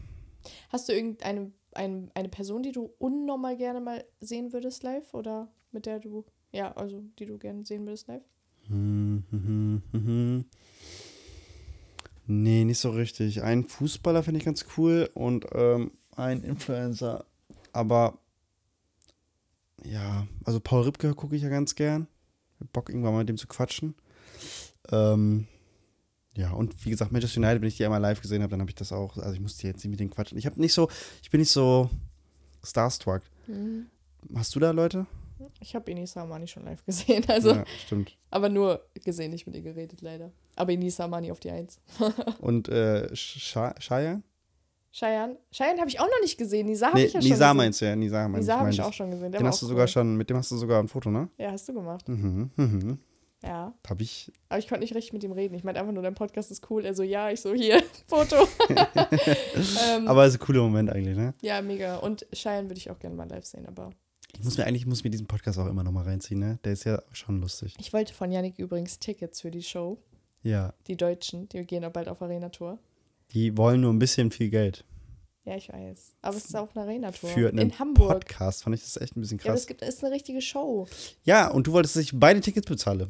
Hast 0.69 0.89
du 0.89 0.93
irgendeine 0.93 1.51
ein, 1.73 2.11
eine 2.13 2.29
Person, 2.29 2.63
die 2.63 2.71
du 2.71 2.93
unnormal 2.99 3.57
gerne 3.57 3.81
mal 3.81 4.03
sehen 4.19 4.53
würdest 4.53 4.83
live? 4.83 5.13
Oder 5.13 5.51
mit 5.71 5.85
der 5.85 5.99
du, 5.99 6.25
ja, 6.51 6.71
also 6.73 7.03
die 7.19 7.25
du 7.25 7.37
gerne 7.37 7.65
sehen 7.65 7.85
würdest 7.85 8.07
live? 8.07 8.23
Hm, 8.67 9.23
hm, 9.29 9.81
hm, 9.91 10.05
hm. 10.05 10.45
Nee, 12.25 12.63
nicht 12.63 12.79
so 12.79 12.91
richtig. 12.91 13.43
Ein 13.43 13.65
Fußballer 13.65 14.23
finde 14.23 14.39
ich 14.39 14.45
ganz 14.45 14.65
cool 14.77 15.09
und 15.13 15.45
ähm, 15.53 15.91
ein 16.15 16.43
Influencer. 16.43 17.25
Aber 17.73 18.17
ja, 19.83 20.27
also 20.45 20.59
Paul 20.59 20.83
Ripke 20.83 21.13
gucke 21.15 21.35
ich 21.35 21.41
ja 21.41 21.49
ganz 21.49 21.75
gern. 21.75 22.07
Bock, 22.71 22.89
irgendwann 22.89 23.13
mal 23.13 23.19
mit 23.19 23.29
dem 23.29 23.37
zu 23.37 23.47
quatschen. 23.47 23.95
Ähm, 24.89 25.47
ja, 26.35 26.51
und 26.51 26.85
wie 26.85 26.89
gesagt, 26.89 27.11
Manchester 27.11 27.39
United, 27.39 27.61
wenn 27.61 27.67
ich 27.67 27.77
die 27.77 27.85
einmal 27.85 28.01
live 28.01 28.21
gesehen 28.21 28.41
habe, 28.41 28.51
dann 28.51 28.59
habe 28.59 28.69
ich 28.71 28.75
das 28.75 28.91
auch. 28.91 29.17
Also 29.17 29.33
ich 29.33 29.39
musste 29.39 29.67
jetzt 29.67 29.77
nicht 29.83 29.91
mit 29.91 29.99
denen 29.99 30.09
quatschen. 30.09 30.37
Ich 30.37 30.45
habe 30.45 30.59
nicht 30.59 30.73
so, 30.73 30.89
ich 31.21 31.29
bin 31.29 31.39
nicht 31.39 31.51
so 31.51 31.89
starstruck. 32.63 33.21
Mhm. 33.47 33.87
Hast 34.35 34.55
du 34.55 34.59
da 34.59 34.71
Leute? 34.71 35.05
Ich 35.59 35.75
habe 35.75 35.91
Inisa 35.91 36.21
Amani 36.23 36.47
schon 36.47 36.63
live 36.63 36.85
gesehen, 36.85 37.25
also, 37.27 37.51
ja, 37.51 37.65
stimmt. 37.85 38.15
aber 38.31 38.47
nur 38.47 38.81
gesehen, 39.03 39.31
nicht 39.31 39.45
mit 39.45 39.55
ihr 39.55 39.61
geredet, 39.61 40.01
leider. 40.01 40.31
Aber 40.55 40.71
Inisa 40.71 41.03
Amani 41.03 41.31
auf 41.31 41.39
die 41.41 41.51
Eins. 41.51 41.79
Und 42.39 42.69
äh, 42.69 43.09
Cheyenne? 43.13 44.23
Cheyenne, 44.93 45.37
Cheyenne 45.51 45.79
habe 45.79 45.89
ich 45.89 45.99
auch 45.99 46.05
noch 46.05 46.21
nicht 46.21 46.37
gesehen. 46.37 46.67
Nisa 46.67 46.87
habe 46.87 46.99
Nee, 46.99 47.05
ich 47.05 47.13
ja 47.13 47.21
schon 47.21 47.29
Nisa 47.31 47.45
gesehen. 47.47 47.57
meinst 47.57 47.81
du 47.81 47.85
ja, 47.85 47.95
Nisa 47.95 48.27
Nisa 48.29 48.59
habe 48.59 48.69
ich 48.69 48.81
auch 48.81 48.93
schon 48.93 49.09
gesehen. 49.11 49.31
Der 49.31 49.41
Den 49.41 49.47
hast 49.47 49.61
du 49.61 49.65
sogar 49.65 49.83
cool. 49.85 49.87
schon, 49.89 50.15
mit 50.15 50.29
dem 50.29 50.37
hast 50.37 50.51
du 50.51 50.55
sogar 50.57 50.79
ein 50.81 50.87
Foto, 50.87 51.09
ne? 51.09 51.29
Ja, 51.37 51.51
hast 51.51 51.67
du 51.67 51.73
gemacht. 51.73 52.07
Mhm, 52.07 52.51
mhm. 52.55 52.99
Ja. 53.43 53.73
Hab 53.87 54.01
ich. 54.01 54.31
Aber 54.49 54.59
ich 54.59 54.67
konnte 54.67 54.81
nicht 54.81 54.95
richtig 54.95 55.11
mit 55.13 55.23
ihm 55.23 55.33
reden. 55.33 55.53
Ich 55.55 55.63
meinte 55.63 55.79
einfach 55.81 55.93
nur, 55.93 56.01
dein 56.03 56.15
Podcast 56.15 56.49
ist 56.49 56.69
cool. 56.69 56.85
Er 56.85 56.93
so, 56.95 57.03
ja, 57.03 57.29
ich 57.29 57.41
so, 57.41 57.53
hier, 57.53 57.83
Foto. 58.07 58.47
ähm, 58.69 60.07
Aber 60.07 60.25
ist 60.25 60.35
ein 60.35 60.39
cooler 60.39 60.61
Moment 60.61 60.89
eigentlich, 60.89 61.17
ne? 61.17 61.33
ja, 61.41 61.61
mega. 61.61 61.97
Und 61.97 62.25
Cheyenne 62.33 62.69
würde 62.69 62.77
ich 62.79 62.89
auch 62.89 62.99
gerne 62.99 63.15
mal 63.15 63.27
live 63.29 63.45
sehen, 63.45 63.65
aber 63.67 63.89
Ich 64.33 64.43
muss 64.43 64.57
mir 64.57 64.65
eigentlich, 64.65 64.83
ich 64.83 64.87
muss 64.87 65.03
mir 65.03 65.09
diesen 65.09 65.27
Podcast 65.27 65.59
auch 65.59 65.67
immer 65.67 65.83
noch 65.83 65.91
mal 65.91 66.03
reinziehen, 66.05 66.39
ne? 66.39 66.59
Der 66.63 66.73
ist 66.73 66.85
ja 66.85 67.01
schon 67.11 67.41
lustig. 67.41 67.75
ich 67.79 67.91
wollte 67.93 68.13
von 68.13 68.31
Yannick 68.31 68.57
übrigens 68.59 68.99
Tickets 68.99 69.41
für 69.41 69.51
die 69.51 69.63
Show. 69.63 69.97
Ja. 70.41 70.73
Die 70.87 70.95
Deutschen, 70.97 71.47
die 71.49 71.65
gehen 71.65 71.83
auch 71.85 71.91
bald 71.91 72.07
auf 72.07 72.21
Arena-Tour. 72.21 72.79
Die 73.31 73.57
wollen 73.57 73.81
nur 73.81 73.91
ein 73.91 73.99
bisschen 73.99 74.31
viel 74.31 74.49
Geld. 74.49 74.85
Ja, 75.45 75.57
ich 75.57 75.67
weiß. 75.71 76.13
Aber 76.21 76.37
es 76.37 76.45
ist 76.45 76.55
auch 76.55 76.69
eine 76.73 76.85
Arena-Tour. 76.85 77.29
Für 77.29 77.49
einen 77.49 77.57
In 77.57 77.79
Hamburg. 77.79 78.11
Podcast 78.13 78.63
fand 78.63 78.75
ich 78.75 78.81
das 78.83 78.95
echt 78.97 79.15
ein 79.17 79.21
bisschen 79.21 79.39
Ja, 79.39 79.45
aber 79.45 79.51
krass. 79.53 79.61
es 79.61 79.67
gibt, 79.67 79.81
ist 79.81 80.03
eine 80.03 80.13
richtige 80.13 80.41
Show. 80.41 80.87
Ja, 81.25 81.49
und 81.49 81.67
du 81.67 81.73
wolltest, 81.73 81.95
dass 81.97 82.03
ich 82.03 82.11
beide 82.17 82.39
Tickets 82.39 82.67
bezahle. 82.67 83.09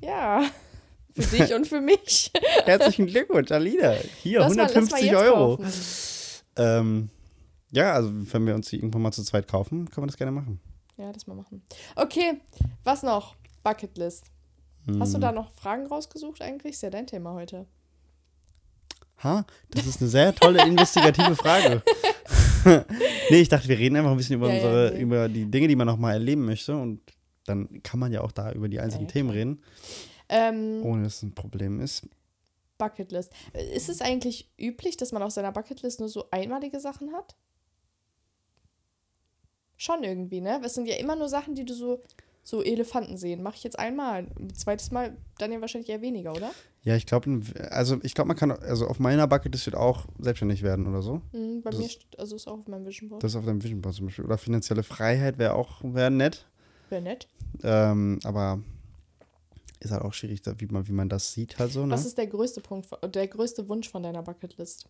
Ja. 0.00 0.42
Für 1.14 1.36
dich 1.36 1.54
und 1.54 1.66
für 1.66 1.80
mich. 1.80 2.30
Herzlichen 2.66 3.06
Glückwunsch, 3.06 3.50
Alina. 3.50 3.92
Hier, 4.22 4.40
Lass 4.40 4.54
mal- 4.54 4.64
lass 4.64 4.74
mal 4.74 4.98
150 4.98 5.10
jetzt 5.10 5.16
Euro. 5.16 5.58
Ähm, 6.56 7.08
ja, 7.70 7.94
also 7.94 8.10
wenn 8.12 8.46
wir 8.46 8.54
uns 8.54 8.68
die 8.68 8.76
irgendwann 8.76 9.00
mal 9.00 9.12
zu 9.12 9.22
zweit 9.24 9.48
kaufen, 9.48 9.88
können 9.90 10.02
wir 10.06 10.08
das 10.08 10.18
gerne 10.18 10.32
machen. 10.32 10.60
Ja, 10.98 11.10
das 11.12 11.26
mal 11.26 11.34
machen. 11.34 11.62
Okay, 11.94 12.40
was 12.84 13.02
noch? 13.02 13.34
Bucketlist. 13.64 14.26
Hast 14.98 15.14
Hm. 15.14 15.14
du 15.14 15.18
da 15.26 15.32
noch 15.32 15.52
Fragen 15.52 15.86
rausgesucht 15.86 16.42
eigentlich? 16.42 16.74
Ist 16.74 16.82
ja 16.82 16.90
dein 16.90 17.06
Thema 17.06 17.32
heute. 17.32 17.66
Ha, 19.22 19.46
das 19.70 19.86
ist 19.86 20.00
eine 20.00 20.10
sehr 20.10 20.34
tolle 20.34 20.62
investigative 20.66 21.34
Frage. 21.36 21.82
nee, 23.30 23.40
ich 23.40 23.48
dachte, 23.48 23.68
wir 23.68 23.78
reden 23.78 23.96
einfach 23.96 24.10
ein 24.10 24.16
bisschen 24.16 24.36
über 24.36 24.48
Ja, 24.48 24.54
ja, 24.54 24.60
unsere, 24.62 24.92
nee. 24.94 25.00
über 25.02 25.28
die 25.28 25.50
Dinge, 25.50 25.68
die 25.68 25.76
man 25.76 25.86
noch 25.86 25.96
mal 25.96 26.12
erleben 26.12 26.44
möchte 26.44 26.76
und 26.76 27.00
dann 27.46 27.82
kann 27.82 27.98
man 28.00 28.12
ja 28.12 28.20
auch 28.20 28.32
da 28.32 28.52
über 28.52 28.68
die 28.68 28.80
einzelnen 28.80 29.06
ja, 29.06 29.12
Themen 29.12 29.30
reden, 29.30 29.62
Ähm, 30.28 30.80
ohne 30.84 31.04
dass 31.04 31.16
es 31.16 31.22
ein 31.22 31.34
Problem 31.34 31.80
ist. 31.80 32.08
Bucketlist. 32.78 33.32
Ist 33.74 33.88
es 33.88 34.02
eigentlich 34.02 34.50
üblich, 34.58 34.96
dass 34.96 35.12
man 35.12 35.22
auf 35.22 35.32
seiner 35.32 35.52
Bucketlist 35.52 36.00
nur 36.00 36.08
so 36.08 36.26
einmalige 36.30 36.78
Sachen 36.80 37.12
hat? 37.14 37.36
Schon 39.78 40.02
irgendwie, 40.04 40.40
ne? 40.40 40.60
Es 40.64 40.74
sind 40.74 40.86
ja 40.86 40.96
immer 40.96 41.16
nur 41.16 41.28
Sachen, 41.28 41.54
die 41.54 41.64
du 41.64 41.74
so, 41.74 42.00
so 42.48 42.62
Elefanten 42.62 43.16
sehen. 43.16 43.42
Mache 43.42 43.56
ich 43.56 43.64
jetzt 43.64 43.76
einmal. 43.78 44.28
Ein 44.38 44.54
zweites 44.54 44.92
Mal 44.92 45.16
dann 45.38 45.50
ja 45.50 45.60
wahrscheinlich 45.60 45.90
eher 45.90 46.00
weniger, 46.00 46.30
oder? 46.32 46.52
Ja, 46.84 46.94
ich 46.94 47.04
glaube, 47.04 47.40
also 47.70 47.98
ich 48.04 48.14
glaube, 48.14 48.28
man 48.28 48.36
kann, 48.36 48.52
also 48.52 48.86
auf 48.86 49.00
meiner 49.00 49.26
Bucketlist 49.26 49.66
wird 49.66 49.74
auch 49.74 50.06
selbstständig 50.20 50.62
werden 50.62 50.86
oder 50.86 51.02
so. 51.02 51.20
Mhm, 51.32 51.62
bei 51.62 51.70
Das 51.70 51.80
mir, 51.80 51.86
ist- 51.86 51.92
steht, 51.94 52.18
also 52.20 52.36
ist 52.36 52.46
auch 52.46 52.60
auf 52.60 52.68
meinem 52.68 52.86
Vision 52.86 53.08
Board. 53.08 53.24
Das 53.24 53.32
ist 53.32 53.36
auf 53.36 53.44
deinem 53.44 53.60
Vision 53.62 53.82
Board 53.82 53.96
zum 53.96 54.06
Beispiel. 54.06 54.24
Oder 54.24 54.38
finanzielle 54.38 54.84
Freiheit 54.84 55.38
wäre 55.38 55.54
auch 55.54 55.80
wär 55.82 56.08
nett. 56.10 56.46
Wäre 56.88 57.02
nett. 57.02 57.26
Ähm, 57.64 58.20
aber 58.22 58.60
ist 59.80 59.90
halt 59.90 60.02
auch 60.02 60.12
schwierig, 60.14 60.42
wie 60.58 60.66
man, 60.66 60.86
wie 60.86 60.92
man 60.92 61.08
das 61.08 61.32
sieht 61.32 61.58
halt 61.58 61.72
so, 61.72 61.84
ne? 61.84 61.92
Was 61.92 62.06
ist 62.06 62.16
der 62.16 62.28
größte 62.28 62.60
Punkt, 62.60 62.88
der 63.12 63.26
größte 63.26 63.68
Wunsch 63.68 63.90
von 63.90 64.04
deiner 64.04 64.22
Bucketlist? 64.22 64.88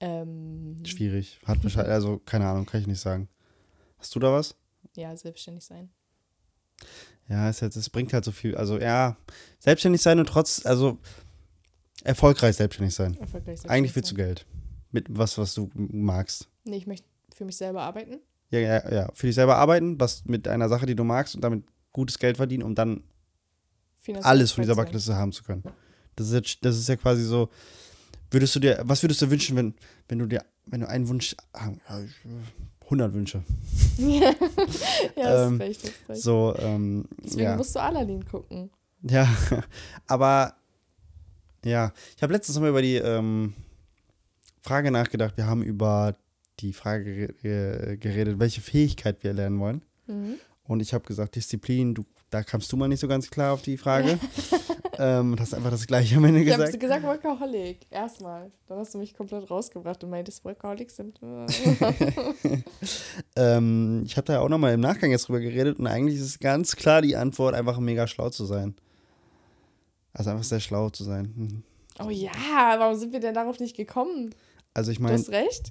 Ähm, 0.00 0.82
Schwierig. 0.84 1.38
Hat 1.44 1.60
wahrscheinlich, 1.62 1.92
also 1.92 2.18
keine 2.24 2.46
Ahnung, 2.46 2.66
kann 2.66 2.80
ich 2.80 2.86
nicht 2.86 3.00
sagen. 3.00 3.28
Hast 3.98 4.14
du 4.14 4.18
da 4.18 4.32
was? 4.32 4.56
ja, 4.96 5.16
selbstständig 5.16 5.64
sein. 5.64 5.90
Ja, 7.28 7.48
es, 7.48 7.62
es 7.62 7.90
bringt 7.90 8.12
halt 8.12 8.24
so 8.24 8.32
viel. 8.32 8.56
Also 8.56 8.78
ja, 8.78 9.16
selbstständig 9.58 10.02
sein 10.02 10.18
und 10.18 10.26
trotz, 10.26 10.66
also 10.66 10.98
erfolgreich 12.02 12.56
selbstständig 12.56 12.94
sein. 12.94 13.16
Erfolgreich 13.18 13.60
Eigentlich 13.68 13.92
selbstständig 13.92 13.96
willst 13.96 14.10
du 14.10 14.16
sein. 14.16 14.26
Geld. 14.26 14.46
Mit 14.90 15.06
was, 15.08 15.38
was 15.38 15.54
du 15.54 15.70
magst. 15.74 16.48
Nee, 16.64 16.78
ich 16.78 16.86
möchte 16.86 17.06
für 17.34 17.44
mich 17.44 17.56
selber 17.56 17.82
arbeiten. 17.82 18.18
Ja, 18.50 18.58
ja, 18.58 18.92
ja. 18.92 19.10
Für 19.14 19.26
dich 19.26 19.36
selber 19.36 19.56
arbeiten, 19.56 20.00
was 20.00 20.24
mit 20.24 20.48
einer 20.48 20.68
Sache, 20.68 20.86
die 20.86 20.96
du 20.96 21.04
magst 21.04 21.36
und 21.36 21.42
damit 21.42 21.64
gutes 21.92 22.18
Geld 22.18 22.36
verdienen, 22.36 22.64
um 22.64 22.74
dann 22.74 23.04
finanziell 23.94 24.28
alles 24.28 24.52
von 24.52 24.62
dieser 24.62 24.74
zu. 24.74 24.80
Bucketliste 24.80 25.14
haben 25.14 25.32
zu 25.32 25.44
können. 25.44 25.62
Das 26.16 26.26
ist, 26.26 26.32
jetzt, 26.32 26.64
das 26.64 26.76
ist 26.76 26.88
ja 26.88 26.96
quasi 26.96 27.22
so, 27.22 27.48
würdest 28.30 28.54
du 28.56 28.60
dir, 28.60 28.80
was 28.84 29.02
würdest 29.02 29.22
du 29.22 29.30
wünschen, 29.30 29.56
wenn, 29.56 29.74
wenn 30.08 30.18
du 30.18 30.26
dir, 30.26 30.44
wenn 30.66 30.80
du 30.80 30.88
einen 30.88 31.08
Wunsch, 31.08 31.34
ah, 31.52 31.70
ja, 31.88 32.00
ich, 32.00 32.10
äh, 32.24 32.84
100 32.84 33.12
Wünsche. 33.14 33.42
ja, 33.98 34.32
das 35.16 35.46
Ähm, 35.48 35.54
ist 35.54 35.60
recht, 35.60 35.82
das 35.84 35.90
ist 35.90 36.08
recht. 36.08 36.22
So, 36.22 36.54
ähm, 36.58 37.04
Deswegen 37.22 37.42
ja. 37.42 37.56
musst 37.56 37.74
du 37.74 37.80
Aladdin 37.80 38.24
gucken. 38.24 38.70
Ja, 39.02 39.28
aber 40.06 40.54
ja, 41.64 41.92
ich 42.16 42.22
habe 42.22 42.32
letztens 42.32 42.58
mal 42.58 42.68
über 42.70 42.82
die 42.82 42.96
ähm, 42.96 43.54
Frage 44.60 44.90
nachgedacht. 44.90 45.36
Wir 45.36 45.46
haben 45.46 45.62
über 45.62 46.16
die 46.58 46.72
Frage 46.72 47.28
ge- 47.42 47.96
geredet, 47.96 48.38
welche 48.38 48.60
Fähigkeit 48.60 49.22
wir 49.22 49.32
lernen 49.32 49.58
wollen. 49.60 49.82
Mhm. 50.06 50.34
Und 50.64 50.80
ich 50.80 50.92
habe 50.92 51.04
gesagt, 51.04 51.36
Disziplin, 51.36 51.94
du, 51.94 52.04
da 52.30 52.44
kamst 52.44 52.70
du 52.72 52.76
mal 52.76 52.88
nicht 52.88 53.00
so 53.00 53.08
ganz 53.08 53.28
klar 53.30 53.52
auf 53.52 53.62
die 53.62 53.76
Frage. 53.76 54.18
ähm, 54.98 55.32
und 55.32 55.40
hast 55.40 55.52
einfach 55.52 55.70
das 55.70 55.86
gleiche 55.86 56.16
am 56.16 56.24
Ende 56.24 56.40
Ich 56.40 56.52
habe 56.52 56.64
gesagt. 56.64 56.80
gesagt 56.80 57.04
Workaholic. 57.04 57.86
Erstmal. 57.90 58.50
Dann 58.68 58.78
hast 58.78 58.94
du 58.94 58.98
mich 58.98 59.14
komplett 59.14 59.50
rausgebracht 59.50 60.02
und 60.04 60.10
meintest, 60.10 60.44
Workaholics 60.44 60.96
sind. 60.96 61.20
Ähm, 63.36 64.02
ich 64.04 64.16
habe 64.16 64.26
da 64.26 64.34
ja 64.34 64.40
auch 64.40 64.48
nochmal 64.48 64.74
im 64.74 64.80
Nachgang 64.80 65.10
jetzt 65.10 65.28
drüber 65.28 65.40
geredet 65.40 65.78
und 65.78 65.86
eigentlich 65.86 66.20
ist 66.20 66.40
ganz 66.40 66.76
klar 66.76 67.02
die 67.02 67.16
Antwort, 67.16 67.54
einfach 67.54 67.78
mega 67.78 68.06
schlau 68.06 68.30
zu 68.30 68.44
sein. 68.44 68.74
Also 70.12 70.30
einfach 70.30 70.44
sehr 70.44 70.60
schlau 70.60 70.90
zu 70.90 71.04
sein. 71.04 71.32
Hm. 71.36 71.62
oh 72.04 72.10
ja, 72.10 72.30
warum 72.78 72.96
sind 72.96 73.12
wir 73.12 73.20
denn 73.20 73.34
darauf 73.34 73.60
nicht 73.60 73.76
gekommen? 73.76 74.34
Also 74.74 74.92
ich 74.92 75.00
meine, 75.00 75.22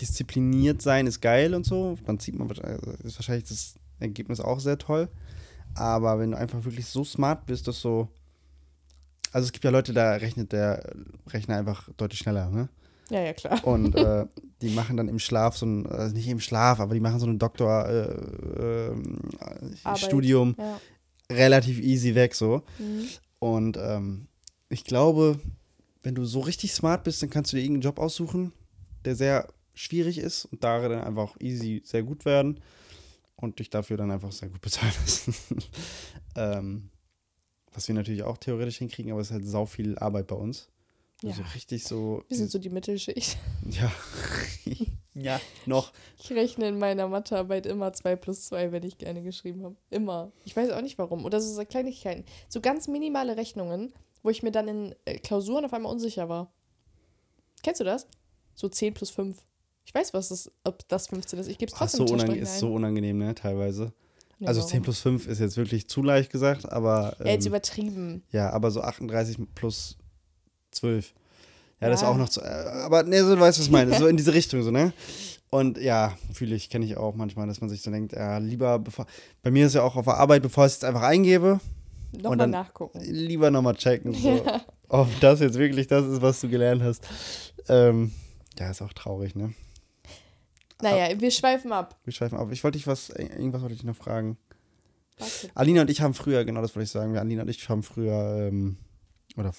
diszipliniert 0.02 0.82
sein 0.82 1.08
ist 1.08 1.22
geil 1.22 1.54
und 1.54 1.65
so. 1.65 1.95
Dann 2.06 2.19
sieht 2.19 2.38
man, 2.38 2.50
also 2.50 2.91
ist 3.04 3.17
wahrscheinlich 3.17 3.48
das 3.48 3.76
Ergebnis 4.00 4.39
auch 4.39 4.60
sehr 4.60 4.78
toll. 4.78 5.10
Aber 5.79 6.19
wenn 6.19 6.31
du 6.31 6.37
einfach 6.37 6.65
wirklich 6.65 6.87
so 6.87 7.05
smart 7.05 7.45
bist, 7.45 7.65
dass 7.67 7.79
so, 7.79 8.09
also 9.31 9.45
es 9.45 9.53
gibt 9.53 9.63
ja 9.63 9.71
Leute, 9.71 9.93
da 9.93 10.11
rechnet 10.13 10.51
der 10.51 10.83
Rechner 11.27 11.55
einfach 11.55 11.89
deutlich 11.95 12.19
schneller, 12.19 12.49
ne? 12.49 12.67
Ja, 13.09 13.21
ja, 13.21 13.33
klar. 13.33 13.65
Und 13.65 13.95
äh, 13.95 14.25
die 14.61 14.71
machen 14.71 14.97
dann 14.97 15.07
im 15.07 15.19
Schlaf 15.19 15.55
so 15.55 15.65
ein, 15.65 15.87
also 15.87 16.13
nicht 16.13 16.27
im 16.27 16.41
Schlaf, 16.41 16.81
aber 16.81 16.93
die 16.93 16.99
machen 16.99 17.19
so 17.19 17.27
ein 17.27 17.39
Doktor-Studium 17.39 19.35
äh. 19.85 19.97
Studium 19.97 20.55
Ja. 20.59 20.81
relativ 21.31 21.79
easy 21.79 22.13
weg 22.13 22.35
so. 22.35 22.61
Mhm. 22.77 23.07
Und 23.39 23.77
ähm, 23.77 24.27
ich 24.67 24.83
glaube, 24.83 25.39
wenn 26.03 26.13
du 26.13 26.25
so 26.25 26.41
richtig 26.41 26.73
smart 26.73 27.05
bist, 27.05 27.23
dann 27.23 27.29
kannst 27.29 27.53
du 27.53 27.55
dir 27.55 27.63
irgendeinen 27.63 27.83
Job 27.83 27.99
aussuchen, 27.99 28.51
der 29.05 29.15
sehr 29.15 29.47
schwierig 29.73 30.17
ist 30.17 30.43
und 30.45 30.61
darin 30.61 30.91
dann 30.91 31.05
einfach 31.05 31.23
auch 31.23 31.37
easy 31.39 31.81
sehr 31.85 32.03
gut 32.03 32.25
werden 32.25 32.59
und 33.41 33.60
dich 33.60 33.69
dafür 33.69 33.97
dann 33.97 34.12
einfach 34.12 34.32
sehr 34.32 34.49
gut 34.49 34.62
bezahlen 34.62 34.93
lassen. 35.02 35.36
ähm, 36.36 36.89
was 37.71 37.88
wir 37.88 37.95
natürlich 37.95 38.23
auch 38.23 38.38
theoretisch 38.38 38.78
hinkriegen, 38.78 39.12
aber 39.12 39.21
es 39.21 39.28
ist 39.28 39.34
halt 39.34 39.45
sau 39.45 39.65
viel 39.65 39.97
Arbeit 39.97 40.28
bei 40.28 40.36
uns. 40.36 40.69
Ja. 41.21 41.32
Also 41.32 41.43
richtig 41.54 41.84
so. 41.84 42.23
Wir 42.28 42.38
sind 42.38 42.49
so 42.49 42.60
die 42.60 42.69
Mittelschicht. 42.69 43.38
Ja. 43.69 43.91
ja, 45.13 45.41
noch. 45.65 45.91
Ich 46.17 46.32
rechne 46.32 46.69
in 46.69 46.80
meiner 46.80 47.08
Mathearbeit 47.08 47.65
immer 47.65 47.91
2 47.93 48.15
plus 48.15 48.45
2, 48.45 48.71
wenn 48.71 48.84
ich 48.84 48.97
gerne 48.97 49.21
geschrieben 49.21 49.63
habe. 49.63 49.75
Immer. 49.89 50.32
Ich 50.45 50.56
weiß 50.56 50.71
auch 50.71 50.82
nicht 50.82 50.97
warum. 50.97 51.25
Oder 51.25 51.41
so, 51.41 51.54
so 51.54 51.65
Kleinigkeiten. 51.65 52.23
So 52.47 52.62
ganz 52.62 52.88
minimale 52.88 53.36
Rechnungen, 53.36 53.93
wo 54.23 54.30
ich 54.30 54.43
mir 54.43 54.52
dann 54.52 54.67
in 54.67 54.95
äh, 55.06 55.19
Klausuren 55.19 55.65
auf 55.65 55.73
einmal 55.73 55.91
unsicher 55.91 56.30
war. 56.30 56.52
Kennst 57.63 57.82
du 57.82 57.86
das? 57.86 58.08
So 58.56 58.69
10 58.69 58.93
plus 58.93 59.10
5. 59.10 59.38
Ich 59.89 59.95
weiß, 59.95 60.13
was 60.13 60.30
das, 60.30 60.52
ob 60.63 60.88
das 60.88 61.08
15 61.08 61.39
ist. 61.39 61.47
Ich 61.47 61.58
gebe 61.58 61.71
es 61.71 61.75
trotzdem 61.75 61.99
so 61.99 62.06
im 62.06 62.12
unange 62.13 62.28
Taschenrechner 62.30 62.54
ist 62.56 62.60
so 62.60 62.71
unangenehm, 62.73 63.17
ne, 63.17 63.34
teilweise. 63.34 63.91
Nee, 64.38 64.45
also 64.45 64.60
warum? 64.62 64.71
10 64.71 64.82
plus 64.84 64.99
5 64.99 65.28
ist 65.28 65.39
jetzt 65.39 65.58
wirklich 65.58 65.89
zu 65.89 66.04
leicht 66.04 66.32
gesagt, 66.32 66.71
aber. 66.71 67.15
Ja, 67.19 67.25
jetzt 67.32 67.45
ähm, 67.45 67.49
übertrieben. 67.54 68.23
Ja, 68.32 68.52
aber 68.52 68.69
so 68.69 68.82
38 68.82 69.38
plus 69.56 69.97
12. 70.71 71.12
Ja, 71.82 71.89
das 71.89 72.02
ist 72.02 72.04
Ja. 72.04 72.10
auch 72.10 72.17
noch 72.17 72.30
zu. 72.30 72.39
Äh, 72.41 72.45
aber 72.45 73.02
ne, 73.02 73.23
so 73.25 73.34
du 73.34 73.41
weißt, 73.41 73.58
was 73.58 73.65
ich 73.65 73.71
meine. 73.71 73.97
So 73.97 74.06
in 74.06 74.15
diese 74.15 74.32
Richtung, 74.32 74.62
so, 74.62 74.69
ne? 74.69 74.93
Und 75.49 75.80
ja, 75.80 76.15
fühle 76.34 76.54
ich, 76.56 76.69
kenne 76.69 76.86
ich 76.86 76.95
auch 76.95 77.15
manchmal, 77.15 77.47
dass 77.47 77.60
man 77.60 77.71
sich 77.71 77.82
so 77.82 77.89
denkt, 77.89 78.13
ja, 78.13 78.38
lieber 78.38 78.78
bevor. 78.78 79.08
Bei 79.41 79.49
mir 79.49 79.65
ist 79.65 79.73
ja 79.73 79.82
auch 79.82 79.95
auf 79.95 80.06
der 80.06 80.17
Arbeit, 80.17 80.43
bevor 80.43 80.65
ich 80.67 80.73
es 80.73 80.75
jetzt 80.75 80.86
einfach 80.86 81.02
eingebe, 81.02 81.60
Nochmal 82.12 82.45
nachgucken. 82.47 82.99
lieber 83.02 83.49
nochmal 83.49 83.73
checken, 83.75 84.13
so, 84.13 84.36
Ja. 84.45 84.62
ob 84.88 85.08
das 85.19 85.39
jetzt 85.39 85.58
wirklich 85.58 85.88
das 85.88 86.06
ist, 86.06 86.21
was 86.21 86.39
du 86.41 86.47
gelernt 86.49 86.84
hast. 86.84 87.04
Ähm, 87.67 88.12
ja, 88.60 88.69
ist 88.69 88.84
auch 88.84 88.93
traurig, 88.93 89.34
ne? 89.36 89.54
Naja, 90.81 91.19
wir 91.19 91.31
schweifen 91.31 91.71
ab. 91.71 91.99
Wir 92.03 92.13
schweifen 92.13 92.37
ab. 92.37 92.49
Ich 92.51 92.63
wollte 92.63 92.77
dich 92.77 92.87
was, 92.87 93.09
irgendwas 93.09 93.61
wollte 93.61 93.75
ich 93.75 93.83
noch 93.83 93.95
fragen. 93.95 94.37
Warte. 95.17 95.49
Alina 95.53 95.81
und 95.81 95.89
ich 95.89 96.01
haben 96.01 96.13
früher, 96.13 96.45
genau 96.45 96.61
das 96.61 96.75
wollte 96.75 96.85
ich 96.85 96.91
sagen, 96.91 97.13
wir, 97.13 97.19
Alina 97.19 97.41
und 97.41 97.49
ich 97.49 97.67
haben 97.67 97.83
früher, 97.83 98.47
ähm, 98.47 98.77
oder 99.35 99.53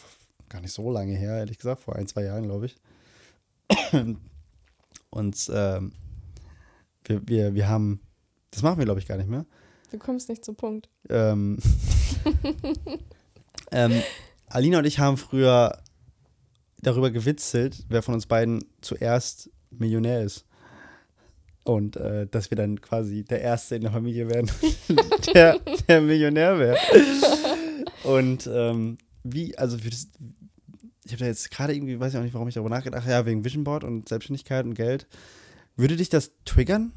gar 0.48 0.60
nicht 0.62 0.72
so 0.72 0.90
lange 0.90 1.14
her, 1.14 1.36
ehrlich 1.36 1.58
gesagt, 1.58 1.82
vor 1.82 1.96
ein, 1.96 2.06
zwei 2.06 2.24
Jahren, 2.24 2.44
glaube 2.44 2.66
ich, 2.66 2.76
uns, 5.10 5.50
ähm, 5.54 5.92
wir, 7.04 7.28
wir, 7.28 7.54
wir 7.54 7.68
haben, 7.68 8.00
das 8.50 8.62
machen 8.62 8.78
wir, 8.78 8.86
glaube 8.86 9.00
ich, 9.00 9.06
gar 9.06 9.18
nicht 9.18 9.28
mehr, 9.28 9.44
Du 9.90 9.98
kommst 9.98 10.28
nicht 10.28 10.44
zum 10.44 10.54
Punkt. 10.54 10.88
ähm, 11.08 11.58
ähm, 13.72 14.02
Alina 14.46 14.78
und 14.78 14.84
ich 14.84 15.00
haben 15.00 15.16
früher 15.16 15.82
darüber 16.80 17.10
gewitzelt, 17.10 17.84
wer 17.88 18.02
von 18.02 18.14
uns 18.14 18.26
beiden 18.26 18.64
zuerst 18.80 19.50
Millionär 19.70 20.22
ist. 20.22 20.46
Und 21.64 21.96
äh, 21.96 22.26
dass 22.26 22.50
wir 22.50 22.56
dann 22.56 22.80
quasi 22.80 23.22
der 23.24 23.40
Erste 23.42 23.76
in 23.76 23.82
der 23.82 23.92
Familie 23.92 24.28
wären, 24.30 24.50
der, 25.34 25.58
der 25.88 26.00
Millionär 26.00 26.58
wäre. 26.58 26.76
Und 28.04 28.48
ähm, 28.52 28.96
wie, 29.24 29.56
also 29.58 29.82
würdest, 29.84 30.10
ich 31.04 31.12
habe 31.12 31.20
da 31.20 31.26
jetzt 31.26 31.50
gerade 31.50 31.74
irgendwie, 31.74 32.00
weiß 32.00 32.12
ich 32.14 32.18
auch 32.18 32.22
nicht, 32.24 32.32
warum 32.34 32.48
ich 32.48 32.54
darüber 32.54 32.70
nachgedacht 32.70 33.02
habe, 33.02 33.12
ja, 33.12 33.26
wegen 33.26 33.44
Vision 33.44 33.64
Board 33.64 33.84
und 33.84 34.08
Selbstständigkeit 34.08 34.64
und 34.64 34.74
Geld. 34.74 35.06
Würde 35.76 35.96
dich 35.96 36.08
das 36.08 36.32
triggern, 36.44 36.92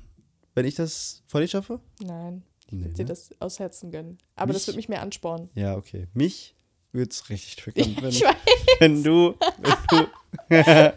wenn 0.55 0.65
ich 0.65 0.75
das 0.75 1.23
vor 1.27 1.41
dir 1.41 1.47
schaffe? 1.47 1.79
Nein, 2.01 2.43
Nee, 2.71 2.77
ich 2.79 2.83
würde 2.85 2.93
dir 2.95 3.03
ne? 3.03 3.07
das 3.09 3.29
aus 3.39 3.59
Herzen 3.59 3.91
gönnen. 3.91 4.17
Aber 4.35 4.53
das 4.53 4.61
Mich- 4.63 4.67
wird 4.67 4.77
mich 4.77 4.89
mehr 4.89 5.01
anspornen. 5.01 5.49
Ja, 5.55 5.75
okay. 5.75 6.07
Mich 6.13 6.55
würde 6.93 7.11
es 7.11 7.29
richtig 7.29 7.57
triggern, 7.57 7.95
wenn, 8.01 8.09
Ich 8.09 8.21
weiß. 8.23 8.35
wenn 8.79 9.03
du, 9.03 9.35
wenn 9.67 9.75
du 9.89 10.93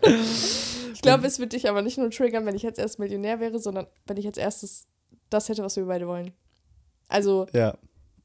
glaube, 1.07 1.27
es 1.27 1.39
wird 1.39 1.53
dich 1.53 1.69
aber 1.69 1.83
nicht 1.83 1.99
nur 1.99 2.11
triggern, 2.11 2.45
wenn 2.47 2.55
ich 2.55 2.63
jetzt 2.63 2.79
erst 2.79 2.99
Millionär 2.99 3.41
wäre, 3.41 3.59
sondern 3.59 3.87
wenn 4.07 4.17
ich 4.17 4.27
als 4.27 4.39
erstes 4.39 4.87
das 5.31 5.49
hätte, 5.49 5.63
was 5.65 5.77
wir 5.77 5.87
beide 5.87 6.07
wollen. 6.07 6.33
Also 7.09 7.47
ja, 7.53 7.77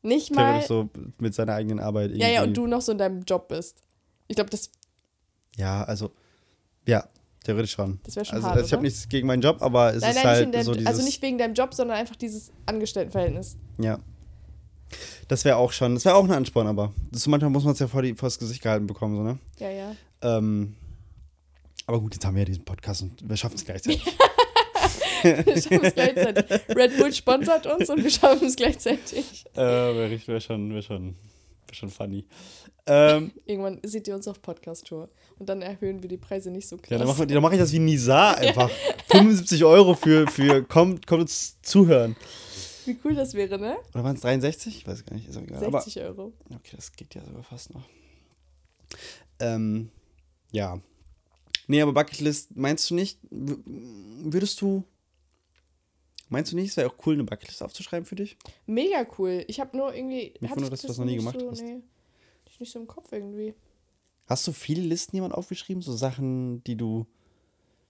nicht 0.01 0.31
mal. 0.33 0.43
theoretisch 0.43 0.67
so 0.67 0.89
mit 1.19 1.33
seiner 1.33 1.53
eigenen 1.53 1.79
Arbeit 1.79 2.11
irgendwie. 2.11 2.21
ja, 2.21 2.29
ja, 2.29 2.43
und 2.43 2.55
du 2.55 2.67
noch 2.67 2.81
so 2.81 2.91
in 2.91 2.97
deinem 2.97 3.21
Job 3.23 3.47
bist. 3.47 3.81
Ich 4.27 4.35
glaube, 4.35 4.49
das, 4.49 4.69
Ja, 5.57 5.83
also, 5.83 6.11
ja, 6.87 7.07
theoretisch 7.43 7.71
schon. 7.73 7.99
das 8.03 8.15
wäre 8.15 8.25
schon 8.25 8.35
Also, 8.35 8.47
hart. 8.47 8.57
also 8.57 8.67
ich 8.67 8.73
habe 8.73 8.83
nichts 8.83 9.07
gegen 9.09 9.27
meinen 9.27 9.41
Job, 9.41 9.61
aber 9.61 9.93
es 9.93 10.01
nein, 10.01 10.11
ist 10.11 10.15
nein, 10.17 10.25
halt 10.25 10.53
deinem, 10.55 10.63
so 10.63 10.73
dieses, 10.73 10.87
also 10.87 11.03
nicht 11.03 11.21
wegen 11.21 11.37
deinem 11.37 11.53
Job, 11.53 11.73
sondern 11.73 11.97
einfach 11.97 12.15
dieses 12.15 12.51
Angestelltenverhältnis. 12.65 13.57
ja. 13.77 13.99
Das 15.29 15.45
wäre 15.45 15.55
auch 15.55 15.71
schon, 15.71 15.93
das 15.93 16.03
wäre 16.03 16.15
auch 16.15 16.25
ein 16.25 16.31
Ansporn, 16.31 16.67
aber 16.67 16.91
das, 17.11 17.25
manchmal 17.25 17.49
muss 17.49 17.63
man 17.63 17.71
es 17.71 17.79
ja 17.79 17.87
vor, 17.87 18.01
die, 18.01 18.13
vor 18.13 18.27
das 18.27 18.37
Gesicht 18.37 18.61
gehalten 18.61 18.87
bekommen, 18.87 19.15
so, 19.15 19.23
ne? 19.23 19.39
Ja, 19.57 19.69
ja. 19.69 19.95
Ähm, 20.21 20.75
aber 21.91 22.01
gut, 22.01 22.13
jetzt 22.13 22.25
haben 22.25 22.35
wir 22.35 22.41
ja 22.41 22.45
diesen 22.45 22.63
Podcast 22.65 23.01
und 23.03 23.27
wir 23.27 23.37
schaffen 23.37 23.55
es 23.55 23.65
gleichzeitig. 23.65 24.05
Wir 25.23 25.35
schaffen 25.61 25.83
es 25.85 25.93
gleichzeitig. 25.93 26.45
Red 26.75 26.97
Bull 26.97 27.13
sponsert 27.13 27.67
uns 27.67 27.87
und 27.91 28.03
wir 28.03 28.09
schaffen 28.09 28.47
es 28.47 28.55
gleichzeitig. 28.55 29.45
äh, 29.53 29.59
wäre 29.59 30.27
wär 30.27 30.39
schon, 30.39 30.73
wär 30.73 30.81
schon, 30.81 31.15
wär 31.67 31.75
schon 31.75 31.89
funny. 31.91 32.25
Ähm, 32.87 33.31
Irgendwann 33.45 33.79
seht 33.83 34.07
ihr 34.07 34.15
uns 34.15 34.27
auf 34.27 34.41
Podcast-Tour. 34.41 35.09
Und 35.37 35.47
dann 35.47 35.61
erhöhen 35.61 36.01
wir 36.01 36.09
die 36.09 36.17
Preise 36.17 36.49
nicht 36.49 36.67
so 36.67 36.77
krass. 36.77 36.89
ja, 36.89 36.97
dann 36.97 37.07
mache 37.07 37.27
dann 37.27 37.41
mach 37.43 37.51
ich 37.51 37.59
das 37.59 37.71
wie 37.71 37.77
Nisa 37.77 38.31
einfach. 38.35 38.71
75 39.11 39.63
Euro 39.63 39.93
für, 39.93 40.25
für 40.27 40.63
kommt, 40.63 41.05
kommt 41.05 41.21
uns 41.21 41.61
zuhören. 41.61 42.15
Wie 42.85 42.97
cool 43.05 43.13
das 43.13 43.35
wäre, 43.35 43.59
ne? 43.59 43.77
Oder 43.93 44.03
waren 44.03 44.15
es 44.15 44.21
63? 44.21 44.75
Ich 44.75 44.87
weiß 44.87 45.05
gar 45.05 45.15
nicht, 45.15 45.29
ist 45.29 45.37
auch 45.37 45.43
egal. 45.43 45.63
Aber 45.63 45.81
60 45.81 46.01
Euro. 46.01 46.33
Okay, 46.49 46.75
das 46.75 46.91
geht 46.93 47.13
ja 47.13 47.23
sogar 47.23 47.43
fast 47.43 47.71
noch. 47.75 47.83
Ähm, 49.39 49.91
ja. 50.51 50.81
Nee, 51.71 51.81
aber 51.81 51.93
Bucketlist, 51.93 52.53
meinst 52.57 52.89
du 52.89 52.95
nicht, 52.95 53.17
würdest 53.29 54.59
du, 54.59 54.83
meinst 56.27 56.51
du 56.51 56.57
nicht, 56.57 56.71
es 56.71 56.75
wäre 56.75 56.89
auch 56.89 57.05
cool, 57.05 57.13
eine 57.13 57.23
Bucketlist 57.23 57.63
aufzuschreiben 57.63 58.05
für 58.05 58.17
dich? 58.17 58.35
Mega 58.65 59.07
cool. 59.17 59.45
Ich 59.47 59.61
habe 59.61 59.77
nur 59.77 59.95
irgendwie. 59.95 60.33
Mich 60.41 60.51
wundert, 60.51 60.65
ich 60.65 60.69
dass 60.71 60.81
du 60.81 60.87
das 60.89 60.97
noch 60.97 61.05
nie 61.05 61.15
gemacht 61.15 61.39
so, 61.39 61.49
hast. 61.49 61.61
Nee, 61.61 61.77
ich 62.49 62.59
nicht 62.59 62.73
so 62.73 62.77
im 62.77 62.87
Kopf 62.87 63.13
irgendwie. 63.13 63.53
Hast 64.27 64.45
du 64.47 64.51
viele 64.51 64.81
Listen 64.81 65.15
jemand 65.15 65.33
aufgeschrieben? 65.33 65.81
So 65.81 65.95
Sachen, 65.95 66.61
die 66.65 66.75
du, 66.75 67.07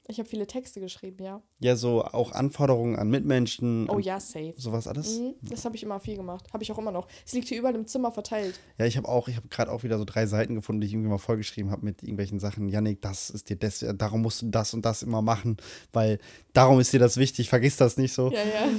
Ich 0.08 0.18
habe 0.20 0.28
viele 0.28 0.48
Texte 0.48 0.82
geschrieben, 0.82 1.24
ja. 1.24 1.42
ja, 1.60 1.76
so 1.76 2.04
auch 2.04 2.32
Anforderungen 2.32 2.96
an 2.98 3.10
Mitmenschen, 3.10 3.88
Oh 3.90 4.00
ja, 4.00 4.20
safe. 4.20 4.54
sowas 4.58 4.88
alles? 4.88 5.20
Mhm, 5.20 5.36
das 5.44 5.64
habe 5.64 5.76
ich 5.76 5.84
immer 5.84 6.00
viel 6.00 6.18
gemacht. 6.18 6.48
Habe 6.52 6.64
ich 6.64 6.72
auch 6.72 6.78
immer 6.80 6.92
noch. 6.92 7.08
Es 7.26 7.34
liegt 7.34 7.48
hier 7.48 7.60
überall 7.60 7.76
im 7.76 7.86
Zimmer 7.86 8.12
verteilt. 8.12 8.60
Ja, 8.78 8.86
ich 8.88 8.98
habe 8.98 9.08
auch, 9.08 9.28
ich 9.28 9.36
habe 9.38 9.48
gerade 9.48 9.72
auch 9.72 9.84
wieder 9.84 9.98
so 10.00 10.04
drei 10.04 10.26
Seiten 10.26 10.56
gefunden, 10.56 10.82
die 10.82 10.88
ich 10.88 10.94
irgendwie 10.94 11.10
mal 11.10 11.20
vollgeschrieben 11.20 11.72
habe 11.72 11.86
mit 11.86 12.02
irgendwelchen 12.02 12.40
Sachen. 12.40 12.68
Yannick, 12.68 13.02
das 13.02 13.30
ist 13.30 13.50
dir 13.50 13.56
das, 13.56 13.86
darum 13.96 14.22
musst 14.24 14.42
du 14.42 14.50
das 14.50 14.74
und 14.74 14.84
das 14.86 15.04
immer 15.04 15.22
machen, 15.22 15.58
weil 15.94 16.18
darum 16.54 16.80
ist 16.80 16.92
dir 16.92 17.00
das 17.00 17.18
wichtig, 17.18 17.48
vergiss 17.50 17.78
das 17.78 17.96
nicht 17.98 18.14
so. 18.14 18.32
Ja, 18.32 18.40
ja. 18.44 18.70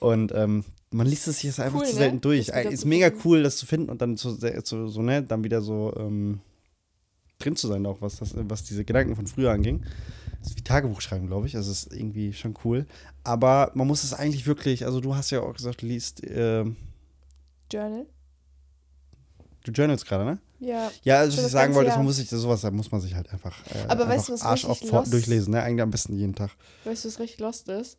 Und 0.00 0.32
ähm, 0.34 0.64
man 0.90 1.06
liest 1.06 1.28
es 1.28 1.36
sich 1.36 1.44
jetzt 1.44 1.60
einfach 1.60 1.80
Cool, 1.80 1.86
zu 1.86 1.92
ne? 1.92 1.98
selten 1.98 2.20
durch. 2.22 2.46
Das 2.46 2.56
wieder 2.56 2.70
Ist 2.72 2.80
zu 2.80 2.88
mega 2.88 3.06
finden. 3.10 3.22
cool, 3.24 3.42
das 3.42 3.56
zu 3.58 3.66
finden 3.66 3.90
und 3.90 4.00
dann 4.02 4.16
so, 4.16 4.34
so, 4.64 4.88
so 4.88 5.02
ne, 5.02 5.22
dann 5.22 5.44
wieder 5.44 5.60
so 5.60 5.92
ähm, 5.96 6.40
drin 7.38 7.56
zu 7.56 7.68
sein, 7.68 7.84
auch 7.86 8.00
was, 8.00 8.16
das, 8.18 8.32
was 8.36 8.64
diese 8.64 8.84
Gedanken 8.84 9.14
von 9.14 9.26
früher 9.26 9.52
anging. 9.52 9.82
Das 10.42 10.50
ist 10.50 10.58
wie 10.58 10.62
Tagebuch 10.64 11.00
schreiben, 11.00 11.28
glaube 11.28 11.46
ich. 11.46 11.56
Also 11.56 11.70
ist 11.70 11.92
irgendwie 11.94 12.32
schon 12.32 12.54
cool. 12.64 12.84
Aber 13.24 13.70
man 13.74 13.86
muss 13.86 14.02
es 14.04 14.12
eigentlich 14.12 14.46
wirklich, 14.46 14.84
also 14.84 15.00
du 15.00 15.14
hast 15.14 15.30
ja 15.30 15.40
auch 15.40 15.54
gesagt, 15.54 15.82
du 15.82 15.86
liest, 15.86 16.20
ähm, 16.28 16.76
Journal? 17.72 18.06
du 19.64 19.70
journalst 19.70 20.06
gerade, 20.06 20.24
ne? 20.24 20.38
Ja. 20.58 20.90
Ja, 21.04 21.18
also 21.20 21.38
was 21.38 21.46
ich 21.46 21.52
sagen 21.52 21.74
wollte, 21.74 21.90
man 21.90 22.04
muss 22.04 22.16
sich 22.16 22.28
sowas, 22.28 22.60
da 22.62 22.70
muss 22.70 22.90
man 22.90 23.00
sich 23.00 23.14
halt 23.14 23.30
einfach, 23.32 23.56
äh, 23.66 23.88
Aber 23.88 24.08
weißt 24.08 24.10
einfach 24.10 24.26
du, 24.26 24.32
was 24.32 24.42
Arsch 24.42 24.64
auf 24.64 24.80
lost- 24.82 25.12
durchlesen, 25.12 25.52
ne? 25.52 25.62
Eigentlich 25.62 25.82
am 25.82 25.90
besten 25.90 26.16
jeden 26.16 26.34
Tag. 26.34 26.50
Weißt 26.84 27.04
du, 27.04 27.08
was 27.08 27.18
richtig 27.20 27.40
lost 27.40 27.68
ist? 27.68 27.96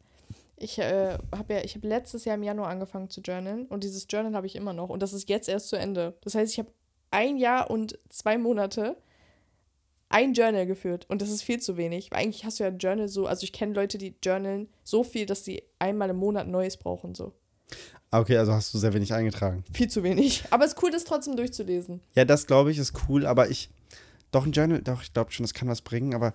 Ich 0.57 0.77
äh, 0.79 1.17
habe 1.35 1.53
ja, 1.53 1.61
ich 1.63 1.75
habe 1.75 1.87
letztes 1.87 2.25
Jahr 2.25 2.35
im 2.35 2.43
Januar 2.43 2.69
angefangen 2.69 3.09
zu 3.09 3.21
journalen 3.21 3.65
und 3.67 3.83
dieses 3.83 4.05
Journal 4.09 4.33
habe 4.35 4.47
ich 4.47 4.55
immer 4.55 4.71
noch 4.73 4.89
und 4.89 5.01
das 5.01 5.11
ist 5.13 5.27
jetzt 5.29 5.49
erst 5.49 5.69
zu 5.69 5.77
Ende. 5.77 6.15
Das 6.21 6.35
heißt, 6.35 6.51
ich 6.51 6.59
habe 6.59 6.71
ein 7.11 7.37
Jahr 7.37 7.69
und 7.69 7.97
zwei 8.09 8.37
Monate 8.37 8.97
ein 10.13 10.33
Journal 10.33 10.65
geführt 10.67 11.05
und 11.09 11.21
das 11.21 11.29
ist 11.29 11.41
viel 11.41 11.59
zu 11.59 11.75
wenig. 11.75 12.11
Weil 12.11 12.19
eigentlich 12.23 12.45
hast 12.45 12.59
du 12.59 12.63
ja 12.63 12.69
ein 12.69 12.77
Journal 12.77 13.07
so, 13.07 13.25
also 13.25 13.43
ich 13.43 13.51
kenne 13.51 13.73
Leute, 13.73 13.97
die 13.97 14.15
journalen 14.23 14.69
so 14.83 15.03
viel, 15.03 15.25
dass 15.25 15.43
sie 15.43 15.63
einmal 15.79 16.09
im 16.11 16.17
Monat 16.17 16.47
Neues 16.47 16.77
brauchen 16.77 17.15
so. 17.15 17.33
Ah, 18.11 18.19
Okay, 18.19 18.37
also 18.37 18.53
hast 18.53 18.73
du 18.73 18.77
sehr 18.77 18.93
wenig 18.93 19.11
eingetragen. 19.13 19.63
Viel 19.73 19.89
zu 19.89 20.03
wenig. 20.03 20.43
Aber 20.51 20.65
es 20.65 20.73
ist 20.73 20.83
cool, 20.83 20.91
das 20.91 21.03
trotzdem 21.03 21.35
durchzulesen. 21.35 21.99
Ja, 22.15 22.25
das 22.25 22.45
glaube 22.45 22.71
ich 22.71 22.77
ist 22.77 22.93
cool, 23.09 23.25
aber 23.25 23.49
ich. 23.49 23.69
Doch, 24.31 24.45
ein 24.45 24.51
Journal, 24.51 24.81
doch, 24.81 25.01
ich 25.01 25.13
glaube 25.13 25.31
schon, 25.31 25.43
das 25.43 25.53
kann 25.53 25.67
was 25.67 25.81
bringen, 25.81 26.13
aber. 26.13 26.33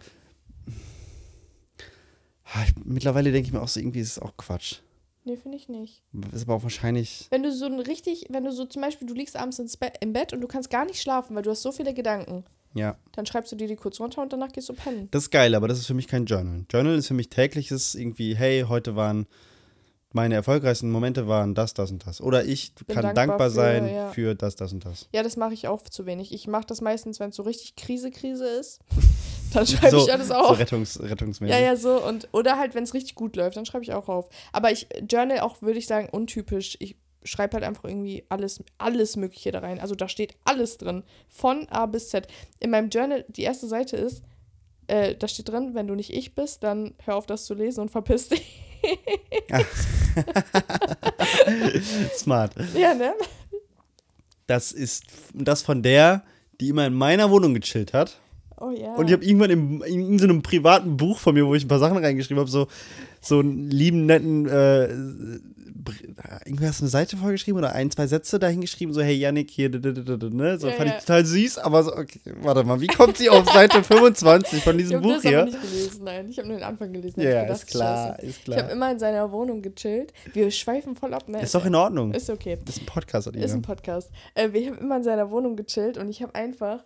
Ah, 2.44 2.64
Ich, 2.66 2.74
mittlerweile 2.84 3.30
denke 3.30 3.46
ich 3.46 3.52
mir 3.52 3.60
auch 3.62 3.68
so, 3.68 3.78
irgendwie 3.80 4.00
ist 4.00 4.12
es 4.12 4.18
auch 4.18 4.36
Quatsch. 4.36 4.76
Nee, 5.24 5.36
finde 5.36 5.56
ich 5.58 5.68
nicht. 5.68 6.02
Ist 6.32 6.44
aber 6.44 6.54
auch 6.54 6.62
wahrscheinlich. 6.62 7.26
Wenn 7.30 7.42
du 7.42 7.52
so 7.52 7.66
ein 7.66 7.78
richtig, 7.80 8.26
wenn 8.30 8.44
du 8.44 8.50
so 8.52 8.64
zum 8.64 8.80
Beispiel, 8.82 9.06
du 9.06 9.14
liegst 9.14 9.36
abends 9.36 9.58
im 10.00 10.12
Bett 10.12 10.32
und 10.32 10.40
du 10.40 10.48
kannst 10.48 10.70
gar 10.70 10.86
nicht 10.86 11.00
schlafen, 11.02 11.36
weil 11.36 11.42
du 11.42 11.50
hast 11.50 11.62
so 11.62 11.70
viele 11.70 11.92
Gedanken, 11.92 12.44
Ja. 12.74 12.96
dann 13.12 13.26
schreibst 13.26 13.50
du 13.50 13.56
dir 13.56 13.66
die 13.66 13.76
kurz 13.76 13.98
runter 13.98 14.22
und 14.22 14.32
danach 14.32 14.52
gehst 14.52 14.68
du 14.68 14.74
pennen. 14.74 15.08
Das 15.10 15.24
ist 15.24 15.30
geil, 15.30 15.54
aber 15.54 15.68
das 15.68 15.78
ist 15.78 15.86
für 15.86 15.94
mich 15.94 16.06
kein 16.06 16.26
Journal. 16.26 16.64
Journal 16.70 16.96
ist 16.96 17.08
für 17.08 17.14
mich 17.14 17.28
tägliches 17.28 17.94
irgendwie, 17.94 18.36
hey, 18.36 18.64
heute 18.68 18.94
waren 18.94 19.26
meine 20.12 20.34
erfolgreichsten 20.34 20.90
Momente 20.90 21.28
waren 21.28 21.54
das, 21.54 21.74
das 21.74 21.90
und 21.90 22.06
das. 22.06 22.20
Oder 22.20 22.44
ich 22.44 22.74
Bin 22.74 22.94
kann 22.94 23.02
dankbar 23.14 23.26
dankbar, 23.26 23.48
für, 23.50 23.54
sein 23.54 23.88
ja. 23.94 24.10
für 24.10 24.34
das, 24.34 24.56
das 24.56 24.72
und 24.72 24.84
das. 24.84 25.08
Ja, 25.12 25.22
das 25.22 25.36
mache 25.36 25.52
ich 25.54 25.68
auch 25.68 25.82
zu 25.82 26.06
wenig. 26.06 26.32
Ich 26.32 26.46
mache 26.46 26.64
das 26.66 26.80
meistens, 26.80 27.20
wenn 27.20 27.30
es 27.30 27.36
so 27.36 27.42
richtig 27.42 27.76
Krise, 27.76 28.10
Krise 28.10 28.46
ist. 28.46 28.80
Dann 29.52 29.66
schreibe 29.66 29.90
so, 29.90 30.04
ich 30.04 30.12
alles 30.12 30.28
So 30.28 30.34
auf. 30.34 30.58
Rettungs, 30.58 31.00
rettungsmäßig. 31.00 31.54
ja, 31.54 31.62
ja, 31.62 31.76
so. 31.76 32.02
Und, 32.04 32.28
oder 32.32 32.58
halt, 32.58 32.74
wenn 32.74 32.84
es 32.84 32.92
richtig 32.92 33.14
gut 33.14 33.34
läuft, 33.34 33.56
dann 33.56 33.64
schreibe 33.64 33.82
ich 33.82 33.94
auch 33.94 34.06
auf. 34.08 34.28
Aber 34.52 34.70
ich, 34.70 34.86
Journal 35.10 35.40
auch, 35.40 35.62
würde 35.62 35.78
ich 35.78 35.86
sagen, 35.86 36.08
untypisch. 36.10 36.76
Ich 36.80 36.96
schreibe 37.28 37.54
halt 37.54 37.64
einfach 37.64 37.84
irgendwie 37.84 38.24
alles, 38.28 38.62
alles 38.78 39.16
Mögliche 39.16 39.52
da 39.52 39.60
rein. 39.60 39.80
Also 39.80 39.94
da 39.94 40.08
steht 40.08 40.34
alles 40.44 40.78
drin. 40.78 41.04
Von 41.28 41.68
A 41.68 41.86
bis 41.86 42.10
Z. 42.10 42.26
In 42.60 42.70
meinem 42.70 42.90
Journal, 42.90 43.24
die 43.28 43.42
erste 43.42 43.66
Seite 43.66 43.96
ist, 43.96 44.22
äh, 44.86 45.14
da 45.14 45.28
steht 45.28 45.48
drin, 45.48 45.74
wenn 45.74 45.86
du 45.86 45.94
nicht 45.94 46.12
ich 46.12 46.34
bist, 46.34 46.62
dann 46.62 46.94
hör 47.04 47.16
auf, 47.16 47.26
das 47.26 47.44
zu 47.44 47.54
lesen 47.54 47.82
und 47.82 47.90
verpiss 47.90 48.28
dich. 48.28 48.62
Smart. 52.16 52.54
ja, 52.74 52.94
ne? 52.94 53.12
Das 54.46 54.72
ist 54.72 55.04
das 55.34 55.62
von 55.62 55.82
der, 55.82 56.22
die 56.60 56.70
immer 56.70 56.86
in 56.86 56.94
meiner 56.94 57.30
Wohnung 57.30 57.54
gechillt 57.54 57.92
hat. 57.92 58.18
Oh 58.60 58.70
ja. 58.70 58.94
Und 58.94 59.06
ich 59.06 59.12
habe 59.12 59.24
irgendwann 59.24 59.50
im, 59.50 59.82
in 59.82 60.18
so 60.18 60.24
einem 60.24 60.42
privaten 60.42 60.96
Buch 60.96 61.18
von 61.18 61.34
mir, 61.34 61.46
wo 61.46 61.54
ich 61.54 61.64
ein 61.64 61.68
paar 61.68 61.78
Sachen 61.78 61.96
reingeschrieben 61.96 62.40
habe, 62.40 62.50
so, 62.50 62.66
so 63.20 63.38
einen 63.38 63.70
lieben, 63.70 64.06
netten, 64.06 64.46
äh, 64.48 64.88
hast 66.60 66.80
du 66.80 66.84
eine 66.84 66.90
Seite 66.90 67.16
vorgeschrieben 67.16 67.58
oder 67.58 67.72
ein, 67.72 67.90
zwei 67.90 68.06
Sätze 68.06 68.38
dahin 68.38 68.60
geschrieben, 68.60 68.92
so, 68.92 69.00
hey 69.00 69.14
Yannick, 69.14 69.50
hier, 69.50 69.68
d- 69.70 69.78
d- 69.78 69.92
d- 69.92 70.16
d- 70.18 70.30
ne? 70.30 70.58
So 70.58 70.68
Ja, 70.68 70.74
fand 70.74 70.88
ja. 70.90 70.96
ich 70.96 71.04
total 71.04 71.24
süß, 71.24 71.58
aber 71.58 71.82
so, 71.84 71.92
okay, 71.96 72.20
warte 72.42 72.64
mal, 72.64 72.80
wie 72.80 72.86
kommt 72.88 73.16
sie 73.16 73.30
auf 73.30 73.48
Seite 73.50 73.82
25 73.82 74.62
von 74.62 74.76
ich 74.76 74.82
diesem 74.82 74.96
habe 74.96 75.06
Buch 75.06 75.14
das 75.14 75.22
hier? 75.22 75.44
nicht 75.44 75.60
gelesen, 75.62 76.04
nein. 76.04 76.28
Ich 76.28 76.38
habe 76.38 76.48
nur 76.48 76.56
den 76.58 76.64
Anfang 76.64 76.92
gelesen. 76.92 77.20
Ja, 77.20 77.42
gedacht, 77.42 77.58
ist 77.62 77.66
klar, 77.68 78.16
scheiße. 78.16 78.26
ist 78.26 78.38
Ich 78.40 78.48
habe 78.48 78.62
klar. 78.62 78.70
immer 78.72 78.90
in 78.90 78.98
seiner 78.98 79.30
Wohnung 79.32 79.62
gechillt. 79.62 80.12
Wir 80.32 80.50
schweifen 80.50 80.96
voll 80.96 81.14
ab, 81.14 81.28
ne? 81.28 81.40
Ist 81.42 81.54
doch 81.54 81.64
in 81.64 81.74
Ordnung. 81.74 82.12
Ist 82.12 82.28
okay. 82.28 82.58
Das 82.64 82.76
ist 82.76 82.82
ein 82.82 82.86
Podcast, 82.86 83.28
oder? 83.28 83.38
Ist 83.40 83.52
ein 83.52 83.62
Podcast. 83.62 84.10
Äh, 84.34 84.52
wir 84.52 84.66
haben 84.66 84.78
immer 84.78 84.96
in 84.96 85.04
seiner 85.04 85.30
Wohnung 85.30 85.56
gechillt 85.56 85.96
und 85.96 86.08
ich 86.08 86.22
habe 86.22 86.34
einfach, 86.34 86.84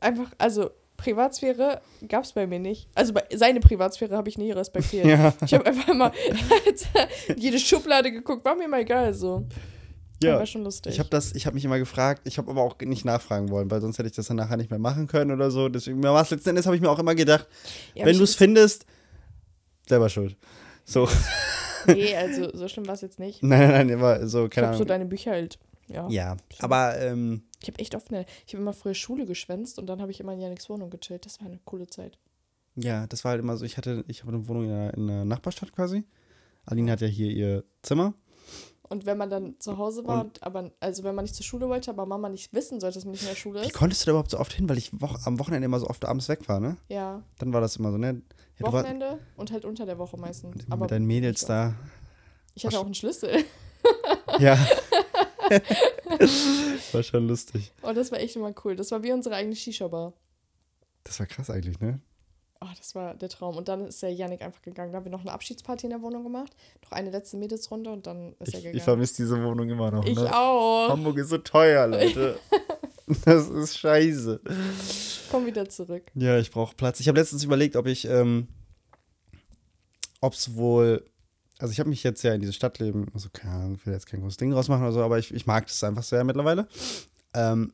einfach, 0.00 0.30
also 0.38 0.70
Privatsphäre 0.96 1.80
gab 2.08 2.24
es 2.24 2.32
bei 2.32 2.46
mir 2.46 2.58
nicht. 2.58 2.88
Also 2.94 3.14
seine 3.34 3.60
Privatsphäre 3.60 4.16
habe 4.16 4.28
ich 4.28 4.36
nie 4.38 4.52
respektiert. 4.52 5.04
Ja. 5.06 5.32
Ich 5.44 5.54
habe 5.54 5.64
einfach 5.66 5.88
immer 5.88 6.12
jede 7.36 7.58
Schublade 7.58 8.12
geguckt, 8.12 8.44
war 8.44 8.54
mir 8.54 8.68
mal 8.68 8.80
egal 8.80 9.14
so. 9.14 9.46
Ja. 10.22 10.38
War 10.38 10.44
schon 10.44 10.64
lustig. 10.64 10.92
Ich 10.92 10.98
habe 10.98 11.08
das, 11.08 11.34
ich 11.34 11.46
habe 11.46 11.54
mich 11.54 11.64
immer 11.64 11.78
gefragt, 11.78 12.20
ich 12.24 12.36
habe 12.36 12.50
aber 12.50 12.60
auch 12.62 12.78
nicht 12.80 13.06
nachfragen 13.06 13.48
wollen, 13.48 13.70
weil 13.70 13.80
sonst 13.80 13.98
hätte 13.98 14.08
ich 14.08 14.14
das 14.14 14.26
dann 14.26 14.36
nachher 14.36 14.58
nicht 14.58 14.68
mehr 14.68 14.78
machen 14.78 15.06
können 15.06 15.30
oder 15.30 15.50
so. 15.50 15.70
Deswegen 15.70 16.02
war 16.02 16.20
es 16.20 16.28
letzten 16.30 16.50
Endes 16.50 16.66
habe 16.66 16.76
ich 16.76 16.82
mir 16.82 16.90
auch 16.90 16.98
immer 16.98 17.14
gedacht, 17.14 17.48
Ja, 17.94 18.04
wenn 18.04 18.12
ich 18.12 18.18
du 18.18 18.24
es 18.24 18.34
findest, 18.34 18.84
selber 19.88 20.10
schuld. 20.10 20.36
So, 20.84 21.08
Nee, 21.86 22.14
also 22.14 22.50
so 22.54 22.68
schlimm 22.68 22.86
war 22.86 22.94
es 22.94 23.00
jetzt 23.00 23.18
nicht. 23.18 23.42
nein, 23.42 23.60
nein, 23.60 23.70
nein, 23.70 23.88
immer 23.88 24.26
so, 24.26 24.44
Ich 24.44 24.50
keine 24.50 24.66
habe 24.66 24.76
so 24.76 24.82
Ahnung. 24.82 24.88
deine 24.88 25.06
Bücher 25.06 25.30
halt. 25.30 25.58
Ja. 25.90 26.08
ja, 26.08 26.36
aber 26.60 26.98
ähm, 27.00 27.42
Ich 27.60 27.68
habe 27.68 27.78
echt 27.80 27.94
oft 27.94 28.10
eine, 28.12 28.24
ich 28.46 28.54
habe 28.54 28.62
immer 28.62 28.72
früher 28.72 28.94
Schule 28.94 29.26
geschwänzt 29.26 29.78
und 29.78 29.86
dann 29.86 30.00
habe 30.00 30.10
ich 30.12 30.20
immer 30.20 30.32
in 30.32 30.40
Janiks 30.40 30.68
Wohnung 30.70 30.88
gechillt. 30.90 31.26
Das 31.26 31.40
war 31.40 31.46
eine 31.48 31.58
coole 31.64 31.86
Zeit. 31.88 32.18
ja, 32.76 33.06
das 33.08 33.24
war 33.24 33.32
halt 33.32 33.40
immer 33.40 33.56
so, 33.56 33.64
ich 33.64 33.76
hatte, 33.76 34.04
ich 34.06 34.22
habe 34.22 34.32
eine 34.32 34.46
Wohnung 34.48 34.64
in 34.64 34.70
der, 34.70 34.94
in 34.94 35.06
der 35.08 35.24
Nachbarstadt 35.24 35.72
quasi. 35.72 36.04
Aline 36.66 36.92
hat 36.92 37.00
ja 37.00 37.08
hier 37.08 37.30
ihr 37.30 37.64
Zimmer. 37.82 38.14
Und 38.88 39.06
wenn 39.06 39.18
man 39.18 39.30
dann 39.30 39.54
zu 39.60 39.78
Hause 39.78 40.04
war, 40.06 40.24
und, 40.24 40.42
aber 40.42 40.72
also 40.80 41.04
wenn 41.04 41.14
man 41.14 41.24
nicht 41.24 41.34
zur 41.36 41.44
Schule 41.44 41.68
wollte, 41.68 41.90
aber 41.90 42.06
Mama 42.06 42.28
nicht 42.28 42.52
wissen 42.52 42.80
sollte, 42.80 42.96
dass 42.96 43.04
man 43.04 43.12
nicht 43.12 43.22
in 43.22 43.28
der 43.28 43.36
Schule 43.36 43.60
Wie 43.62 43.66
ist. 43.66 43.72
konntest 43.72 44.02
du 44.02 44.06
da 44.06 44.10
überhaupt 44.12 44.30
so 44.32 44.38
oft 44.40 44.52
hin? 44.52 44.68
Weil 44.68 44.78
ich 44.78 44.90
wo 44.92 45.08
am 45.24 45.38
Wochenende 45.38 45.64
immer 45.66 45.78
so 45.78 45.86
oft 45.86 46.04
abends 46.04 46.28
weg 46.28 46.48
war, 46.48 46.58
ne? 46.58 46.76
Ja, 46.88 47.22
Dann 47.38 47.52
war 47.52 47.60
das 47.60 47.76
immer 47.76 47.92
so, 47.92 47.98
ne? 47.98 48.06
Ja, 48.06 48.12
du 48.58 48.64
war, 48.64 48.72
Wochenende 48.82 49.20
und 49.36 49.52
halt 49.52 49.64
unter 49.64 49.86
der 49.86 49.98
Woche 49.98 50.16
meistens. 50.16 50.64
Aber 50.70 50.82
mit 50.82 50.90
deinen 50.90 51.06
Mädels 51.06 51.44
da. 51.44 51.74
Ich 52.54 52.66
hatte 52.66 52.80
auch 52.80 52.84
einen 52.84 52.94
Schlüssel. 52.94 53.44
Ja. 54.38 54.58
war 56.92 57.02
schon 57.02 57.26
lustig. 57.28 57.72
Und 57.82 57.96
das 57.96 58.12
war 58.12 58.20
echt 58.20 58.36
immer 58.36 58.52
cool. 58.64 58.76
Das 58.76 58.90
war 58.90 59.02
wie 59.02 59.12
unsere 59.12 59.34
eigene 59.34 59.56
Shisha-Bar. 59.56 60.12
Das 61.04 61.18
war 61.18 61.26
krass 61.26 61.50
eigentlich, 61.50 61.80
ne? 61.80 62.00
Oh, 62.62 62.68
das 62.76 62.94
war 62.94 63.14
der 63.14 63.30
Traum. 63.30 63.56
Und 63.56 63.68
dann 63.68 63.86
ist 63.86 64.02
der 64.02 64.12
Yannick 64.12 64.42
einfach 64.42 64.60
gegangen. 64.60 64.92
Da 64.92 64.98
haben 64.98 65.04
wir 65.06 65.10
noch 65.12 65.22
eine 65.22 65.32
Abschiedsparty 65.32 65.86
in 65.86 65.90
der 65.90 66.02
Wohnung 66.02 66.22
gemacht. 66.24 66.54
Noch 66.84 66.92
eine 66.92 67.10
letzte 67.10 67.38
Mädelsrunde 67.38 67.90
und 67.90 68.06
dann 68.06 68.34
ist 68.38 68.40
er 68.40 68.46
Ich, 68.48 68.54
gegangen. 68.56 68.76
ich 68.76 68.82
vermisse 68.82 69.16
diese 69.16 69.42
Wohnung 69.42 69.70
immer 69.70 69.90
noch. 69.90 70.04
Ich 70.04 70.18
ne? 70.18 70.36
auch. 70.36 70.90
Hamburg 70.90 71.16
ist 71.16 71.30
so 71.30 71.38
teuer, 71.38 71.86
Leute. 71.86 72.38
das 73.24 73.48
ist 73.48 73.78
scheiße. 73.78 74.40
Komm 75.30 75.46
wieder 75.46 75.68
zurück. 75.70 76.02
Ja, 76.14 76.38
ich 76.38 76.50
brauche 76.50 76.74
Platz. 76.74 77.00
Ich 77.00 77.08
habe 77.08 77.18
letztens 77.18 77.44
überlegt, 77.44 77.76
ob 77.76 77.86
ich, 77.86 78.04
ähm, 78.06 78.48
ob 80.20 80.34
es 80.34 80.54
wohl, 80.54 81.02
also 81.60 81.72
ich 81.72 81.80
habe 81.80 81.90
mich 81.90 82.02
jetzt 82.02 82.22
ja 82.22 82.32
in 82.34 82.40
dieses 82.40 82.56
Stadtleben, 82.56 83.06
also 83.14 83.28
keine 83.32 83.52
Ahnung, 83.54 83.74
ich 83.74 83.86
will 83.86 83.92
jetzt 83.92 84.06
kein 84.06 84.20
großes 84.20 84.38
Ding 84.38 84.50
draus 84.50 84.68
machen 84.68 84.82
oder 84.82 84.92
so, 84.92 85.02
aber 85.02 85.18
ich, 85.18 85.32
ich 85.34 85.46
mag 85.46 85.66
das 85.66 85.82
einfach 85.84 86.02
sehr 86.02 86.24
mittlerweile. 86.24 86.66
Ähm, 87.34 87.72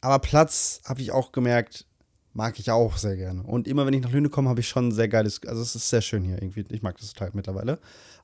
aber 0.00 0.18
Platz, 0.20 0.80
habe 0.84 1.00
ich 1.00 1.10
auch 1.12 1.32
gemerkt, 1.32 1.86
mag 2.32 2.58
ich 2.58 2.70
auch 2.70 2.96
sehr 2.96 3.16
gerne. 3.16 3.42
Und 3.42 3.66
immer 3.68 3.86
wenn 3.86 3.94
ich 3.94 4.02
nach 4.02 4.10
Lüne 4.12 4.28
komme, 4.28 4.48
habe 4.50 4.60
ich 4.60 4.68
schon 4.68 4.88
ein 4.88 4.92
sehr 4.92 5.08
geiles, 5.08 5.40
also 5.46 5.62
es 5.62 5.74
ist 5.74 5.88
sehr 5.88 6.00
schön 6.02 6.24
hier 6.24 6.40
irgendwie. 6.40 6.64
Ich 6.70 6.82
mag 6.82 6.96
das 6.98 7.12
total 7.12 7.30
mittlerweile 7.34 7.78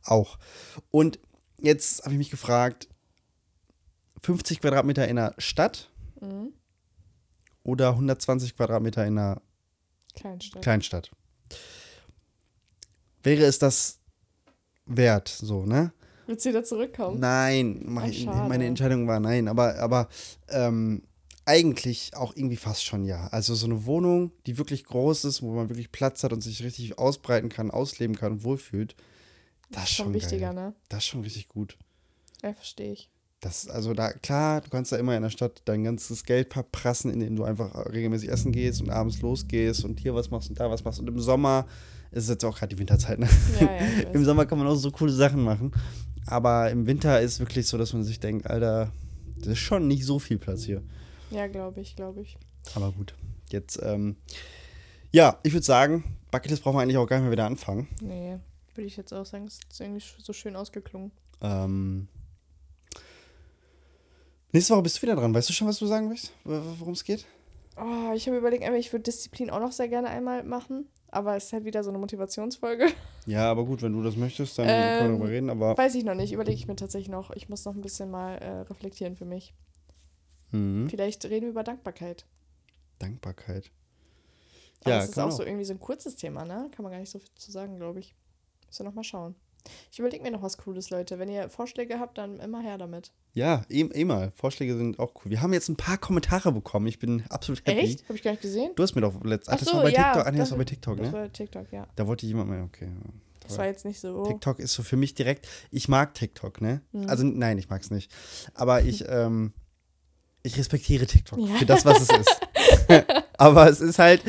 auch. 0.05 0.39
Und 0.91 1.19
jetzt 1.59 2.03
habe 2.05 2.13
ich 2.13 2.19
mich 2.19 2.31
gefragt, 2.31 2.89
50 4.23 4.61
Quadratmeter 4.61 5.09
in 5.09 5.17
der 5.17 5.35
Stadt 5.39 5.91
Mhm. 6.21 6.53
oder 7.63 7.91
120 7.93 8.55
Quadratmeter 8.55 9.07
in 9.07 9.17
einer 9.19 9.41
Kleinstadt. 10.15 10.63
Kleinstadt. 10.63 11.11
Wäre 13.23 13.45
es 13.45 13.59
das 13.59 14.00
wert, 14.97 15.29
so, 15.29 15.65
ne? 15.65 15.93
Willst 16.27 16.45
du 16.45 16.51
wieder 16.51 16.65
zurückkommen? 16.65 17.19
Nein, 17.19 17.83
mein, 17.87 18.13
schade. 18.13 18.49
meine 18.49 18.67
Entscheidung 18.67 19.09
war 19.09 19.19
nein, 19.19 19.49
aber, 19.49 19.79
aber 19.81 20.09
ähm, 20.49 21.03
eigentlich 21.45 22.13
auch 22.15 22.37
irgendwie 22.37 22.57
fast 22.57 22.85
schon 22.85 23.05
ja. 23.05 23.27
Also 23.29 23.55
so 23.55 23.67
eine 23.67 23.85
Wohnung, 23.87 24.31
die 24.47 24.57
wirklich 24.57 24.85
groß 24.85 25.25
ist, 25.25 25.43
wo 25.43 25.53
man 25.53 25.69
wirklich 25.69 25.91
Platz 25.91 26.23
hat 26.23 26.33
und 26.33 26.43
sich 26.43 26.63
richtig 26.63 26.99
ausbreiten 26.99 27.49
kann, 27.49 27.71
ausleben 27.71 28.15
kann 28.15 28.33
und 28.33 28.45
wohlfühlt, 28.45 28.95
das 29.71 29.85
ist 29.85 29.91
schon 29.91 30.07
schon 30.07 30.15
wichtiger, 30.15 30.55
geil. 30.55 30.67
ne? 30.67 30.75
Das 30.89 31.01
ist 31.01 31.07
schon 31.07 31.23
richtig 31.23 31.49
gut. 31.49 31.77
Ja, 32.43 32.55
verstehe 32.55 32.93
ich. 32.93 33.11
Das, 33.41 33.69
also 33.69 33.95
da, 33.95 34.13
klar, 34.13 34.61
du 34.61 34.69
kannst 34.69 34.93
da 34.93 34.97
immer 34.97 35.17
in 35.17 35.23
der 35.23 35.31
Stadt 35.31 35.63
dein 35.65 35.83
ganzes 35.83 36.25
Geld 36.25 36.53
verprassen, 36.53 37.11
indem 37.11 37.37
du 37.37 37.45
einfach 37.45 37.75
regelmäßig 37.91 38.29
essen 38.29 38.53
gehst 38.53 38.83
und 38.83 38.91
abends 38.91 39.23
losgehst 39.23 39.85
und 39.85 39.99
hier 39.99 40.15
was 40.15 40.31
machst 40.31 40.51
und 40.51 40.61
da 40.61 40.71
was 40.71 40.85
machst. 40.85 41.01
Und 41.01 41.09
im 41.09 41.19
Sommer 41.19 41.67
ist 42.11 42.25
es 42.25 42.29
jetzt 42.29 42.45
auch 42.45 42.59
gerade 42.59 42.75
die 42.75 42.79
Winterzeit, 42.79 43.19
ne? 43.19 43.29
Ja, 43.59 43.67
ja, 43.67 44.11
Im. 44.13 44.25
Sommer 44.25 44.45
kann 44.45 44.59
man 44.59 44.67
auch 44.67 44.75
so 44.75 44.91
coole 44.91 45.13
Sachen 45.13 45.43
machen. 45.43 45.73
Aber 46.27 46.71
im 46.71 46.87
Winter 46.87 47.19
ist 47.21 47.41
wirklich 47.41 47.67
so, 47.67 47.79
dass 47.79 47.95
man 47.95 48.05
sich 48.05 48.21
denkt, 48.21 48.47
Alter, 48.47 48.93
das 49.39 49.49
ist 49.49 49.59
schon 49.59 49.89
nicht 49.89 50.05
so 50.05 50.19
viel 50.19 50.37
Platz 50.37 50.65
hier. 50.65 50.83
Ja, 51.31 51.47
glaube 51.47 51.81
ich, 51.81 51.97
glaube 51.97 52.21
ich. 52.21 52.37
Aber 52.75 52.93
gut, 52.93 53.15
jetzt, 53.51 53.81
ähm, 53.83 54.17
ja, 55.13 55.39
ich 55.45 55.55
würde 55.55 55.65
sagen, 55.65 56.05
Bucketlist 56.31 56.63
brauchen 56.63 56.77
wir 56.77 56.83
eigentlich 56.83 56.99
auch 56.99 57.07
gar 57.07 57.17
nicht 57.17 57.25
mehr 57.25 57.33
wieder 57.33 57.47
anfangen. 57.47 57.89
Nee, 58.03 58.37
würde 58.75 58.87
ich 58.87 58.99
jetzt 58.99 59.15
auch 59.15 59.25
sagen. 59.25 59.47
Es 59.47 59.61
ist 59.71 59.81
irgendwie 59.81 60.05
so 60.19 60.33
schön 60.35 60.57
ausgeklungen. 60.57 61.11
Ähm, 61.41 62.09
nächste 64.53 64.75
Woche 64.75 64.83
bist 64.83 64.99
du 64.99 65.03
wieder 65.03 65.17
dran. 65.17 65.35
Weißt 65.35 65.49
du 65.49 65.53
schon, 65.53 65.69
was 65.69 65.79
du 65.79 65.87
sagen 65.87 66.09
willst? 66.11 66.33
Worum 66.45 66.93
es 66.93 67.05
geht? 67.05 67.25
Oh, 67.77 68.13
ich 68.15 68.27
habe 68.27 68.37
überlegt, 68.39 68.65
ich 68.77 68.93
würde 68.93 69.05
Disziplin 69.05 69.51
auch 69.51 69.61
noch 69.61 69.73
sehr 69.73 69.89
gerne 69.89 70.09
einmal 70.09 70.43
machen. 70.45 70.89
Aber 71.13 71.37
es 71.37 71.47
ist 71.47 71.53
halt 71.53 71.65
wieder 71.65 71.83
so 71.83 71.91
eine 71.91 71.99
Motivationsfolge. 71.99 72.87
Ja, 73.27 73.51
aber 73.51 73.65
gut, 73.65 73.83
wenn 73.83 73.93
du 73.93 74.03
das 74.03 74.17
möchtest, 74.17 74.57
dann 74.59 74.67
Ähm, 74.69 74.75
können 74.75 75.01
wir 75.01 75.09
darüber 75.19 75.29
reden. 75.29 75.51
Aber 75.51 75.77
Weiß 75.77 75.95
ich 75.97 76.05
noch 76.05 76.15
nicht, 76.15 76.33
überlege 76.33 76.57
ich 76.57 76.69
mir 76.69 76.77
tatsächlich 76.77 77.09
noch. 77.09 77.31
Ich 77.33 77.49
muss 77.49 77.65
noch 77.65 77.75
ein 77.75 77.81
bisschen 77.81 78.11
mal 78.11 78.37
äh, 78.39 78.61
reflektieren 78.61 79.17
für 79.17 79.25
mich. 79.25 79.53
mhm. 80.53 80.89
Vielleicht 80.89 81.25
reden 81.25 81.47
wir 81.47 81.51
über 81.51 81.65
Dankbarkeit. 81.65 82.27
Dankbarkeit. 83.01 83.71
Aber 84.83 84.91
Ja, 84.91 84.99
es 85.03 85.11
ist 85.11 85.19
auch 85.19 85.27
auch. 85.27 85.31
so 85.33 85.43
irgendwie 85.45 85.65
so 85.65 85.73
ein 85.75 85.81
kurzes 85.81 86.17
Thema, 86.17 86.45
ne? 86.45 86.71
Kann 86.75 86.83
man 86.85 86.93
gar 86.93 86.99
nicht 87.01 87.11
so 87.11 87.19
viel 87.19 87.31
zu 87.35 87.51
sagen, 87.51 87.77
glaube 87.77 87.99
ich. 88.01 88.15
Müssen 88.67 88.85
wir 88.85 88.89
noch 88.91 88.95
mal 88.95 89.05
schauen. 89.05 89.35
Ich 89.93 89.99
überlege 89.99 90.23
mir 90.23 90.31
noch 90.31 90.43
was 90.43 90.57
Cooles, 90.59 90.91
Leute. 90.91 91.19
Wenn 91.19 91.29
ihr 91.29 91.49
Vorschläge 91.49 91.99
habt, 91.99 92.19
dann 92.19 92.39
immer 92.41 92.61
her 92.61 92.79
damit. 92.79 93.13
Ja, 93.33 93.63
eh 93.69 94.05
mal. 94.05 94.33
Vorschläge 94.35 94.77
sind 94.77 94.99
auch 94.99 95.13
cool. 95.25 95.31
Wir 95.31 95.41
haben 95.43 95.53
jetzt 95.53 95.69
ein 95.69 95.77
paar 95.77 95.99
Kommentare 95.99 96.53
bekommen. 96.53 96.87
Ich 96.87 96.99
bin 96.99 97.25
absolut 97.29 97.61
happy. 97.67 97.79
Echt? 97.81 98.05
Habe 98.05 98.15
ich 98.17 98.23
gar 98.23 98.33
nicht 98.33 98.43
gesehen? 98.43 98.73
Du 98.75 98.83
hast 98.83 98.95
mir 98.95 99.01
doch 99.03 99.23
letztens. 99.25 99.49
Ach, 99.49 99.55
Ach 99.55 99.59
das 99.59 99.69
so, 99.69 99.77
war 99.77 99.83
bei 99.85 99.91
ja, 99.93 100.03
TikTok. 100.13 100.27
Ah, 100.27 100.31
nee, 100.31 100.39
das 100.39 100.49
das- 100.49 100.51
war 100.53 100.59
bei 100.59 100.65
TikTok, 100.65 100.97
Das 100.99 101.07
ne? 101.07 101.13
war 101.13 101.33
TikTok, 101.33 101.73
ja. 101.73 101.87
Da 101.97 102.07
wollte 102.07 102.27
jemand 102.27 102.49
mal, 102.51 102.63
okay. 102.63 102.89
Das 103.41 103.59
war 103.59 103.67
jetzt 103.67 103.85
nicht 103.85 103.99
so. 104.01 104.25
TikTok 104.25 104.61
ist 104.61 104.75
so 104.75 104.83
für 104.85 104.97
mich 104.97 105.15
direkt, 105.15 105.49
ich 105.73 105.89
mag 105.89 106.15
TikTok, 106.15 106.61
ne? 106.61 106.83
Mhm. 106.93 107.09
Also 107.09 107.25
nein, 107.25 107.59
ich 107.59 107.69
mag 107.69 107.83
es 107.83 107.91
nicht. 107.91 108.13
Aber 108.55 108.83
ich, 108.83 109.05
ähm, 109.09 109.53
ich 110.43 110.57
respektiere 110.57 111.07
TikTok 111.07 111.39
Ja. 111.41 111.55
für 111.57 111.67
das, 111.67 111.85
was 111.85 112.01
es 112.03 112.09
ist. 112.11 112.41
Aber 113.41 113.69
es 113.69 113.81
ist 113.81 113.99
halt 113.99 114.23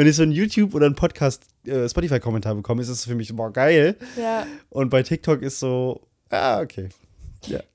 wenn 0.00 0.06
ich 0.06 0.16
so 0.16 0.22
ein 0.22 0.32
YouTube 0.32 0.74
oder 0.74 0.86
ein 0.86 0.94
Podcast, 0.94 1.44
äh, 1.66 1.86
Spotify-Kommentar 1.86 2.54
bekomme, 2.54 2.80
ist 2.80 2.90
das 2.90 3.04
für 3.04 3.14
mich, 3.14 3.36
boah, 3.36 3.52
geil. 3.52 3.96
Ja. 4.18 4.46
Und 4.70 4.88
bei 4.88 5.02
TikTok 5.02 5.42
ist 5.42 5.60
so, 5.60 6.00
ah, 6.30 6.60
okay. 6.62 6.88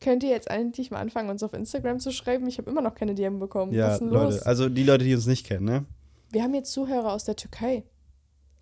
Könnt 0.01 0.23
ihr 0.23 0.31
jetzt 0.31 0.49
eigentlich 0.49 0.89
mal 0.89 1.01
anfangen, 1.01 1.29
uns 1.29 1.43
auf 1.43 1.53
Instagram 1.53 1.99
zu 1.99 2.11
schreiben? 2.11 2.47
Ich 2.47 2.57
habe 2.57 2.69
immer 2.69 2.81
noch 2.81 2.95
keine 2.95 3.13
DM 3.13 3.38
bekommen. 3.38 3.71
Was 3.71 3.77
Ja, 3.77 3.93
ist 3.93 3.99
denn 3.99 4.09
los? 4.09 4.33
Leute, 4.36 4.45
also 4.47 4.69
die 4.69 4.83
Leute, 4.83 5.03
die 5.03 5.13
uns 5.13 5.27
nicht 5.27 5.45
kennen, 5.45 5.65
ne? 5.65 5.86
Wir 6.31 6.41
haben 6.41 6.55
jetzt 6.55 6.71
Zuhörer 6.71 7.13
aus 7.13 7.25
der 7.25 7.36
Türkei. 7.36 7.83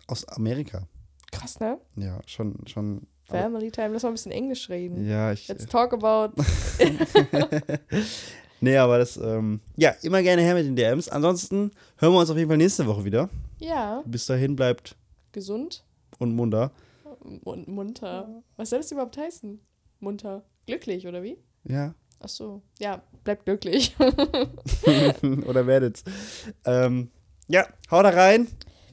Aus 0.08 0.28
Amerika. 0.28 0.86
Krass, 1.32 1.58
ne? 1.58 1.78
Ja, 1.96 2.20
schon, 2.26 2.56
schon. 2.66 3.06
Family 3.24 3.70
Time. 3.70 3.94
Lass 3.94 4.02
mal 4.02 4.10
ein 4.10 4.14
bisschen 4.14 4.32
Englisch 4.32 4.68
reden. 4.68 5.08
Ja, 5.08 5.32
ich. 5.32 5.48
Let's 5.48 5.64
talk 5.66 5.94
about. 5.94 6.34
Nee, 8.64 8.76
aber 8.78 8.98
das, 8.98 9.16
ähm, 9.16 9.60
ja, 9.76 9.90
immer 10.02 10.22
gerne 10.22 10.42
her 10.42 10.54
mit 10.54 10.64
den 10.66 10.74
DMs. 10.76 11.08
Ansonsten 11.08 11.70
hören 11.98 12.12
wir 12.12 12.18
uns 12.20 12.30
auf 12.30 12.36
jeden 12.36 12.48
Fall 12.48 12.56
nächste 12.56 12.86
Woche 12.86 13.04
wieder. 13.04 13.28
ja, 13.58 14.02
Bis 14.06 14.26
dahin 14.26 14.56
bleibt 14.56 14.96
gesund 15.32 15.84
und 16.18 16.34
munter. 16.34 16.70
und 17.44 17.68
munter. 17.68 18.42
Was 18.56 18.70
soll 18.70 18.78
das 18.80 18.90
überhaupt 18.90 19.16
heißen? 19.18 19.60
Munter. 20.00 20.42
Glücklich, 20.66 21.06
oder 21.06 21.22
wie? 21.22 21.36
Ja. 21.64 21.94
Ach 22.20 22.28
so. 22.28 22.62
Ja, 22.78 23.02
bleibt 23.22 23.44
glücklich. 23.44 23.94
Oder 25.46 25.66
werdet's. 25.66 26.04
Ähm, 26.64 27.10
ja, 27.48 27.66
hau 27.90 28.02
da 28.02 28.08
rein. 28.10 28.48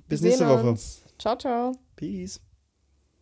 Bis 0.09 0.19
nächste 0.21 0.47
Woche. 0.49 0.69
uns. 0.69 1.03
Ciao, 1.17 1.37
ciao. 1.37 1.71
Peace. 1.95 2.41